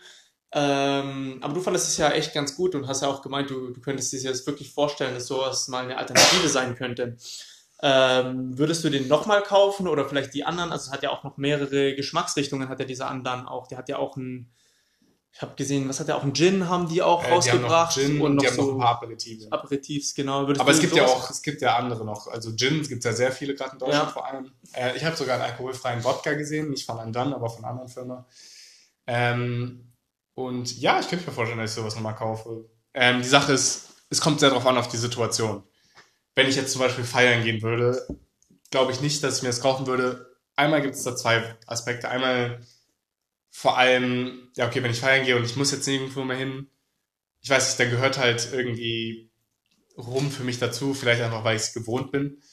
Ähm, 0.53 1.39
aber 1.41 1.53
du 1.53 1.61
fandest 1.61 1.89
es 1.89 1.97
ja 1.97 2.09
echt 2.11 2.33
ganz 2.33 2.55
gut 2.55 2.73
und 2.73 2.87
hast 2.87 3.01
ja 3.01 3.09
auch 3.09 3.21
gemeint, 3.21 3.49
du, 3.49 3.71
du 3.71 3.81
könntest 3.81 4.13
dir 4.13 4.21
jetzt 4.21 4.47
wirklich 4.47 4.71
vorstellen, 4.73 5.13
dass 5.13 5.27
sowas 5.27 5.67
mal 5.67 5.83
eine 5.83 5.97
Alternative 5.97 6.47
sein 6.47 6.75
könnte. 6.75 7.17
Ähm, 7.81 8.57
würdest 8.57 8.83
du 8.83 8.89
den 8.89 9.07
nochmal 9.07 9.43
kaufen 9.43 9.87
oder 9.87 10.07
vielleicht 10.07 10.33
die 10.33 10.45
anderen? 10.45 10.71
Also 10.71 10.87
es 10.87 10.91
hat 10.91 11.03
ja 11.03 11.11
auch 11.11 11.23
noch 11.23 11.37
mehrere 11.37 11.95
Geschmacksrichtungen, 11.95 12.69
hat 12.69 12.79
ja 12.79 12.85
dieser 12.85 13.09
Andan 13.09 13.47
auch. 13.47 13.67
Der 13.67 13.77
hat 13.77 13.89
ja 13.89 13.97
auch 13.97 14.15
ein, 14.17 14.49
ich 15.31 15.41
habe 15.41 15.55
gesehen, 15.55 15.87
was 15.87 15.99
hat 15.99 16.09
er 16.09 16.17
auch, 16.17 16.23
ein 16.23 16.33
Gin 16.33 16.67
haben 16.67 16.89
die 16.89 17.01
auch 17.03 17.23
Äh, 17.23 17.27
die 17.27 17.51
haben 17.51 17.61
noch 17.61 17.69
rausgebracht 17.69 17.93
Gin 17.93 18.21
und 18.21 18.35
noch 18.35 18.41
die 18.41 18.47
haben 18.47 18.57
noch 18.57 18.65
so 18.65 18.71
ein 18.71 18.79
paar 18.79 18.89
Aperitive. 18.89 19.51
Aperitifs, 19.51 20.15
genau. 20.15 20.47
Würdest 20.47 20.61
Aber 20.61 20.71
es 20.71 20.79
gibt 20.79 20.95
ja 20.95 21.05
auch, 21.05 21.29
es 21.29 21.41
gibt 21.41 21.61
ja 21.61 21.75
andere 21.77 22.03
noch. 22.05 22.27
Also 22.27 22.55
Gin 22.55 22.81
gibt 22.81 22.99
es 22.99 23.05
ja 23.05 23.13
sehr 23.13 23.31
viele, 23.31 23.53
gerade 23.53 23.73
in 23.73 23.79
Deutschland 23.79 24.07
Ja. 24.07 24.11
vor 24.11 24.25
allem. 24.25 24.51
Äh, 24.73 24.97
ich 24.97 25.05
habe 25.05 25.15
sogar 25.15 25.35
einen 25.35 25.43
alkoholfreien 25.51 26.03
Wodka 26.03 26.33
gesehen, 26.33 26.69
nicht 26.71 26.85
von 26.85 26.97
Andan, 26.97 27.33
aber 27.33 27.49
von 27.49 27.65
anderen 27.65 27.87
Firma. 27.87 28.25
Ähm, 29.05 29.93
und 30.33 30.77
ja, 30.79 30.99
ich 30.99 31.07
könnte 31.07 31.25
mir 31.25 31.31
vorstellen, 31.31 31.59
dass 31.59 31.71
ich 31.71 31.75
sowas 31.75 31.95
nochmal 31.95 32.15
kaufe. 32.15 32.69
Ähm, 32.93 33.21
die 33.21 33.27
Sache 33.27 33.53
ist, 33.53 33.89
es 34.09 34.21
kommt 34.21 34.39
sehr 34.39 34.49
darauf 34.49 34.65
an, 34.65 34.77
auf 34.77 34.87
die 34.87 34.97
Situation. 34.97 35.63
Wenn 36.35 36.47
ich 36.47 36.55
jetzt 36.55 36.71
zum 36.71 36.81
Beispiel 36.81 37.03
feiern 37.03 37.43
gehen 37.43 37.61
würde, 37.61 38.07
glaube 38.71 38.91
ich 38.91 39.01
nicht, 39.01 39.23
dass 39.23 39.37
ich 39.37 39.43
mir 39.43 39.49
das 39.49 39.61
kaufen 39.61 39.87
würde. 39.87 40.35
Einmal 40.55 40.81
gibt 40.81 40.95
es 40.95 41.03
da 41.03 41.15
zwei 41.15 41.55
Aspekte. 41.67 42.09
Einmal 42.09 42.59
vor 43.57 43.75
allem, 43.75 44.51
ja, 44.55 44.67
okay, 44.67 44.83
wenn 44.83 44.91
ich 44.91 44.99
feiern 44.99 45.25
gehe 45.25 45.35
und 45.35 45.43
ich 45.43 45.55
muss 45.55 45.71
jetzt 45.71 45.87
nirgendwo 45.87 46.23
mehr 46.23 46.37
hin, 46.37 46.69
ich 47.41 47.49
weiß 47.49 47.65
nicht, 47.65 47.79
dann 47.79 47.89
gehört 47.89 48.19
halt 48.19 48.49
irgendwie 48.53 49.31
rum 49.97 50.29
für 50.29 50.43
mich 50.43 50.59
dazu, 50.59 50.93
vielleicht 50.93 51.23
einfach, 51.23 51.43
weil 51.43 51.55
ich 51.55 51.63
es 51.63 51.73
gewohnt 51.73 52.11
bin. 52.11 52.43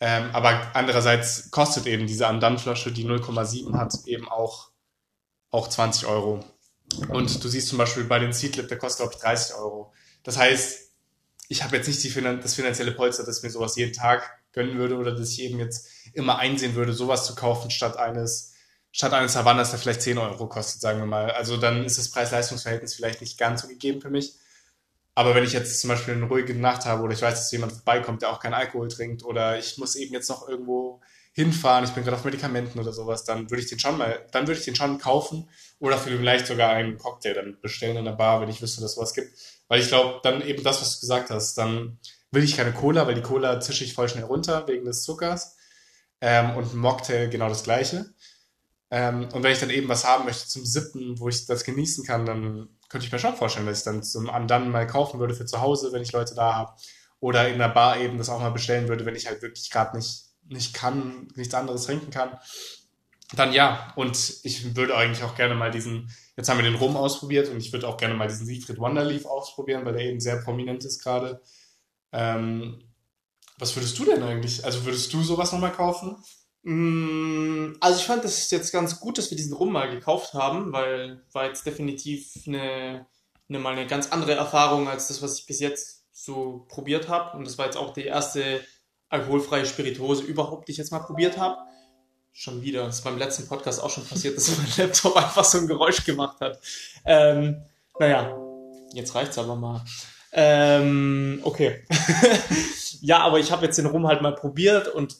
Ähm, 0.00 0.28
aber 0.34 0.76
andererseits 0.76 1.50
kostet 1.50 1.86
eben 1.86 2.06
diese 2.06 2.26
Andan-Flasche, 2.26 2.92
die 2.92 3.06
0,7 3.06 3.72
hat, 3.72 3.94
eben 4.04 4.28
auch, 4.28 4.70
auch 5.48 5.66
20 5.66 6.04
Euro. 6.08 6.44
Und 7.08 7.42
du 7.42 7.48
siehst 7.48 7.68
zum 7.68 7.78
Beispiel 7.78 8.04
bei 8.04 8.18
den 8.18 8.34
Seedlip, 8.34 8.68
der 8.68 8.76
kostet, 8.76 8.98
glaube 8.98 9.14
ich, 9.14 9.22
30 9.22 9.56
Euro. 9.56 9.94
Das 10.24 10.36
heißt, 10.36 10.90
ich 11.48 11.64
habe 11.64 11.76
jetzt 11.78 11.86
nicht 11.86 12.04
die 12.04 12.20
das 12.20 12.54
finanzielle 12.54 12.92
Polster, 12.92 13.24
dass 13.24 13.38
ich 13.38 13.44
mir 13.44 13.50
sowas 13.50 13.76
jeden 13.76 13.94
Tag 13.94 14.30
gönnen 14.52 14.76
würde 14.76 14.98
oder 14.98 15.14
dass 15.14 15.30
ich 15.30 15.40
eben 15.40 15.58
jetzt 15.58 15.88
immer 16.12 16.36
einsehen 16.36 16.74
würde, 16.74 16.92
sowas 16.92 17.24
zu 17.24 17.34
kaufen 17.34 17.70
statt 17.70 17.96
eines 17.96 18.53
statt 18.94 19.12
eines 19.12 19.34
Havannas, 19.34 19.70
der 19.70 19.80
vielleicht 19.80 20.02
10 20.02 20.18
Euro 20.18 20.46
kostet, 20.46 20.80
sagen 20.80 21.00
wir 21.00 21.06
mal. 21.06 21.32
Also 21.32 21.56
dann 21.56 21.84
ist 21.84 21.98
das 21.98 22.12
Preis-Leistungs-Verhältnis 22.12 22.94
vielleicht 22.94 23.20
nicht 23.20 23.36
ganz 23.36 23.62
so 23.62 23.68
gegeben 23.68 24.00
für 24.00 24.08
mich. 24.08 24.36
Aber 25.16 25.34
wenn 25.34 25.42
ich 25.42 25.52
jetzt 25.52 25.80
zum 25.80 25.88
Beispiel 25.88 26.14
eine 26.14 26.26
ruhige 26.26 26.54
Nacht 26.54 26.84
habe 26.84 27.02
oder 27.02 27.12
ich 27.12 27.20
weiß, 27.20 27.34
dass 27.34 27.50
jemand 27.50 27.72
vorbeikommt, 27.72 28.22
der 28.22 28.30
auch 28.30 28.38
keinen 28.38 28.54
Alkohol 28.54 28.86
trinkt 28.86 29.24
oder 29.24 29.58
ich 29.58 29.78
muss 29.78 29.96
eben 29.96 30.12
jetzt 30.12 30.28
noch 30.28 30.48
irgendwo 30.48 31.00
hinfahren, 31.32 31.84
ich 31.84 31.90
bin 31.90 32.04
gerade 32.04 32.16
auf 32.16 32.24
Medikamenten 32.24 32.78
oder 32.78 32.92
sowas, 32.92 33.24
dann 33.24 33.50
würde 33.50 33.64
ich 33.64 33.68
den 33.68 33.80
schon 33.80 33.98
mal, 33.98 34.24
dann 34.30 34.46
würde 34.46 34.60
ich 34.60 34.64
den 34.64 34.76
schon 34.76 34.98
kaufen 34.98 35.50
oder 35.80 35.98
vielleicht 35.98 36.46
sogar 36.46 36.70
einen 36.70 36.96
Cocktail 36.96 37.34
dann 37.34 37.58
bestellen 37.60 37.96
in 37.96 38.04
der 38.04 38.12
Bar, 38.12 38.40
wenn 38.40 38.48
ich 38.48 38.62
wüsste, 38.62 38.80
dass 38.80 38.94
sowas 38.94 39.12
gibt. 39.12 39.36
Weil 39.66 39.80
ich 39.80 39.88
glaube, 39.88 40.20
dann 40.22 40.40
eben 40.40 40.62
das, 40.62 40.80
was 40.80 40.94
du 40.94 41.00
gesagt 41.00 41.30
hast, 41.30 41.58
dann 41.58 41.98
will 42.30 42.44
ich 42.44 42.56
keine 42.56 42.72
Cola, 42.72 43.08
weil 43.08 43.16
die 43.16 43.22
Cola 43.22 43.58
zische 43.58 43.82
ich 43.82 43.94
voll 43.94 44.08
schnell 44.08 44.24
runter 44.24 44.68
wegen 44.68 44.84
des 44.84 45.02
Zuckers. 45.02 45.56
Ähm, 46.20 46.56
und 46.56 46.72
ein 46.72 46.78
Mocktail 46.78 47.28
genau 47.28 47.48
das 47.48 47.64
gleiche. 47.64 48.06
Ähm, 48.94 49.28
und 49.32 49.42
wenn 49.42 49.50
ich 49.50 49.58
dann 49.58 49.70
eben 49.70 49.88
was 49.88 50.04
haben 50.04 50.24
möchte 50.24 50.46
zum 50.46 50.64
Sippen, 50.64 51.18
wo 51.18 51.28
ich 51.28 51.46
das 51.46 51.64
genießen 51.64 52.04
kann, 52.04 52.26
dann 52.26 52.68
könnte 52.88 53.04
ich 53.04 53.12
mir 53.12 53.18
schon 53.18 53.34
vorstellen, 53.34 53.66
dass 53.66 53.78
ich 53.78 53.84
dann 53.84 54.04
zum 54.04 54.30
Andan 54.30 54.70
mal 54.70 54.86
kaufen 54.86 55.18
würde 55.18 55.34
für 55.34 55.46
zu 55.46 55.60
Hause, 55.60 55.90
wenn 55.90 56.02
ich 56.02 56.12
Leute 56.12 56.36
da 56.36 56.54
habe. 56.54 56.74
Oder 57.18 57.48
in 57.48 57.58
der 57.58 57.70
Bar 57.70 57.98
eben 57.98 58.18
das 58.18 58.28
auch 58.28 58.38
mal 58.38 58.52
bestellen 58.52 58.86
würde, 58.86 59.04
wenn 59.04 59.16
ich 59.16 59.26
halt 59.26 59.42
wirklich 59.42 59.68
gerade 59.68 59.96
nicht, 59.96 60.26
nicht 60.44 60.74
kann, 60.74 61.26
nichts 61.34 61.54
anderes 61.54 61.86
trinken 61.86 62.10
kann. 62.10 62.38
Dann 63.34 63.52
ja. 63.52 63.92
Und 63.96 64.16
ich 64.44 64.76
würde 64.76 64.96
eigentlich 64.96 65.24
auch 65.24 65.34
gerne 65.34 65.56
mal 65.56 65.72
diesen, 65.72 66.08
jetzt 66.36 66.48
haben 66.48 66.58
wir 66.58 66.64
den 66.64 66.76
Rum 66.76 66.96
ausprobiert 66.96 67.48
und 67.48 67.56
ich 67.56 67.72
würde 67.72 67.88
auch 67.88 67.96
gerne 67.96 68.14
mal 68.14 68.28
diesen 68.28 68.46
Siegfried 68.46 68.78
Wonderleaf 68.78 69.26
ausprobieren, 69.26 69.84
weil 69.84 69.94
der 69.94 70.04
eben 70.04 70.20
sehr 70.20 70.36
prominent 70.36 70.84
ist 70.84 71.02
gerade. 71.02 71.42
Ähm, 72.12 72.84
was 73.58 73.74
würdest 73.74 73.98
du 73.98 74.04
denn 74.04 74.22
eigentlich? 74.22 74.64
Also 74.64 74.84
würdest 74.84 75.12
du 75.12 75.24
sowas 75.24 75.50
nochmal 75.50 75.72
kaufen? 75.72 76.16
Mm, 76.64 77.76
Also 77.80 78.00
ich 78.00 78.06
fand 78.06 78.24
das 78.24 78.50
jetzt 78.50 78.72
ganz 78.72 78.98
gut, 78.98 79.18
dass 79.18 79.30
wir 79.30 79.36
diesen 79.36 79.52
Rum 79.52 79.72
mal 79.72 79.90
gekauft 79.90 80.32
haben, 80.32 80.72
weil 80.72 81.22
war 81.32 81.44
jetzt 81.46 81.66
definitiv 81.66 82.32
eine, 82.46 83.06
eine 83.48 83.58
mal 83.58 83.74
eine 83.74 83.86
ganz 83.86 84.10
andere 84.10 84.32
Erfahrung 84.34 84.88
als 84.88 85.08
das, 85.08 85.22
was 85.22 85.38
ich 85.38 85.46
bis 85.46 85.60
jetzt 85.60 86.04
so 86.12 86.64
probiert 86.68 87.08
habe. 87.08 87.36
Und 87.36 87.46
das 87.46 87.58
war 87.58 87.66
jetzt 87.66 87.76
auch 87.76 87.92
die 87.92 88.04
erste 88.04 88.60
alkoholfreie 89.10 89.66
Spirituose 89.66 90.24
überhaupt, 90.24 90.68
die 90.68 90.72
ich 90.72 90.78
jetzt 90.78 90.90
mal 90.90 91.00
probiert 91.00 91.36
habe. 91.38 91.58
Schon 92.32 92.62
wieder, 92.62 92.86
das 92.86 92.96
ist 92.96 93.04
beim 93.04 93.18
letzten 93.18 93.46
Podcast 93.46 93.82
auch 93.82 93.90
schon 93.90 94.06
passiert, 94.06 94.36
dass 94.36 94.56
mein 94.58 94.66
Laptop 94.78 95.16
einfach 95.16 95.44
so 95.44 95.58
ein 95.58 95.66
Geräusch 95.66 96.04
gemacht 96.04 96.40
hat. 96.40 96.58
Ähm, 97.04 97.62
naja, 97.98 98.34
jetzt 98.94 99.14
reicht's 99.14 99.36
aber 99.38 99.54
mal. 99.54 99.84
Ähm, 100.32 101.40
okay. 101.44 101.84
ja, 103.02 103.18
aber 103.18 103.38
ich 103.38 103.52
habe 103.52 103.66
jetzt 103.66 103.76
den 103.76 103.86
Rum 103.86 104.06
halt 104.06 104.22
mal 104.22 104.34
probiert 104.34 104.88
und 104.88 105.14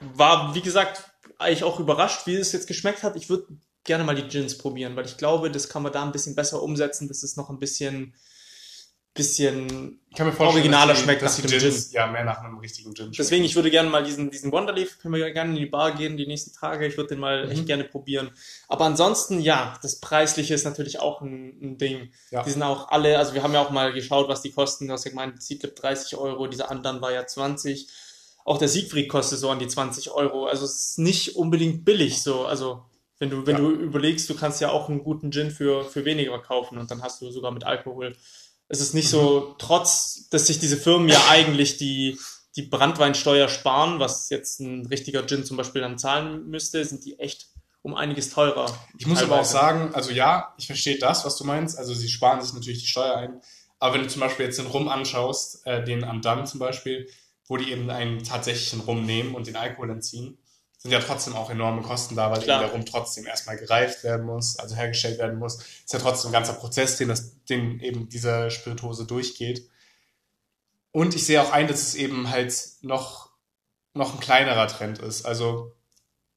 war, 0.00 0.54
wie 0.54 0.60
gesagt, 0.62 1.04
eigentlich 1.38 1.64
auch 1.64 1.80
überrascht, 1.80 2.26
wie 2.26 2.34
es 2.34 2.52
jetzt 2.52 2.66
geschmeckt 2.66 3.02
hat. 3.02 3.16
Ich 3.16 3.28
würde 3.28 3.46
gerne 3.84 4.04
mal 4.04 4.14
die 4.14 4.26
Gins 4.28 4.58
probieren, 4.58 4.96
weil 4.96 5.06
ich 5.06 5.16
glaube, 5.16 5.50
das 5.50 5.68
kann 5.68 5.82
man 5.82 5.92
da 5.92 6.02
ein 6.02 6.12
bisschen 6.12 6.34
besser 6.34 6.62
umsetzen. 6.62 7.08
Das 7.08 7.22
ist 7.22 7.36
noch 7.36 7.50
ein 7.50 7.58
bisschen, 7.58 8.14
bisschen 9.14 10.00
Ich 10.10 10.16
kann 10.16 10.26
mir 10.26 10.32
vorstellen, 10.32 10.60
Originaler 10.60 10.88
dass 10.88 10.98
die, 10.98 11.04
schmeckt 11.04 11.22
dass 11.22 11.38
nach 11.38 11.44
die 11.46 11.52
dem 11.52 11.60
Gins 11.60 11.92
ja 11.92 12.06
mehr 12.06 12.24
nach 12.24 12.38
einem 12.38 12.58
richtigen 12.58 12.94
Gin 12.94 13.06
schmecken. 13.06 13.16
Deswegen, 13.16 13.44
ich 13.44 13.54
würde 13.54 13.70
gerne 13.70 13.88
mal 13.88 14.04
diesen, 14.04 14.30
diesen 14.30 14.52
Wonderleaf, 14.52 14.98
können 14.98 15.14
wir 15.14 15.30
gerne 15.30 15.50
in 15.50 15.56
die 15.56 15.66
Bar 15.66 15.92
gehen 15.94 16.16
die 16.16 16.26
nächsten 16.26 16.52
Tage. 16.52 16.86
Ich 16.86 16.96
würde 16.96 17.10
den 17.10 17.20
mal 17.20 17.46
Mhm. 17.46 17.50
echt 17.52 17.66
gerne 17.66 17.84
probieren. 17.84 18.30
Aber 18.68 18.84
ansonsten, 18.84 19.40
ja, 19.40 19.78
das 19.82 20.00
Preisliche 20.00 20.54
ist 20.54 20.64
natürlich 20.64 21.00
auch 21.00 21.20
ein, 21.22 21.58
ein 21.62 21.78
Ding. 21.78 22.12
Ja. 22.30 22.42
Die 22.42 22.50
sind 22.50 22.62
auch 22.62 22.88
alle, 22.88 23.18
also 23.18 23.34
wir 23.34 23.42
haben 23.42 23.54
ja 23.54 23.62
auch 23.62 23.70
mal 23.70 23.92
geschaut, 23.92 24.28
was 24.28 24.42
die 24.42 24.52
kosten. 24.52 24.88
Du 24.88 24.92
hast 24.92 25.04
ja 25.04 25.10
gemeint, 25.10 25.42
Seedlip 25.42 25.76
30 25.76 26.18
Euro, 26.18 26.46
dieser 26.46 26.70
anderen 26.70 27.00
war 27.00 27.12
ja 27.12 27.26
20. 27.26 27.88
Auch 28.46 28.58
der 28.58 28.68
Siegfried 28.68 29.08
kostet 29.08 29.40
so 29.40 29.50
an 29.50 29.58
die 29.58 29.66
20 29.66 30.12
Euro. 30.12 30.46
Also 30.46 30.64
es 30.64 30.90
ist 30.90 30.98
nicht 30.98 31.34
unbedingt 31.34 31.84
billig 31.84 32.22
so. 32.22 32.46
Also 32.46 32.84
wenn 33.18 33.28
du, 33.28 33.44
wenn 33.46 33.56
Ja. 33.56 33.62
du 33.62 33.70
überlegst, 33.70 34.30
du 34.30 34.34
kannst 34.36 34.60
ja 34.60 34.70
auch 34.70 34.88
einen 34.88 35.02
guten 35.02 35.32
Gin 35.32 35.50
für, 35.50 35.84
für 35.84 36.04
weniger 36.04 36.38
kaufen 36.38 36.78
und 36.78 36.90
dann 36.90 37.02
hast 37.02 37.20
du 37.20 37.30
sogar 37.32 37.50
mit 37.50 37.64
Alkohol. 37.64 38.16
Es 38.68 38.80
ist 38.80 38.94
nicht 38.94 39.08
so, 39.08 39.54
trotz, 39.58 40.28
dass 40.30 40.46
sich 40.46 40.60
diese 40.60 40.76
Firmen 40.76 41.08
ja 41.08 41.20
eigentlich 41.28 41.76
die, 41.76 42.18
die 42.54 42.62
Brandweinsteuer 42.62 43.48
sparen, 43.48 43.98
was 43.98 44.30
jetzt 44.30 44.60
ein 44.60 44.86
richtiger 44.86 45.26
Gin 45.26 45.44
zum 45.44 45.56
Beispiel 45.56 45.80
dann 45.82 45.98
zahlen 45.98 46.46
müsste, 46.48 46.84
sind 46.84 47.04
die 47.04 47.18
echt 47.18 47.48
um 47.82 47.94
einiges 47.94 48.30
teurer. 48.30 48.66
Ich 48.98 49.06
muss 49.06 49.18
aber 49.18 49.32
auch 49.40 49.46
teilweise. 49.48 49.52
sagen, 49.52 49.94
also 49.94 50.10
ja, 50.12 50.54
ich 50.56 50.66
verstehe 50.66 50.98
das, 50.98 51.24
was 51.24 51.36
du 51.36 51.44
meinst. 51.44 51.76
Also 51.78 51.94
sie 51.94 52.08
sparen 52.08 52.40
sich 52.40 52.52
natürlich 52.52 52.80
die 52.80 52.86
Steuer 52.88 53.16
ein. 53.16 53.40
Aber 53.78 53.94
wenn 53.94 54.02
du 54.02 54.08
zum 54.08 54.20
Beispiel 54.20 54.46
jetzt 54.46 54.58
den 54.58 54.66
Rum 54.66 54.88
anschaust, 54.88 55.66
äh, 55.66 55.84
den 55.84 56.04
Andan 56.04 56.46
zum 56.46 56.60
Beispiel, 56.60 57.08
wo 57.48 57.56
die 57.56 57.70
eben 57.70 57.88
einen 57.90 58.24
tatsächlichen 58.24 58.80
Rum 58.80 59.04
nehmen 59.04 59.34
und 59.34 59.46
den 59.46 59.56
Alkohol 59.56 59.90
entziehen, 59.90 60.38
sind 60.78 60.90
ja 60.90 61.00
trotzdem 61.00 61.34
auch 61.34 61.50
enorme 61.50 61.82
Kosten 61.82 62.16
da, 62.16 62.30
weil 62.30 62.42
Klar. 62.42 62.60
eben 62.60 62.68
der 62.68 62.76
Rum 62.76 62.86
trotzdem 62.86 63.26
erstmal 63.26 63.56
gereift 63.56 64.04
werden 64.04 64.26
muss, 64.26 64.58
also 64.58 64.76
hergestellt 64.76 65.18
werden 65.18 65.38
muss. 65.38 65.56
Ist 65.56 65.92
ja 65.92 65.98
trotzdem 65.98 66.30
ein 66.30 66.32
ganzer 66.32 66.52
Prozess, 66.52 66.96
den, 66.96 67.08
das, 67.08 67.44
den 67.44 67.80
eben 67.80 68.08
diese 68.08 68.50
Spirituose 68.50 69.04
durchgeht. 69.04 69.68
Und 70.92 71.14
ich 71.14 71.26
sehe 71.26 71.42
auch 71.42 71.52
ein, 71.52 71.66
dass 71.66 71.82
es 71.82 71.94
eben 71.94 72.30
halt 72.30 72.54
noch, 72.82 73.30
noch 73.94 74.14
ein 74.14 74.20
kleinerer 74.20 74.68
Trend 74.68 74.98
ist. 74.98 75.24
Also 75.24 75.74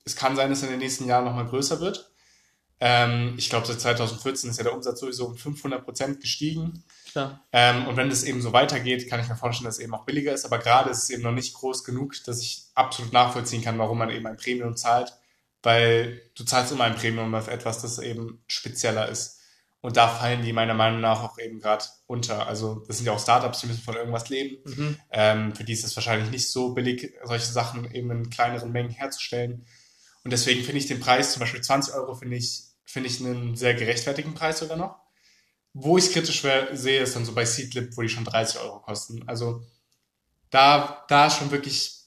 es 0.04 0.16
kann 0.16 0.36
sein, 0.36 0.50
dass 0.50 0.62
er 0.62 0.70
in 0.70 0.74
den 0.74 0.80
nächsten 0.80 1.06
Jahren 1.06 1.26
nochmal 1.26 1.48
größer 1.48 1.80
wird. 1.80 2.12
Ähm, 2.80 3.36
ich 3.38 3.50
glaube, 3.50 3.68
seit 3.68 3.80
2014 3.82 4.50
ist 4.50 4.58
ja 4.58 4.64
der 4.64 4.74
Umsatz 4.74 5.00
sowieso 5.00 5.28
um 5.28 5.38
500 5.38 5.84
Prozent 5.84 6.22
gestiegen. 6.22 6.84
Klar. 7.12 7.46
Ähm, 7.52 7.88
und 7.88 7.98
wenn 7.98 8.12
es 8.12 8.24
eben 8.24 8.42
so 8.42 8.54
weitergeht, 8.54 9.10
kann 9.10 9.20
ich 9.20 9.28
mir 9.28 9.36
vorstellen, 9.36 9.66
dass 9.66 9.78
es 9.78 9.84
eben 9.84 9.94
auch 9.94 10.06
billiger 10.06 10.34
ist. 10.34 10.46
Aber 10.46 10.60
gerade 10.60 10.90
ist 10.90 11.04
es 11.04 11.10
eben 11.10 11.24
noch 11.24 11.32
nicht 11.32 11.54
groß 11.54 11.84
genug, 11.84 12.16
dass 12.26 12.42
ich 12.42 12.68
absolut 12.76 13.14
nachvollziehen 13.14 13.64
kann, 13.64 13.80
warum 13.80 13.98
man 13.98 14.10
eben 14.10 14.28
ein 14.28 14.38
Premium 14.38 14.76
zahlt. 14.76 15.14
Weil 15.64 16.22
du 16.36 16.44
zahlst 16.44 16.72
immer 16.72 16.86
ein 16.86 16.96
Premium 16.96 17.34
auf 17.36 17.48
etwas, 17.48 17.82
das 17.82 18.00
eben 18.00 18.44
spezieller 18.48 19.10
ist. 19.10 19.40
Und 19.82 19.96
da 19.96 20.10
fallen 20.10 20.44
die 20.44 20.54
meiner 20.54 20.74
Meinung 20.74 21.00
nach 21.00 21.24
auch 21.24 21.40
eben 21.40 21.60
gerade 21.60 21.86
unter. 22.06 22.48
Also 22.48 22.84
das 22.88 22.98
sind 22.98 23.06
ja 23.06 23.14
auch 23.14 23.20
Startups, 23.20 23.62
die 23.62 23.68
müssen 23.68 23.82
von 23.82 23.96
irgendwas 23.96 24.30
leben. 24.30 24.58
Mhm. 24.66 24.98
Ähm, 25.12 25.56
für 25.56 25.64
die 25.64 25.74
ist 25.74 25.86
es 25.86 25.96
wahrscheinlich 25.96 26.30
nicht 26.32 26.50
so 26.50 26.74
billig, 26.74 27.14
solche 27.24 27.46
Sachen 27.46 27.90
eben 27.94 28.12
in 28.12 28.30
kleineren 28.30 28.72
Mengen 28.72 28.90
herzustellen. 28.90 29.66
Und 30.24 30.32
deswegen 30.32 30.64
finde 30.64 30.80
ich 30.80 30.88
den 30.88 31.00
Preis, 31.00 31.32
zum 31.32 31.40
Beispiel 31.40 31.62
20 31.62 31.94
Euro, 31.94 32.14
finde 32.14 32.36
ich, 32.36 32.64
finde 32.84 33.08
ich 33.08 33.20
einen 33.20 33.56
sehr 33.56 33.74
gerechtfertigten 33.74 34.34
Preis 34.34 34.60
sogar 34.60 34.78
noch. 34.78 34.96
Wo 35.82 35.98
ich 35.98 36.06
es 36.08 36.12
kritisch 36.14 36.42
sehe, 36.74 37.02
ist 37.04 37.16
dann 37.16 37.26
so 37.26 37.34
bei 37.34 37.46
Seedlip, 37.46 37.96
wo 37.98 38.02
die 38.02 38.10
schon 38.10 38.26
30 38.26 38.60
Euro 38.62 38.80
kosten. 38.82 39.28
Also 39.28 39.64
da, 40.52 41.06
da 41.10 41.30
schon 41.30 41.52
wirklich, 41.52 42.06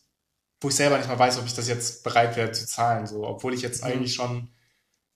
wo 0.61 0.69
ich 0.69 0.75
selber 0.77 0.99
nicht 0.99 1.09
mal 1.09 1.19
weiß, 1.19 1.39
ob 1.39 1.47
ich 1.47 1.55
das 1.55 1.69
jetzt 1.69 2.05
bereit 2.05 2.37
wäre 2.37 2.53
zu 2.53 2.67
zahlen, 2.67 3.07
so, 3.07 3.27
obwohl 3.27 3.55
ich 3.55 3.63
jetzt 3.63 3.85
Mhm. 3.85 3.89
eigentlich 3.89 4.15
schon 4.15 4.51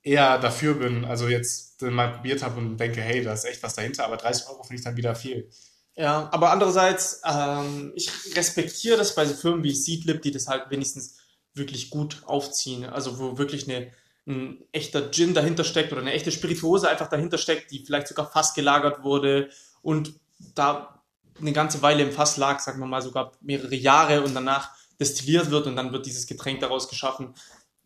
eher 0.02 0.38
dafür 0.38 0.74
bin, 0.76 1.04
also 1.04 1.28
jetzt 1.28 1.82
mal 1.82 2.12
probiert 2.14 2.42
habe 2.42 2.58
und 2.60 2.78
denke, 2.78 3.02
hey, 3.02 3.22
da 3.24 3.32
ist 3.34 3.44
echt 3.44 3.62
was 3.62 3.74
dahinter, 3.74 4.04
aber 4.06 4.16
30 4.18 4.48
Euro 4.48 4.62
finde 4.64 4.80
ich 4.80 4.84
dann 4.84 4.96
wieder 4.96 5.14
viel. 5.16 5.50
Ja, 5.96 6.28
aber 6.32 6.50
andererseits, 6.50 7.22
ähm, 7.24 7.92
ich 7.96 8.10
respektiere 8.36 8.98
das 8.98 9.14
bei 9.14 9.24
so 9.24 9.34
Firmen 9.34 9.64
wie 9.64 9.74
Seedlip, 9.74 10.20
die 10.22 10.30
das 10.30 10.46
halt 10.46 10.70
wenigstens 10.70 11.16
wirklich 11.54 11.88
gut 11.90 12.22
aufziehen. 12.26 12.84
Also 12.84 13.18
wo 13.18 13.38
wirklich 13.38 13.64
eine, 13.68 13.90
ein 14.26 14.64
echter 14.72 15.10
Gin 15.10 15.34
dahinter 15.34 15.64
steckt 15.64 15.92
oder 15.92 16.00
eine 16.00 16.12
echte 16.12 16.32
Spirituose 16.32 16.88
einfach 16.88 17.08
dahinter 17.08 17.38
steckt, 17.38 17.70
die 17.70 17.84
vielleicht 17.84 18.08
sogar 18.08 18.30
fast 18.30 18.54
gelagert 18.54 19.04
wurde 19.04 19.50
und 19.82 20.14
da 20.54 21.02
eine 21.40 21.52
ganze 21.52 21.82
Weile 21.82 22.02
im 22.02 22.12
Fass 22.12 22.36
lag, 22.36 22.60
sagen 22.60 22.80
wir 22.80 22.86
mal 22.86 23.02
sogar 23.02 23.32
mehrere 23.40 23.74
Jahre 23.74 24.22
und 24.22 24.34
danach 24.34 24.70
destilliert 24.98 25.50
wird 25.50 25.66
und 25.66 25.76
dann 25.76 25.92
wird 25.92 26.06
dieses 26.06 26.26
Getränk 26.26 26.60
daraus 26.60 26.88
geschaffen. 26.88 27.34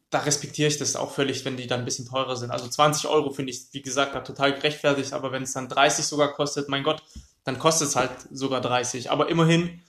Da 0.08 0.20
respektiere 0.20 0.68
ich 0.68 0.78
das 0.78 0.96
auch 0.96 1.12
völlig, 1.12 1.44
wenn 1.44 1.56
die 1.56 1.66
dann 1.66 1.80
ein 1.80 1.84
bisschen 1.84 2.08
teurer 2.08 2.36
sind. 2.36 2.50
Also 2.50 2.68
20 2.68 3.08
Euro 3.08 3.30
finde 3.30 3.52
ich, 3.52 3.66
wie 3.72 3.82
gesagt, 3.82 4.26
total 4.26 4.54
gerechtfertigt, 4.54 5.12
aber 5.12 5.32
wenn 5.32 5.42
es 5.42 5.52
dann 5.52 5.68
30 5.68 6.04
sogar 6.04 6.32
kostet, 6.32 6.68
mein 6.68 6.82
Gott, 6.82 7.02
dann 7.44 7.58
kostet 7.58 7.88
es 7.88 7.96
halt 7.96 8.10
sogar 8.30 8.60
30. 8.60 9.10
Aber 9.10 9.28
immerhin 9.28 9.82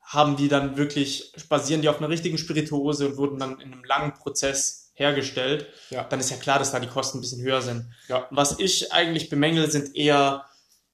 haben 0.00 0.36
die 0.36 0.48
dann 0.48 0.76
wirklich, 0.76 1.32
basieren 1.48 1.82
die 1.82 1.88
auf 1.88 1.98
einer 1.98 2.08
richtigen 2.08 2.38
Spirituose 2.38 3.08
und 3.08 3.16
wurden 3.18 3.38
dann 3.38 3.60
in 3.60 3.72
einem 3.72 3.84
langen 3.84 4.14
Prozess 4.14 4.87
hergestellt. 4.98 5.66
Ja. 5.90 6.04
Dann 6.04 6.20
ist 6.20 6.30
ja 6.30 6.36
klar, 6.36 6.58
dass 6.58 6.72
da 6.72 6.80
die 6.80 6.88
Kosten 6.88 7.18
ein 7.18 7.20
bisschen 7.20 7.42
höher 7.42 7.62
sind. 7.62 7.86
Ja. 8.08 8.26
Was 8.30 8.58
ich 8.58 8.92
eigentlich 8.92 9.30
bemängel, 9.30 9.70
sind 9.70 9.94
eher 9.94 10.44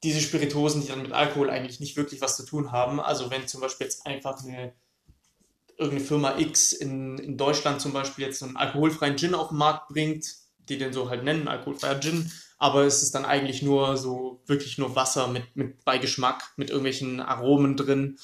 diese 0.02 0.20
Spirituosen, 0.20 0.82
die 0.82 0.88
dann 0.88 1.02
mit 1.02 1.12
Alkohol 1.12 1.48
eigentlich 1.48 1.80
nicht 1.80 1.96
wirklich 1.96 2.20
was 2.20 2.36
zu 2.36 2.44
tun 2.44 2.70
haben. 2.70 3.00
Also 3.00 3.30
wenn 3.30 3.48
zum 3.48 3.60
Beispiel 3.60 3.86
jetzt 3.86 4.06
einfach 4.06 4.42
eine 4.44 4.74
irgendeine 5.76 6.04
Firma 6.04 6.38
X 6.38 6.72
in, 6.72 7.18
in 7.18 7.36
Deutschland 7.36 7.80
zum 7.80 7.92
Beispiel 7.92 8.26
jetzt 8.26 8.38
so 8.38 8.46
einen 8.46 8.56
alkoholfreien 8.56 9.16
Gin 9.16 9.34
auf 9.34 9.48
den 9.48 9.58
Markt 9.58 9.88
bringt, 9.88 10.26
die 10.68 10.78
den 10.78 10.92
so 10.92 11.10
halt 11.10 11.24
nennen, 11.24 11.48
alkoholfreier 11.48 11.98
Gin, 11.98 12.30
aber 12.58 12.84
es 12.84 13.02
ist 13.02 13.14
dann 13.14 13.24
eigentlich 13.24 13.62
nur 13.62 13.96
so 13.96 14.42
wirklich 14.46 14.78
nur 14.78 14.94
Wasser 14.94 15.26
mit, 15.26 15.56
mit 15.56 15.84
Beigeschmack, 15.84 16.52
mit 16.56 16.70
irgendwelchen 16.70 17.20
Aromen 17.20 17.76
drin 17.76 18.18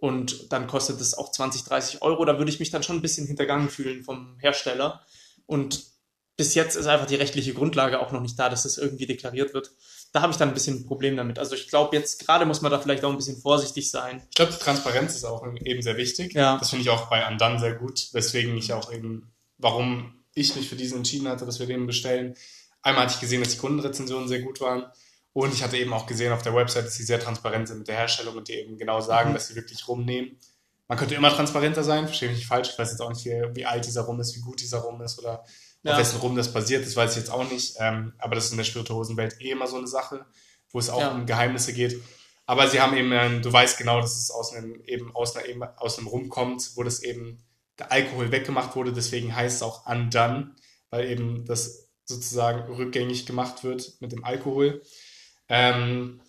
und 0.00 0.50
dann 0.50 0.66
kostet 0.66 1.00
es 1.00 1.14
auch 1.16 1.30
20, 1.30 1.64
30 1.64 2.02
Euro. 2.02 2.24
Da 2.24 2.38
würde 2.38 2.50
ich 2.50 2.58
mich 2.58 2.70
dann 2.70 2.82
schon 2.82 2.96
ein 2.96 3.02
bisschen 3.02 3.26
hintergangen 3.26 3.68
fühlen 3.68 4.02
vom 4.02 4.38
Hersteller. 4.38 5.04
Und 5.46 5.84
bis 6.36 6.54
jetzt 6.54 6.74
ist 6.74 6.86
einfach 6.86 7.06
die 7.06 7.16
rechtliche 7.16 7.52
Grundlage 7.52 8.00
auch 8.00 8.10
noch 8.10 8.22
nicht 8.22 8.38
da, 8.38 8.48
dass 8.48 8.62
das 8.62 8.78
irgendwie 8.78 9.06
deklariert 9.06 9.52
wird. 9.52 9.72
Da 10.12 10.22
habe 10.22 10.32
ich 10.32 10.38
dann 10.38 10.48
ein 10.48 10.54
bisschen 10.54 10.78
ein 10.78 10.86
Problem 10.86 11.16
damit. 11.16 11.38
Also 11.38 11.54
ich 11.54 11.68
glaube, 11.68 11.94
jetzt 11.94 12.24
gerade 12.24 12.46
muss 12.46 12.62
man 12.62 12.72
da 12.72 12.78
vielleicht 12.78 13.04
auch 13.04 13.10
ein 13.10 13.18
bisschen 13.18 13.40
vorsichtig 13.40 13.90
sein. 13.90 14.22
Ich 14.30 14.36
glaube, 14.36 14.52
die 14.52 14.58
Transparenz 14.58 15.14
ist 15.14 15.24
auch 15.24 15.46
eben 15.62 15.82
sehr 15.82 15.98
wichtig. 15.98 16.32
Ja. 16.32 16.56
Das 16.56 16.70
finde 16.70 16.84
ich 16.84 16.90
auch 16.90 17.10
bei 17.10 17.26
Andan 17.26 17.58
sehr 17.58 17.74
gut, 17.74 18.08
weswegen 18.12 18.56
ich 18.56 18.72
auch 18.72 18.90
eben, 18.90 19.30
warum 19.58 20.24
ich 20.34 20.56
mich 20.56 20.68
für 20.68 20.76
diesen 20.76 20.98
entschieden 20.98 21.28
hatte, 21.28 21.44
dass 21.44 21.58
wir 21.60 21.66
den 21.66 21.86
bestellen. 21.86 22.34
Einmal 22.80 23.04
hatte 23.04 23.14
ich 23.16 23.20
gesehen, 23.20 23.42
dass 23.42 23.52
die 23.52 23.58
Kundenrezensionen 23.58 24.26
sehr 24.26 24.40
gut 24.40 24.62
waren. 24.62 24.86
Und 25.32 25.54
ich 25.54 25.62
hatte 25.62 25.76
eben 25.76 25.92
auch 25.92 26.06
gesehen 26.06 26.32
auf 26.32 26.42
der 26.42 26.54
Website, 26.54 26.86
dass 26.86 26.94
sie 26.96 27.04
sehr 27.04 27.20
transparent 27.20 27.68
sind 27.68 27.78
mit 27.78 27.88
der 27.88 27.96
Herstellung 27.96 28.36
und 28.36 28.48
die 28.48 28.54
eben 28.54 28.76
genau 28.78 29.00
sagen, 29.00 29.30
Mhm. 29.30 29.34
dass 29.34 29.48
sie 29.48 29.54
wirklich 29.54 29.86
rumnehmen. 29.86 30.38
Man 30.88 30.98
könnte 30.98 31.14
immer 31.14 31.30
transparenter 31.30 31.84
sein, 31.84 32.06
verstehe 32.06 32.28
mich 32.30 32.38
nicht 32.38 32.48
falsch. 32.48 32.70
Ich 32.72 32.78
weiß 32.78 32.90
jetzt 32.90 33.00
auch 33.00 33.10
nicht, 33.10 33.24
wie, 33.24 33.40
wie 33.54 33.64
alt 33.66 33.86
dieser 33.86 34.02
Rum 34.02 34.18
ist, 34.20 34.34
wie 34.36 34.40
gut 34.40 34.60
dieser 34.60 34.78
Rum 34.78 35.00
ist 35.02 35.18
oder 35.20 35.44
Ja. 35.82 35.92
auf 35.92 35.98
wessen 36.00 36.18
Rum 36.20 36.34
das 36.36 36.52
basiert. 36.52 36.84
Das 36.84 36.96
weiß 36.96 37.12
ich 37.12 37.18
jetzt 37.18 37.30
auch 37.30 37.48
nicht. 37.50 37.76
Ähm, 37.78 38.12
aber 38.18 38.34
das 38.34 38.46
ist 38.46 38.50
in 38.50 38.56
der 38.58 38.64
Spirituosenwelt 38.64 39.40
eh 39.40 39.50
immer 39.52 39.68
so 39.68 39.76
eine 39.78 39.86
Sache, 39.86 40.26
wo 40.72 40.78
es 40.80 40.90
auch 40.90 41.00
Ja. 41.00 41.12
um 41.12 41.26
Geheimnisse 41.26 41.72
geht. 41.72 42.02
Aber 42.44 42.66
sie 42.68 42.80
haben 42.80 42.96
eben, 42.96 43.12
ähm, 43.12 43.40
du 43.40 43.52
weißt 43.52 43.78
genau, 43.78 44.00
dass 44.00 44.16
es 44.18 44.32
aus 44.32 44.52
einem, 44.52 44.82
eben 44.84 45.14
aus, 45.14 45.36
einer, 45.36 45.46
eben 45.46 45.62
aus 45.62 45.96
einem 45.98 46.08
Rum 46.08 46.28
kommt, 46.28 46.72
wo 46.74 46.82
das 46.82 47.02
eben 47.04 47.38
der 47.78 47.92
Alkohol 47.92 48.32
weggemacht 48.32 48.74
wurde. 48.74 48.92
Deswegen 48.92 49.34
heißt 49.36 49.56
es 49.58 49.62
auch 49.62 49.86
undone, 49.86 50.56
weil 50.90 51.08
eben 51.08 51.46
das 51.46 51.88
sozusagen 52.04 52.70
rückgängig 52.74 53.24
gemacht 53.24 53.62
wird 53.62 53.92
mit 54.00 54.10
dem 54.10 54.24
Alkohol. 54.24 54.82
Ähm, 55.50 56.20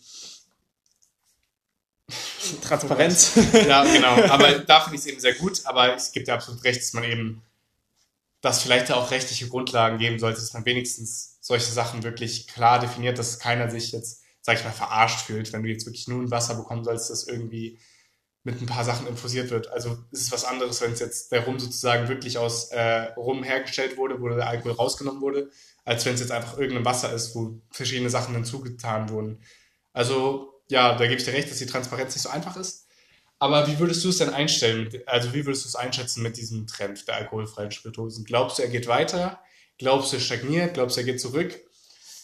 Transparenz. 2.62 3.36
ja, 3.54 3.84
genau. 3.84 4.22
Aber 4.30 4.60
da 4.60 4.82
finde 4.82 4.96
ich 4.96 5.02
es 5.02 5.08
eben 5.08 5.20
sehr 5.20 5.36
gut. 5.36 5.62
Aber 5.66 5.96
es 5.96 6.12
gibt 6.12 6.28
ja 6.28 6.34
absolut 6.34 6.64
recht, 6.64 6.82
dass 6.82 6.94
man 6.94 7.04
eben, 7.04 7.42
dass 8.42 8.64
vielleicht 8.64 8.92
auch 8.92 9.12
rechtliche 9.12 9.48
Grundlagen 9.48 10.00
geben 10.00 10.20
sollte, 10.20 10.40
dass 10.40 10.54
man 10.54 10.66
wenigstens 10.66 11.38
solche 11.40 11.72
Sachen 11.72 12.04
wirklich 12.04 12.48
klar 12.48 12.80
definiert, 12.80 13.18
dass 13.18 13.40
keiner 13.40 13.70
sich 13.70 13.92
jetzt, 13.92 14.24
sag 14.42 14.58
ich 14.58 14.64
mal, 14.64 14.72
verarscht 14.72 15.22
fühlt, 15.22 15.54
wenn 15.54 15.64
du 15.64 15.70
jetzt 15.70 15.86
wirklich 15.86 16.08
nur 16.08 16.22
ein 16.22 16.32
Wasser 16.32 16.56
bekommen 16.56 16.84
sollst, 16.84 17.10
das 17.10 17.28
irgendwie 17.28 17.78
mit 18.44 18.60
ein 18.60 18.66
paar 18.66 18.84
Sachen 18.84 19.08
infusiert 19.08 19.52
wird. 19.52 19.72
Also 19.72 19.98
es 20.12 20.22
ist 20.22 20.32
was 20.32 20.46
anderes, 20.46 20.82
wenn 20.82 20.94
es 20.94 21.00
jetzt 21.00 21.32
der 21.32 21.46
Rum 21.46 21.60
sozusagen 21.60 22.08
wirklich 22.08 22.38
aus 22.38 22.72
äh, 22.72 23.14
Rum 23.16 23.44
hergestellt 23.44 23.98
wurde, 23.98 24.20
wo 24.20 24.30
der 24.30 24.48
Alkohol 24.48 24.74
rausgenommen 24.74 25.22
wurde, 25.22 25.52
als 25.86 26.06
wenn 26.06 26.16
es 26.16 26.22
jetzt 26.22 26.32
einfach 26.32 26.58
irgendein 26.58 26.86
Wasser 26.86 27.14
ist, 27.14 27.36
wo 27.36 27.62
verschiedene 27.70 28.10
Sachen 28.10 28.34
hinzugetan 28.34 29.10
wurden. 29.10 29.44
Also 29.94 30.62
ja, 30.70 30.96
da 30.96 31.06
gebe 31.06 31.18
ich 31.18 31.26
dir 31.26 31.34
recht, 31.34 31.52
dass 31.52 31.60
die 31.60 31.66
Transparenz 31.66 32.16
nicht 32.16 32.24
so 32.24 32.30
einfach 32.30 32.56
ist. 32.58 32.88
Aber 33.38 33.68
wie 33.68 33.80
würdest 33.80 34.04
du 34.04 34.10
es 34.10 34.20
denn 34.20 34.30
einstellen? 34.30 34.90
Also 35.06 35.34
wie 35.34 35.46
würdest 35.46 35.66
du 35.66 35.70
es 35.70 35.76
einschätzen 35.76 36.24
mit 36.24 36.38
diesem 36.38 36.68
Trend 36.68 37.08
der 37.08 37.16
alkoholfreien 37.16 37.72
Spirituosen? 37.72 38.24
Glaubst 38.24 38.58
du, 38.58 38.64
er 38.64 38.70
geht 38.70 38.88
weiter? 38.88 39.40
Glaubst 39.78 40.12
du, 40.12 40.18
er 40.18 40.22
stagniert? 40.22 40.76
Glaubst 40.76 40.96
du, 40.96 41.02
er 41.02 41.06
geht 41.06 41.20
zurück? 41.20 41.60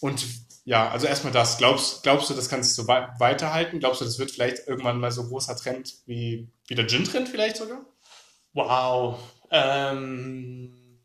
Und 0.00 0.24
ja, 0.68 0.90
also 0.90 1.06
erstmal 1.06 1.32
das. 1.32 1.56
Glaubst, 1.56 2.02
glaubst 2.02 2.28
du, 2.28 2.34
das 2.34 2.50
kann 2.50 2.62
sich 2.62 2.74
so 2.74 2.86
wei- 2.86 3.08
weiterhalten? 3.18 3.80
Glaubst 3.80 4.02
du, 4.02 4.04
das 4.04 4.18
wird 4.18 4.30
vielleicht 4.30 4.68
irgendwann 4.68 5.00
mal 5.00 5.10
so 5.10 5.26
großer 5.26 5.56
Trend 5.56 5.94
wie, 6.04 6.46
wie 6.66 6.74
der 6.74 6.86
Gin-Trend 6.86 7.30
vielleicht 7.30 7.56
sogar? 7.56 7.86
Wow. 8.52 9.18
Ähm, 9.50 11.00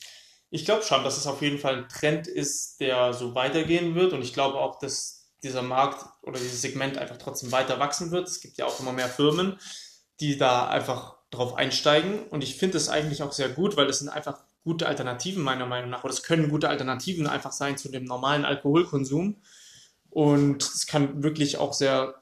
ich 0.49 0.65
glaube 0.65 0.84
schon, 0.84 1.06
dass 1.06 1.15
es 1.15 1.28
auf 1.28 1.41
jeden 1.41 1.60
Fall 1.60 1.78
ein 1.78 1.88
Trend 1.88 2.28
ist, 2.28 2.82
der 2.82 3.13
so 3.13 3.36
weitergehen 3.36 3.95
wird. 3.95 4.12
Und 4.12 4.21
ich 4.21 4.34
glaube 4.34 4.58
auch, 4.58 4.80
dass 4.80 5.30
dieser 5.43 5.62
Markt 5.62 6.04
oder 6.23 6.39
dieses 6.39 6.62
Segment 6.62 6.97
einfach 6.97 7.17
trotzdem 7.17 7.54
weiter 7.54 7.80
wachsen 7.80 8.12
wird. 8.12 8.28
Es 8.28 8.41
gibt 8.41 8.58
ja 8.58 8.65
auch 8.65 8.82
immer 8.82 8.91
mehr 8.91 9.08
Firmen, 9.08 9.58
die 10.19 10.38
da 10.38 10.67
einfach 10.67 11.15
drauf 11.32 11.54
einsteigen. 11.54 12.23
Und 12.28 12.43
ich 12.43 12.58
finde 12.58 12.78
es 12.78 12.89
eigentlich 12.89 13.23
auch 13.23 13.32
sehr 13.32 13.47
gut, 13.47 13.78
weil 13.78 13.88
das 13.88 13.99
sind 13.99 14.10
einfach 14.10 14.41
gute 14.65 14.88
Alternativen 14.88 15.41
meiner 15.41 15.65
Meinung 15.65 15.89
nach. 15.89 16.04
Oder 16.04 16.13
es 16.13 16.23
können 16.23 16.49
gute 16.49 16.67
Alternativen 16.67 17.28
einfach 17.28 17.54
sein 17.54 17.78
zu 17.78 17.89
dem 17.89 18.04
normalen 18.04 18.43
Alkoholkonsum. 18.43 19.41
Und 20.13 20.62
es 20.62 20.86
kann 20.86 21.23
wirklich 21.23 21.58
auch 21.58 21.73
sehr, 21.73 22.13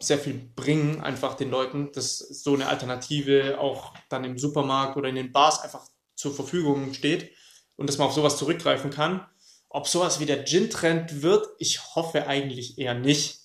sehr 0.00 0.18
viel 0.18 0.34
bringen, 0.56 1.00
einfach 1.00 1.34
den 1.34 1.48
Leuten, 1.50 1.92
dass 1.92 2.18
so 2.18 2.54
eine 2.54 2.66
Alternative 2.68 3.58
auch 3.60 3.94
dann 4.08 4.24
im 4.24 4.36
Supermarkt 4.36 4.96
oder 4.96 5.08
in 5.08 5.14
den 5.14 5.30
Bars 5.30 5.60
einfach 5.60 5.82
zur 6.16 6.34
Verfügung 6.34 6.92
steht 6.92 7.30
und 7.76 7.88
dass 7.88 7.98
man 7.98 8.08
auf 8.08 8.14
sowas 8.14 8.36
zurückgreifen 8.36 8.90
kann. 8.90 9.24
Ob 9.68 9.86
sowas 9.86 10.18
wie 10.18 10.26
der 10.26 10.44
Gin-Trend 10.44 11.22
wird, 11.22 11.46
ich 11.58 11.94
hoffe 11.94 12.26
eigentlich 12.26 12.78
eher 12.78 12.94
nicht. 12.94 13.40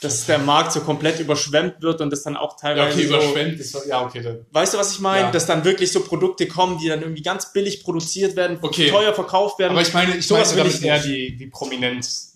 dass 0.00 0.24
der 0.24 0.38
Markt 0.38 0.72
so 0.72 0.80
komplett 0.80 1.18
überschwemmt 1.20 1.82
wird 1.82 2.00
und 2.00 2.08
das 2.10 2.22
dann 2.22 2.36
auch 2.36 2.52
Ja, 2.52 2.74
teilweise 2.74 2.96
okay, 2.96 3.06
so, 3.06 3.14
überschwemmt 3.16 3.60
ist, 3.60 3.86
ja, 3.86 4.02
okay, 4.04 4.22
dann. 4.22 4.46
weißt 4.50 4.72
du, 4.72 4.78
was 4.78 4.92
ich 4.92 5.00
meine? 5.00 5.26
Ja. 5.26 5.30
Dass 5.30 5.46
dann 5.46 5.64
wirklich 5.64 5.92
so 5.92 6.00
Produkte 6.00 6.46
kommen, 6.48 6.78
die 6.78 6.88
dann 6.88 7.02
irgendwie 7.02 7.22
ganz 7.22 7.52
billig 7.52 7.82
produziert 7.82 8.34
werden, 8.36 8.58
Okay. 8.62 8.88
teuer 8.88 9.12
verkauft 9.12 9.58
werden. 9.58 9.72
Aber 9.72 9.82
ich 9.82 9.92
meine, 9.92 10.16
ich 10.16 10.26
Sowas 10.26 10.54
meine 10.54 10.64
will 10.64 10.70
damit 10.72 10.80
ich 10.80 10.86
eher 10.86 11.00
die, 11.00 11.36
die 11.36 11.46
Prominenz, 11.48 12.33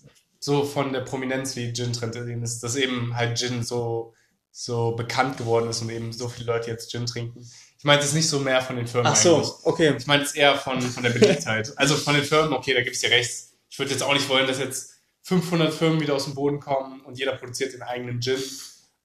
so 0.49 0.63
von 0.63 0.91
der 0.91 1.01
Prominenz 1.01 1.55
wie 1.55 1.71
Gin-Trend 1.71 2.15
ist, 2.15 2.61
dass 2.63 2.75
eben 2.75 3.15
halt 3.15 3.37
Gin 3.37 3.61
so, 3.61 4.15
so 4.51 4.93
bekannt 4.93 5.37
geworden 5.37 5.69
ist 5.69 5.83
und 5.83 5.91
eben 5.91 6.11
so 6.11 6.27
viele 6.27 6.47
Leute 6.51 6.71
jetzt 6.71 6.89
Gin 6.89 7.05
trinken. 7.05 7.47
Ich 7.77 7.83
meine 7.83 8.01
es 8.01 8.13
nicht 8.13 8.27
so 8.27 8.39
mehr 8.39 8.59
von 8.61 8.75
den 8.75 8.87
Firmen 8.87 9.11
Ach 9.11 9.15
so, 9.15 9.35
eigentlich. 9.35 9.51
okay. 9.63 9.95
Ich 9.95 10.07
meine 10.07 10.23
es 10.23 10.33
eher 10.33 10.55
von, 10.55 10.81
von 10.81 11.03
der 11.03 11.11
Beliebtheit. 11.11 11.71
also 11.77 11.95
von 11.95 12.15
den 12.15 12.23
Firmen, 12.23 12.53
okay, 12.53 12.73
da 12.73 12.81
gibt's 12.81 12.99
dir 12.99 13.11
recht. 13.11 13.31
Ich 13.69 13.77
würde 13.77 13.91
jetzt 13.91 14.01
auch 14.01 14.13
nicht 14.13 14.27
wollen, 14.27 14.47
dass 14.47 14.57
jetzt 14.57 14.95
500 15.21 15.71
Firmen 15.71 16.01
wieder 16.01 16.15
aus 16.15 16.25
dem 16.25 16.33
Boden 16.33 16.59
kommen 16.59 17.01
und 17.01 17.19
jeder 17.19 17.33
produziert 17.33 17.73
den 17.73 17.83
eigenen 17.83 18.19
Gin 18.19 18.41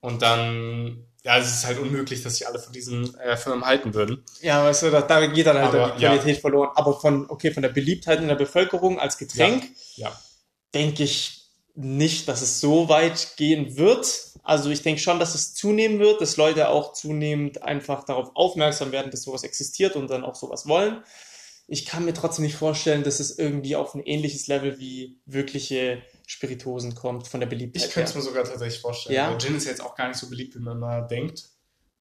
und 0.00 0.22
dann, 0.22 1.06
ja, 1.24 1.36
es 1.36 1.52
ist 1.52 1.66
halt 1.66 1.78
unmöglich, 1.78 2.22
dass 2.22 2.38
sich 2.38 2.48
alle 2.48 2.58
von 2.58 2.72
diesen 2.72 3.14
äh, 3.18 3.36
Firmen 3.36 3.66
halten 3.66 3.92
würden. 3.92 4.24
Ja, 4.40 4.64
weißt 4.64 4.84
du, 4.84 4.90
da, 4.90 5.02
da 5.02 5.26
geht 5.26 5.46
dann 5.46 5.58
halt 5.58 5.74
Aber, 5.74 5.94
die 5.98 6.06
Qualität 6.06 6.38
verloren. 6.38 6.70
Aber 6.74 6.98
von, 6.98 7.28
okay, 7.28 7.50
von 7.50 7.62
der 7.62 7.70
Beliebtheit 7.70 8.20
in 8.20 8.28
der 8.28 8.34
Bevölkerung 8.34 8.98
als 8.98 9.18
Getränk, 9.18 9.64
Ja. 9.96 10.10
Denke 10.74 11.04
ich 11.04 11.44
nicht, 11.74 12.28
dass 12.28 12.42
es 12.42 12.60
so 12.60 12.88
weit 12.88 13.36
gehen 13.36 13.76
wird. 13.76 14.32
Also 14.42 14.70
ich 14.70 14.82
denke 14.82 15.00
schon, 15.00 15.18
dass 15.18 15.34
es 15.34 15.54
zunehmen 15.54 15.98
wird, 15.98 16.20
dass 16.20 16.36
Leute 16.36 16.68
auch 16.68 16.92
zunehmend 16.92 17.62
einfach 17.62 18.04
darauf 18.04 18.30
aufmerksam 18.34 18.92
werden, 18.92 19.10
dass 19.10 19.22
sowas 19.22 19.42
existiert 19.42 19.96
und 19.96 20.08
dann 20.10 20.24
auch 20.24 20.34
sowas 20.34 20.68
wollen. 20.68 21.02
Ich 21.66 21.86
kann 21.86 22.04
mir 22.04 22.12
trotzdem 22.12 22.44
nicht 22.44 22.56
vorstellen, 22.56 23.04
dass 23.04 23.20
es 23.20 23.38
irgendwie 23.38 23.74
auf 23.74 23.94
ein 23.94 24.02
ähnliches 24.04 24.46
Level 24.48 24.78
wie 24.78 25.18
wirkliche 25.24 26.02
Spiritosen 26.26 26.94
kommt 26.94 27.26
von 27.26 27.40
der 27.40 27.46
Beliebtheit 27.46 27.86
Ich 27.86 27.90
könnte 27.90 28.10
es 28.10 28.14
mir 28.14 28.22
sogar 28.22 28.44
tatsächlich 28.44 28.80
vorstellen. 28.80 29.16
Ja. 29.16 29.38
Gin 29.38 29.56
ist 29.56 29.64
ja 29.64 29.70
jetzt 29.70 29.80
auch 29.80 29.94
gar 29.94 30.08
nicht 30.08 30.18
so 30.18 30.28
beliebt, 30.28 30.54
wie 30.54 30.60
man 30.60 30.78
mal 30.78 31.06
denkt. 31.06 31.48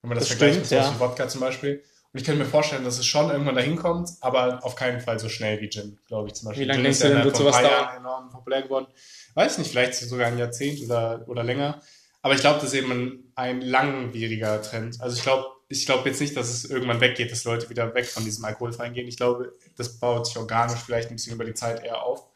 Wenn 0.02 0.10
man 0.10 0.18
das, 0.18 0.28
Das 0.28 0.38
vergleicht 0.38 0.66
stimmt, 0.66 0.82
mit 0.82 0.92
ja. 0.92 1.00
Wodka 1.00 1.30
zum 1.30 1.40
Beispiel. 1.40 1.82
Und 2.14 2.20
ich 2.20 2.26
könnte 2.26 2.44
mir 2.44 2.50
vorstellen, 2.50 2.84
dass 2.84 3.00
es 3.00 3.08
schon 3.08 3.32
irgendwann 3.32 3.56
dahin 3.56 3.76
kommt, 3.76 4.08
aber 4.22 4.64
auf 4.64 4.76
keinen 4.76 5.02
Fall 5.02 5.18
so 5.18 5.30
schnell 5.30 5.60
wie 5.62 5.70
Gin, 5.70 5.98
glaube 6.08 6.28
ich 6.28 6.36
zum 6.36 6.48
Beispiel. 6.48 6.66
Wie 6.66 6.68
lange 6.68 6.84
denkst 6.84 7.00
ist 7.00 7.04
du 7.04 7.10
denn, 7.10 7.24
wird 7.24 7.36
sowas 7.36 7.60
dauern? 7.60 7.98
Enorm 7.98 8.30
populär 8.30 8.62
geworden. 8.62 8.86
Weiß 9.34 9.58
nicht, 9.58 9.72
vielleicht 9.72 9.96
sogar 9.96 10.28
ein 10.28 10.38
Jahrzehnt 10.38 10.80
oder, 10.84 11.26
oder 11.28 11.44
länger. 11.44 11.82
Aber 12.22 12.36
ich 12.36 12.42
glaube, 12.42 12.60
das 12.60 12.70
ist 12.72 12.76
eben 12.76 12.92
ein, 12.92 13.24
ein 13.34 13.62
langwieriger 13.62 14.62
Trend. 14.62 15.02
Also 15.02 15.18
ich 15.18 15.24
glaube, 15.24 15.48
ich 15.70 15.88
glaube 15.88 16.08
jetzt 16.08 16.22
nicht, 16.22 16.38
dass 16.38 16.50
es 16.50 16.66
irgendwann 16.66 17.02
weggeht, 17.02 17.32
dass 17.32 17.46
Leute 17.46 17.70
wieder 17.72 17.96
weg 17.96 18.06
von 18.06 18.24
diesem 18.24 18.46
Alkoholfreien 18.46 18.94
gehen. 18.94 19.08
Ich 19.08 19.18
glaube, 19.18 19.58
das 19.76 19.98
baut 20.00 20.28
sich 20.28 20.38
organisch 20.38 20.82
vielleicht 20.82 21.10
ein 21.10 21.16
bisschen 21.16 21.34
über 21.34 21.46
die 21.46 21.56
Zeit 21.56 21.84
eher 21.84 22.04
auf. 22.04 22.30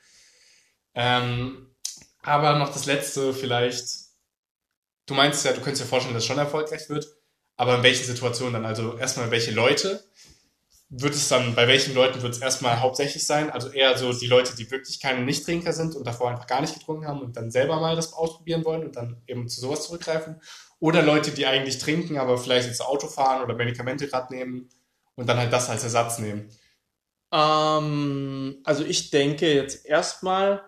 Ähm, 0.96 1.70
aber 2.24 2.58
noch 2.58 2.74
das 2.74 2.88
letzte 2.88 3.32
vielleicht. 3.32 4.08
Du 5.06 5.14
meinst 5.14 5.46
ja, 5.46 5.54
du 5.54 5.62
könntest 5.62 5.84
dir 5.84 5.88
vorstellen, 5.88 6.16
dass 6.16 6.24
es 6.24 6.28
schon 6.28 6.40
erfolgreich 6.40 6.90
wird. 6.90 7.17
Aber 7.58 7.76
in 7.76 7.84
welchen 7.84 8.06
Situationen 8.06 8.54
dann? 8.54 8.66
Also 8.66 8.98
erstmal 8.98 9.32
welche 9.32 9.52
Leute? 9.52 10.04
Wird 10.90 11.16
es 11.16 11.28
dann, 11.28 11.54
bei 11.54 11.68
welchen 11.68 11.94
Leuten 11.94 12.22
wird 12.22 12.34
es 12.34 12.40
erstmal 12.40 12.80
hauptsächlich 12.80 13.26
sein? 13.26 13.50
Also 13.50 13.70
eher 13.70 13.98
so 13.98 14.14
die 14.14 14.28
Leute, 14.28 14.56
die 14.56 14.72
wirklich 14.72 15.02
keine 15.02 15.26
Nichttrinker 15.26 15.74
sind 15.74 15.96
und 15.96 16.08
davor 16.08 16.30
einfach 16.30 16.48
gar 16.48 16.62
nicht 16.62 16.76
getrunken 16.76 17.08
haben 17.08 17.22
und 17.22 17.36
dann 17.36 17.52
selber 17.52 17.82
mal 17.82 17.98
das 17.98 18.14
ausprobieren 18.14 18.64
wollen 18.64 18.86
und 18.86 18.96
dann 18.96 19.22
eben 19.28 19.50
zu 19.50 19.60
sowas 19.60 19.84
zurückgreifen. 19.84 20.40
Oder 20.80 21.02
Leute, 21.02 21.32
die 21.32 21.46
eigentlich 21.46 21.80
trinken, 21.80 22.18
aber 22.18 22.38
vielleicht 22.38 22.68
jetzt 22.68 22.82
Auto 22.82 23.08
fahren 23.08 23.44
oder 23.44 23.56
Medikamente 23.56 24.08
gerade 24.08 24.34
nehmen 24.34 24.70
und 25.16 25.28
dann 25.28 25.38
halt 25.38 25.52
das 25.52 25.70
als 25.70 25.84
Ersatz 25.84 26.20
nehmen. 26.20 26.50
Ähm, 27.34 28.62
also 28.64 28.86
ich 28.86 29.10
denke 29.10 29.54
jetzt 29.54 29.86
erstmal, 29.86 30.64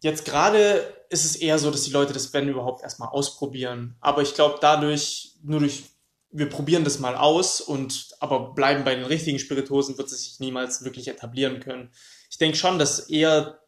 jetzt 0.00 0.24
gerade 0.24 0.94
ist 1.10 1.24
es 1.24 1.36
eher 1.36 1.58
so, 1.58 1.70
dass 1.70 1.82
die 1.82 1.90
Leute 1.90 2.12
das, 2.12 2.32
wenn 2.32 2.48
überhaupt, 2.48 2.82
erstmal 2.82 3.08
ausprobieren. 3.08 3.96
Aber 4.00 4.22
ich 4.22 4.34
glaube, 4.34 4.58
dadurch, 4.60 5.34
nur 5.42 5.60
durch, 5.60 5.84
wir 6.30 6.48
probieren 6.48 6.84
das 6.84 6.98
mal 6.98 7.16
aus 7.16 7.60
und 7.60 8.14
aber 8.20 8.54
bleiben 8.54 8.84
bei 8.84 8.94
den 8.94 9.04
richtigen 9.04 9.38
Spiritosen, 9.38 9.96
wird 9.98 10.10
es 10.10 10.22
sich 10.22 10.40
niemals 10.40 10.84
wirklich 10.84 11.08
etablieren 11.08 11.60
können. 11.60 11.90
Ich 12.30 12.38
denke 12.38 12.56
schon, 12.56 12.78
dass 12.78 13.08
eher 13.08 13.60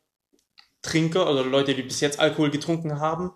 Trinker 0.82 1.30
oder 1.30 1.44
Leute, 1.44 1.74
die 1.74 1.82
bis 1.82 2.00
jetzt 2.00 2.20
Alkohol 2.20 2.50
getrunken 2.50 3.00
haben, 3.00 3.32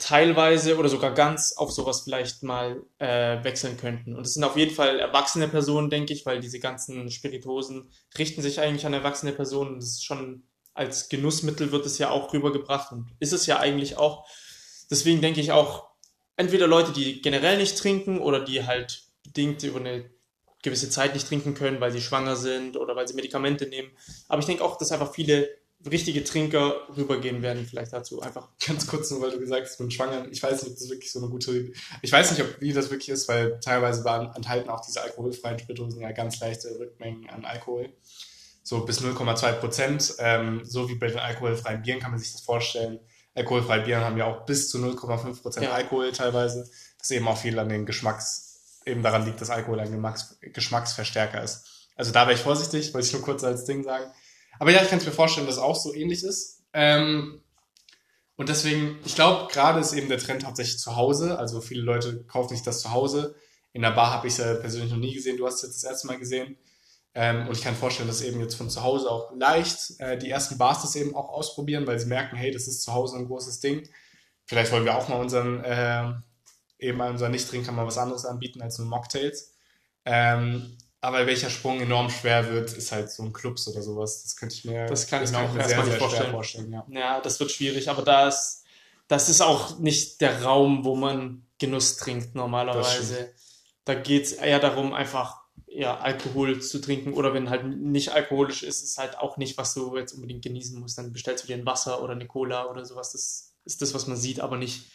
teilweise 0.00 0.76
oder 0.78 0.88
sogar 0.88 1.12
ganz 1.12 1.52
auf 1.56 1.72
sowas 1.72 2.02
vielleicht 2.02 2.42
mal 2.42 2.84
äh, 2.98 3.42
wechseln 3.42 3.76
könnten. 3.76 4.14
Und 4.14 4.26
es 4.26 4.34
sind 4.34 4.44
auf 4.44 4.56
jeden 4.56 4.74
Fall 4.74 5.00
erwachsene 5.00 5.48
Personen, 5.48 5.90
denke 5.90 6.12
ich, 6.12 6.26
weil 6.26 6.40
diese 6.40 6.60
ganzen 6.60 7.10
Spiritosen 7.10 7.90
richten 8.16 8.42
sich 8.42 8.60
eigentlich 8.60 8.86
an 8.86 8.94
erwachsene 8.94 9.32
Personen. 9.32 9.80
Das 9.80 9.88
ist 9.88 10.04
schon 10.04 10.44
als 10.74 11.08
Genussmittel 11.08 11.72
wird 11.72 11.86
es 11.86 11.98
ja 11.98 12.10
auch 12.10 12.32
rübergebracht 12.32 12.92
und 12.92 13.10
ist 13.20 13.32
es 13.32 13.46
ja 13.46 13.58
eigentlich 13.58 13.96
auch. 13.96 14.26
Deswegen 14.90 15.20
denke 15.20 15.40
ich 15.40 15.52
auch, 15.52 15.91
entweder 16.36 16.66
Leute, 16.66 16.92
die 16.92 17.22
generell 17.22 17.58
nicht 17.58 17.78
trinken 17.78 18.18
oder 18.18 18.44
die 18.44 18.66
halt 18.66 19.04
bedingt 19.24 19.62
über 19.62 19.80
eine 19.80 20.10
gewisse 20.62 20.90
Zeit 20.90 21.14
nicht 21.14 21.26
trinken 21.26 21.54
können, 21.54 21.80
weil 21.80 21.92
sie 21.92 22.00
schwanger 22.00 22.36
sind 22.36 22.76
oder 22.76 22.94
weil 22.94 23.08
sie 23.08 23.14
Medikamente 23.14 23.66
nehmen. 23.66 23.90
Aber 24.28 24.40
ich 24.40 24.46
denke 24.46 24.64
auch, 24.64 24.78
dass 24.78 24.92
einfach 24.92 25.12
viele 25.12 25.48
richtige 25.90 26.22
Trinker 26.22 26.86
rübergehen 26.96 27.42
werden, 27.42 27.66
vielleicht 27.66 27.92
dazu 27.92 28.20
einfach. 28.22 28.48
Ganz 28.64 28.86
kurz 28.86 29.10
nur, 29.10 29.20
weil 29.20 29.32
du 29.32 29.40
gesagt 29.40 29.62
hast, 29.62 29.72
ich 29.72 29.78
bin 29.78 29.90
schwanger. 29.90 30.26
Ich 30.30 30.42
weiß 30.42 30.62
nicht, 30.62 30.72
ob 30.72 30.78
das 30.78 30.90
wirklich 30.90 31.10
so 31.10 31.18
eine 31.18 31.28
gute. 31.28 31.72
Ich 32.02 32.12
weiß 32.12 32.30
nicht, 32.30 32.40
ob 32.40 32.60
wie 32.60 32.72
das 32.72 32.90
wirklich 32.90 33.08
ist, 33.08 33.28
weil 33.28 33.58
teilweise 33.60 34.04
enthalten 34.34 34.70
auch 34.70 34.80
diese 34.80 35.02
alkoholfreien 35.02 35.58
Spirituosen 35.58 36.00
ja 36.00 36.12
ganz 36.12 36.38
leichte 36.40 36.68
Rückmengen 36.78 37.28
an 37.28 37.44
Alkohol. 37.44 37.88
So 38.62 38.84
bis 38.84 39.00
0,2 39.00 39.52
Prozent. 39.54 40.14
Ähm, 40.18 40.60
so 40.64 40.88
wie 40.88 40.94
bei 40.94 41.08
den 41.08 41.18
alkoholfreien 41.18 41.82
Bieren 41.82 42.00
kann 42.00 42.12
man 42.12 42.20
sich 42.20 42.32
das 42.32 42.42
vorstellen. 42.42 43.00
Alkoholfreie 43.34 43.82
Bieren 43.82 44.04
haben 44.04 44.18
ja 44.18 44.26
auch 44.26 44.44
bis 44.44 44.68
zu 44.68 44.78
0,5 44.78 45.42
Prozent 45.42 45.66
Ja. 45.66 45.72
Alkohol 45.72 46.12
teilweise. 46.12 46.68
Das 46.98 47.10
eben 47.10 47.26
auch 47.26 47.38
viel 47.38 47.58
an 47.58 47.68
den 47.68 47.86
Geschmacks, 47.86 48.80
eben 48.84 49.02
daran 49.02 49.24
liegt, 49.24 49.40
dass 49.40 49.50
Alkohol 49.50 49.80
ein 49.80 49.90
Geschmacks, 49.90 50.38
Geschmacksverstärker 50.40 51.42
ist. 51.42 51.88
Also 51.96 52.12
da 52.12 52.22
wäre 52.22 52.34
ich 52.34 52.40
vorsichtig, 52.40 52.94
wollte 52.94 53.06
ich 53.06 53.12
nur 53.12 53.22
kurz 53.22 53.44
als 53.44 53.64
Ding 53.64 53.82
sagen. 53.82 54.10
Aber 54.58 54.70
ja, 54.70 54.82
ich 54.82 54.88
kann 54.88 54.98
es 54.98 55.06
mir 55.06 55.12
vorstellen, 55.12 55.46
dass 55.46 55.56
es 55.56 55.62
auch 55.62 55.76
so 55.76 55.94
ähnlich 55.94 56.22
ist. 56.22 56.62
Ähm, 56.72 57.42
und 58.36 58.48
deswegen, 58.48 58.98
ich 59.04 59.14
glaube, 59.14 59.52
gerade 59.52 59.80
ist 59.80 59.92
eben 59.92 60.08
der 60.08 60.18
Trend 60.18 60.44
hauptsächlich 60.44 60.78
zu 60.78 60.96
Hause. 60.96 61.38
Also 61.38 61.60
viele 61.60 61.82
Leute 61.82 62.24
kaufen 62.24 62.50
sich 62.50 62.62
das 62.62 62.80
zu 62.80 62.92
Hause. 62.92 63.34
In 63.72 63.82
der 63.82 63.90
Bar 63.90 64.12
habe 64.12 64.26
ich 64.26 64.34
es 64.34 64.38
ja 64.38 64.54
persönlich 64.54 64.90
noch 64.90 64.98
nie 64.98 65.14
gesehen. 65.14 65.36
Du 65.36 65.46
hast 65.46 65.56
es 65.56 65.62
jetzt 65.62 65.82
das 65.82 65.90
erste 65.90 66.06
Mal 66.06 66.18
gesehen. 66.18 66.56
Ähm, 67.14 67.46
und 67.46 67.56
ich 67.56 67.62
kann 67.62 67.74
vorstellen, 67.74 68.08
dass 68.08 68.22
eben 68.22 68.40
jetzt 68.40 68.54
von 68.54 68.70
zu 68.70 68.82
Hause 68.82 69.10
auch 69.10 69.32
leicht 69.36 70.00
äh, 70.00 70.16
die 70.16 70.30
ersten 70.30 70.56
Bars 70.56 70.82
das 70.82 70.96
eben 70.96 71.14
auch 71.14 71.28
ausprobieren, 71.28 71.86
weil 71.86 71.98
sie 71.98 72.06
merken, 72.06 72.36
hey, 72.36 72.50
das 72.50 72.66
ist 72.66 72.82
zu 72.82 72.92
Hause 72.92 73.18
ein 73.18 73.26
großes 73.26 73.60
Ding. 73.60 73.86
Vielleicht 74.46 74.72
wollen 74.72 74.84
wir 74.84 74.96
auch 74.96 75.08
mal 75.08 75.20
unseren, 75.20 75.62
äh, 75.62 76.12
eben 76.78 76.98
mal 76.98 77.10
unseren 77.10 77.32
Nicht-Trinker 77.32 77.72
mal 77.72 77.86
was 77.86 77.98
anderes 77.98 78.24
anbieten 78.24 78.62
als 78.62 78.78
nur 78.78 78.88
Mocktails. 78.88 79.52
Ähm, 80.04 80.78
aber 81.02 81.26
welcher 81.26 81.50
Sprung 81.50 81.80
enorm 81.80 82.08
schwer 82.10 82.48
wird, 82.50 82.72
ist 82.72 82.92
halt 82.92 83.10
so 83.10 83.24
ein 83.24 83.32
Clubs 83.32 83.68
oder 83.68 83.82
sowas. 83.82 84.22
Das 84.22 84.36
könnte 84.36 84.54
ich 84.54 84.64
mir, 84.64 84.86
Das 84.86 85.06
kann 85.06 85.22
ich 85.22 85.32
mir 85.32 85.38
auch 85.38 85.52
sehr, 85.52 85.60
erstmal 85.60 85.84
sehr 85.84 85.94
nicht 85.94 85.98
schwer 85.98 85.98
vorstellen. 85.98 86.30
vorstellen. 86.30 86.72
Ja. 86.72 86.86
Ja, 86.88 87.20
das 87.20 87.40
wird 87.40 87.50
schwierig, 87.50 87.90
aber 87.90 88.02
da 88.02 88.28
ist, 88.28 88.62
das 89.08 89.28
ist 89.28 89.40
auch 89.40 89.78
nicht 89.78 90.20
der 90.20 90.42
Raum, 90.44 90.84
wo 90.84 90.94
man 90.94 91.44
Genuss 91.58 91.96
trinkt 91.96 92.34
normalerweise. 92.34 93.32
Da 93.84 93.94
geht 93.94 94.24
es 94.24 94.32
eher 94.32 94.60
darum, 94.60 94.92
einfach 94.94 95.41
ja, 95.74 95.98
Alkohol 95.98 96.60
zu 96.60 96.80
trinken 96.80 97.14
oder 97.14 97.32
wenn 97.34 97.50
halt 97.50 97.64
nicht 97.66 98.12
alkoholisch 98.12 98.62
ist, 98.62 98.82
ist 98.82 98.98
halt 98.98 99.18
auch 99.18 99.36
nicht, 99.36 99.56
was 99.56 99.74
du 99.74 99.96
jetzt 99.96 100.12
unbedingt 100.12 100.44
genießen 100.44 100.78
musst. 100.78 100.98
Dann 100.98 101.12
bestellst 101.12 101.44
du 101.44 101.48
dir 101.48 101.56
ein 101.56 101.66
Wasser 101.66 102.02
oder 102.02 102.12
eine 102.12 102.26
Cola 102.26 102.66
oder 102.70 102.84
sowas. 102.84 103.12
Das 103.12 103.54
ist 103.64 103.82
das, 103.82 103.94
was 103.94 104.06
man 104.06 104.16
sieht, 104.16 104.40
aber 104.40 104.56
nicht 104.58 104.90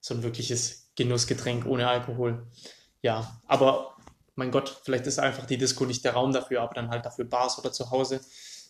so 0.00 0.14
ein 0.14 0.22
wirkliches 0.22 0.90
Genussgetränk 0.94 1.66
ohne 1.66 1.88
Alkohol. 1.88 2.46
Ja, 3.02 3.40
aber 3.46 3.96
mein 4.34 4.50
Gott, 4.50 4.80
vielleicht 4.84 5.06
ist 5.06 5.18
einfach 5.18 5.46
die 5.46 5.58
Disco 5.58 5.84
nicht 5.84 6.04
der 6.04 6.12
Raum 6.12 6.32
dafür, 6.32 6.62
aber 6.62 6.74
dann 6.74 6.90
halt 6.90 7.04
dafür 7.04 7.24
Bars 7.24 7.58
oder 7.58 7.72
zu 7.72 7.90
Hause. 7.90 8.20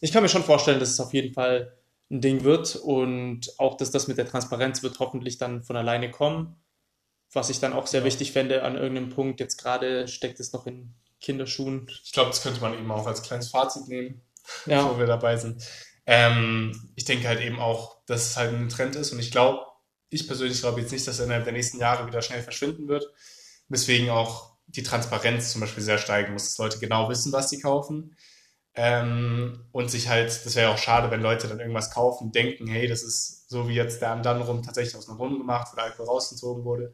Ich 0.01 0.13
kann 0.13 0.23
mir 0.23 0.29
schon 0.29 0.45
vorstellen, 0.45 0.81
dass 0.81 0.91
es 0.91 1.01
auf 1.01 1.13
jeden 1.13 1.35
Fall 1.35 1.77
ein 2.11 2.21
Ding 2.21 2.43
wird 2.43 2.77
und 2.77 3.59
auch, 3.59 3.77
dass 3.77 3.91
das 3.91 4.09
mit 4.09 4.19
der 4.19 4.27
Transparenz 4.27 4.83
wird 4.83 4.99
hoffentlich 4.99 5.39
dann 5.39 5.63
von 5.63 5.77
alleine 5.77 6.11
kommen. 6.11 6.57
Was 7.33 7.51
ich 7.51 7.61
dann 7.61 7.73
auch 7.73 7.87
sehr 7.87 8.03
Ja. 8.03 8.05
wichtig 8.05 8.33
fände 8.33 8.63
an 8.65 8.77
irgendeinem 8.77 9.11
Punkt. 9.11 9.39
Jetzt 9.39 9.59
gerade 9.59 10.09
steckt 10.09 10.41
es 10.41 10.53
noch 10.53 10.67
in 10.67 10.95
Kinderschuhen. 11.21 11.91
Ich 12.05 12.13
glaube, 12.13 12.31
das 12.31 12.43
könnte 12.43 12.61
man 12.61 12.75
eben 12.75 12.91
auch 12.91 13.07
als 13.07 13.23
kleines 13.23 13.49
Fazit 13.49 13.89
nehmen, 13.89 14.23
Ja, 14.67 14.89
wo 14.91 14.99
wir 14.99 15.07
dabei 15.07 15.37
sind. 15.37 15.63
Ähm, 16.07 16.93
ich 16.97 17.05
denke 17.05 17.29
halt 17.29 17.41
eben 17.41 17.61
auch, 17.61 17.99
dass 18.07 18.31
es 18.31 18.37
halt 18.37 18.53
ein 18.53 18.69
Trend 18.69 18.97
ist 18.97 19.13
und 19.13 19.19
ich 19.21 19.31
glaube, 19.31 19.61
ich 20.09 20.27
persönlich 20.27 20.61
glaube 20.61 20.81
jetzt 20.81 20.93
nicht, 20.93 21.07
dass 21.07 21.19
er 21.19 21.27
innerhalb 21.27 21.45
der 21.45 21.53
nächsten 21.53 21.79
Jahre 21.79 22.07
wieder 22.07 22.23
schnell 22.23 22.43
verschwinden 22.43 22.89
wird. 22.89 23.05
Weswegen 23.69 24.11
auch 24.11 24.51
die 24.67 24.83
Transparenz 24.83 25.53
zum 25.53 25.61
Beispiel 25.61 25.83
sehr 25.83 25.99
steigen 25.99 26.33
muss, 26.33 26.45
dass 26.45 26.59
Leute 26.59 26.79
genau 26.79 27.09
wissen, 27.09 27.33
was 27.33 27.51
sie 27.51 27.61
kaufen. 27.61 28.17
Ähm, 28.75 29.67
und 29.73 29.91
sich 29.91 30.09
halt, 30.09 30.29
das 30.29 30.55
wäre 30.55 30.69
ja 30.69 30.75
auch 30.75 30.79
schade, 30.79 31.11
wenn 31.11 31.21
Leute 31.23 31.49
dann 31.49 31.59
irgendwas 31.59 31.91
kaufen, 31.91 32.31
denken, 32.33 32.69
hey, 32.69 32.87
das 32.87 33.03
ist 33.03 33.49
so 33.49 33.69
wie 33.69 33.75
jetzt 33.75 34.01
der 34.01 34.15
dann 34.17 34.43
rum 34.43 34.63
tatsächlich 34.63 34.97
aus 34.97 35.09
einem 35.09 35.19
Rum 35.19 35.39
gemacht, 35.39 35.69
wo 35.73 35.77
der 35.77 35.87
Alkohol 35.87 36.07
rausgezogen 36.07 36.65
wurde. 36.65 36.93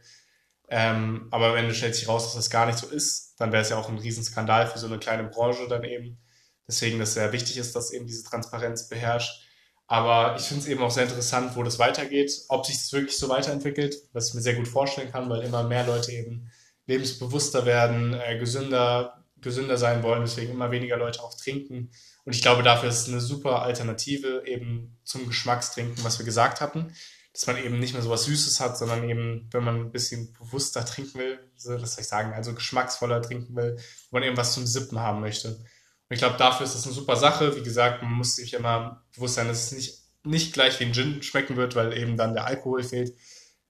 Ähm, 0.68 1.28
aber 1.30 1.48
am 1.48 1.56
Ende 1.56 1.74
stellt 1.74 1.94
sich 1.94 2.08
raus, 2.08 2.24
dass 2.24 2.34
das 2.34 2.50
gar 2.50 2.66
nicht 2.66 2.78
so 2.78 2.88
ist, 2.88 3.34
dann 3.38 3.52
wäre 3.52 3.62
es 3.62 3.68
ja 3.68 3.76
auch 3.76 3.88
ein 3.88 3.98
Riesenskandal 3.98 4.66
für 4.66 4.78
so 4.78 4.86
eine 4.86 4.98
kleine 4.98 5.24
Branche 5.24 5.68
dann 5.68 5.84
eben. 5.84 6.18
Deswegen, 6.66 6.98
dass 6.98 7.10
es 7.10 7.14
sehr 7.14 7.32
wichtig 7.32 7.58
ist, 7.58 7.76
dass 7.76 7.92
eben 7.92 8.06
diese 8.06 8.24
Transparenz 8.24 8.88
beherrscht. 8.88 9.46
Aber 9.86 10.34
ich 10.36 10.42
finde 10.42 10.64
es 10.64 10.68
eben 10.68 10.82
auch 10.82 10.90
sehr 10.90 11.04
interessant, 11.04 11.54
wo 11.54 11.62
das 11.62 11.78
weitergeht, 11.78 12.32
ob 12.48 12.66
sich 12.66 12.76
das 12.76 12.92
wirklich 12.92 13.16
so 13.16 13.28
weiterentwickelt, 13.28 13.96
was 14.12 14.28
ich 14.28 14.34
mir 14.34 14.40
sehr 14.40 14.56
gut 14.56 14.66
vorstellen 14.66 15.12
kann, 15.12 15.30
weil 15.30 15.42
immer 15.42 15.62
mehr 15.62 15.86
Leute 15.86 16.10
eben 16.10 16.50
lebensbewusster 16.86 17.66
werden, 17.66 18.14
äh, 18.14 18.38
gesünder, 18.38 19.24
gesünder 19.40 19.78
sein 19.78 20.02
wollen, 20.02 20.22
deswegen 20.22 20.52
immer 20.52 20.72
weniger 20.72 20.96
Leute 20.96 21.22
auch 21.22 21.34
trinken. 21.34 21.90
Und 22.24 22.34
ich 22.34 22.42
glaube, 22.42 22.64
dafür 22.64 22.88
ist 22.88 23.02
es 23.02 23.08
eine 23.08 23.20
super 23.20 23.62
Alternative 23.62 24.42
eben 24.44 24.98
zum 25.04 25.28
Geschmackstrinken, 25.28 26.02
was 26.02 26.18
wir 26.18 26.26
gesagt 26.26 26.60
hatten. 26.60 26.92
Dass 27.36 27.46
man 27.46 27.62
eben 27.62 27.78
nicht 27.78 27.92
mehr 27.92 28.00
so 28.00 28.08
was 28.08 28.24
Süßes 28.24 28.60
hat, 28.60 28.78
sondern 28.78 29.06
eben, 29.06 29.46
wenn 29.52 29.62
man 29.62 29.76
ein 29.76 29.92
bisschen 29.92 30.32
bewusster 30.32 30.86
trinken 30.86 31.18
will, 31.18 31.38
so, 31.54 31.70
was 31.82 31.92
soll 31.92 32.00
ich 32.00 32.08
sagen, 32.08 32.32
also 32.32 32.54
geschmacksvoller 32.54 33.20
trinken 33.20 33.54
will, 33.54 33.76
wo 34.10 34.16
man 34.16 34.22
eben 34.22 34.38
was 34.38 34.54
zum 34.54 34.66
Sippen 34.66 35.00
haben 35.00 35.20
möchte. 35.20 35.48
Und 35.48 36.14
ich 36.14 36.18
glaube, 36.18 36.38
dafür 36.38 36.64
ist 36.64 36.74
das 36.74 36.86
eine 36.86 36.94
super 36.94 37.16
Sache. 37.16 37.54
Wie 37.54 37.62
gesagt, 37.62 38.02
man 38.02 38.12
muss 38.12 38.36
sich 38.36 38.54
immer 38.54 39.04
bewusst 39.14 39.34
sein, 39.34 39.48
dass 39.48 39.64
es 39.64 39.72
nicht, 39.72 39.98
nicht 40.24 40.54
gleich 40.54 40.80
wie 40.80 40.84
ein 40.84 40.94
Gin 40.94 41.22
schmecken 41.22 41.56
wird, 41.56 41.76
weil 41.76 41.92
eben 41.98 42.16
dann 42.16 42.32
der 42.32 42.46
Alkohol 42.46 42.82
fehlt, 42.82 43.14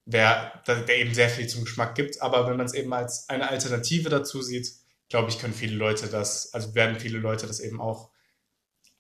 der, 0.05 0.63
der 0.69 0.99
eben 0.99 1.13
sehr 1.13 1.29
viel 1.29 1.49
zum 1.49 1.65
Geschmack 1.65 1.97
gibt. 1.97 2.23
Aber 2.23 2.49
wenn 2.49 2.57
man 2.57 2.67
es 2.67 2.75
eben 2.75 2.93
als 2.93 3.29
eine 3.29 3.51
Alternative 3.51 4.11
dazu 4.11 4.43
sieht, 4.43 4.75
glaube 5.09 5.31
ich, 5.31 5.41
können 5.41 5.55
viele 5.55 5.75
Leute 5.75 6.07
das, 6.07 6.55
also 6.55 6.77
werden 6.77 7.01
viele 7.01 7.19
Leute 7.19 7.49
das 7.49 7.59
eben 7.59 7.81
auch, 7.81 8.11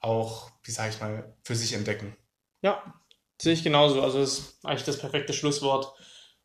auch, 0.00 0.50
wie 0.64 0.72
sage 0.72 0.90
ich 0.90 1.00
mal, 1.00 1.36
für 1.44 1.54
sich 1.54 1.74
entdecken. 1.74 2.16
Ja, 2.62 2.82
sehe 3.40 3.52
ich 3.52 3.62
genauso. 3.62 4.02
Also 4.02 4.20
das 4.20 4.38
ist 4.38 4.58
eigentlich 4.64 4.84
das 4.84 4.98
perfekte 4.98 5.32
Schlusswort. 5.32 5.92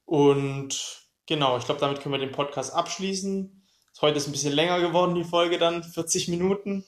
Und 0.06 1.08
genau, 1.26 1.58
ich 1.58 1.66
glaube, 1.66 1.80
damit 1.80 2.02
können 2.02 2.14
wir 2.14 2.20
den 2.20 2.32
Podcast 2.32 2.74
abschließen. 2.74 3.64
Heute 4.02 4.18
ist 4.18 4.28
ein 4.28 4.32
bisschen 4.32 4.54
länger 4.54 4.80
geworden, 4.80 5.16
die 5.16 5.24
Folge 5.24 5.58
dann, 5.58 5.84
40 5.84 6.28
Minuten. 6.28 6.84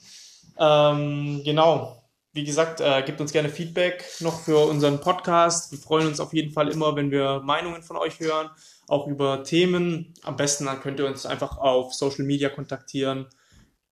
Ähm, 0.58 1.42
genau. 1.44 2.00
Wie 2.36 2.44
gesagt, 2.44 2.82
äh, 2.82 3.04
gebt 3.04 3.22
uns 3.22 3.32
gerne 3.32 3.50
Feedback 3.50 4.04
noch 4.20 4.40
für 4.40 4.66
unseren 4.68 5.00
Podcast. 5.00 5.72
Wir 5.72 5.78
freuen 5.78 6.08
uns 6.08 6.20
auf 6.20 6.34
jeden 6.34 6.52
Fall 6.52 6.70
immer, 6.70 6.96
wenn 6.96 7.12
wir 7.12 7.42
Meinungen 7.42 7.84
von 7.84 7.96
euch 7.96 8.20
hören, 8.20 8.50
auch 8.88 9.08
über 9.08 9.44
Themen. 9.44 10.16
Am 10.24 10.36
besten 10.36 10.66
dann 10.66 10.82
könnt 10.82 11.00
ihr 11.00 11.06
uns 11.06 11.28
einfach 11.28 11.58
auf 11.60 11.94
Social 11.94 12.26
Media 12.26 12.50
kontaktieren 12.50 13.28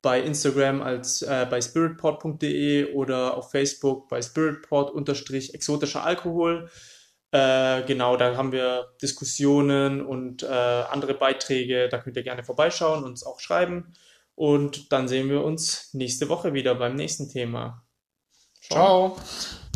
bei 0.02 0.22
Instagram 0.22 0.82
als 0.82 1.22
äh, 1.22 1.46
bei 1.50 1.62
spiritport.de 1.62 2.94
oder 2.94 3.38
auf 3.38 3.52
Facebook 3.52 4.10
bei 4.10 4.22
spiritport-exotischer 4.22 6.04
Alkohol. 6.04 6.70
Äh, 7.32 7.84
genau, 7.84 8.18
da 8.18 8.36
haben 8.36 8.52
wir 8.52 8.94
Diskussionen 9.02 10.06
und 10.06 10.44
äh, 10.44 10.48
andere 10.48 11.14
Beiträge. 11.14 11.88
Da 11.90 12.00
könnt 12.00 12.18
ihr 12.18 12.24
gerne 12.24 12.44
vorbeischauen, 12.44 13.04
uns 13.04 13.24
auch 13.24 13.40
schreiben. 13.40 13.94
Und 14.36 14.92
dann 14.92 15.08
sehen 15.08 15.30
wir 15.30 15.44
uns 15.44 15.94
nächste 15.94 16.30
Woche 16.30 16.54
wieder 16.54 16.76
beim 16.76 16.96
nächsten 16.96 17.30
Thema. 17.30 17.86
Ciao. 18.62 19.16
Ciao. 19.16 19.61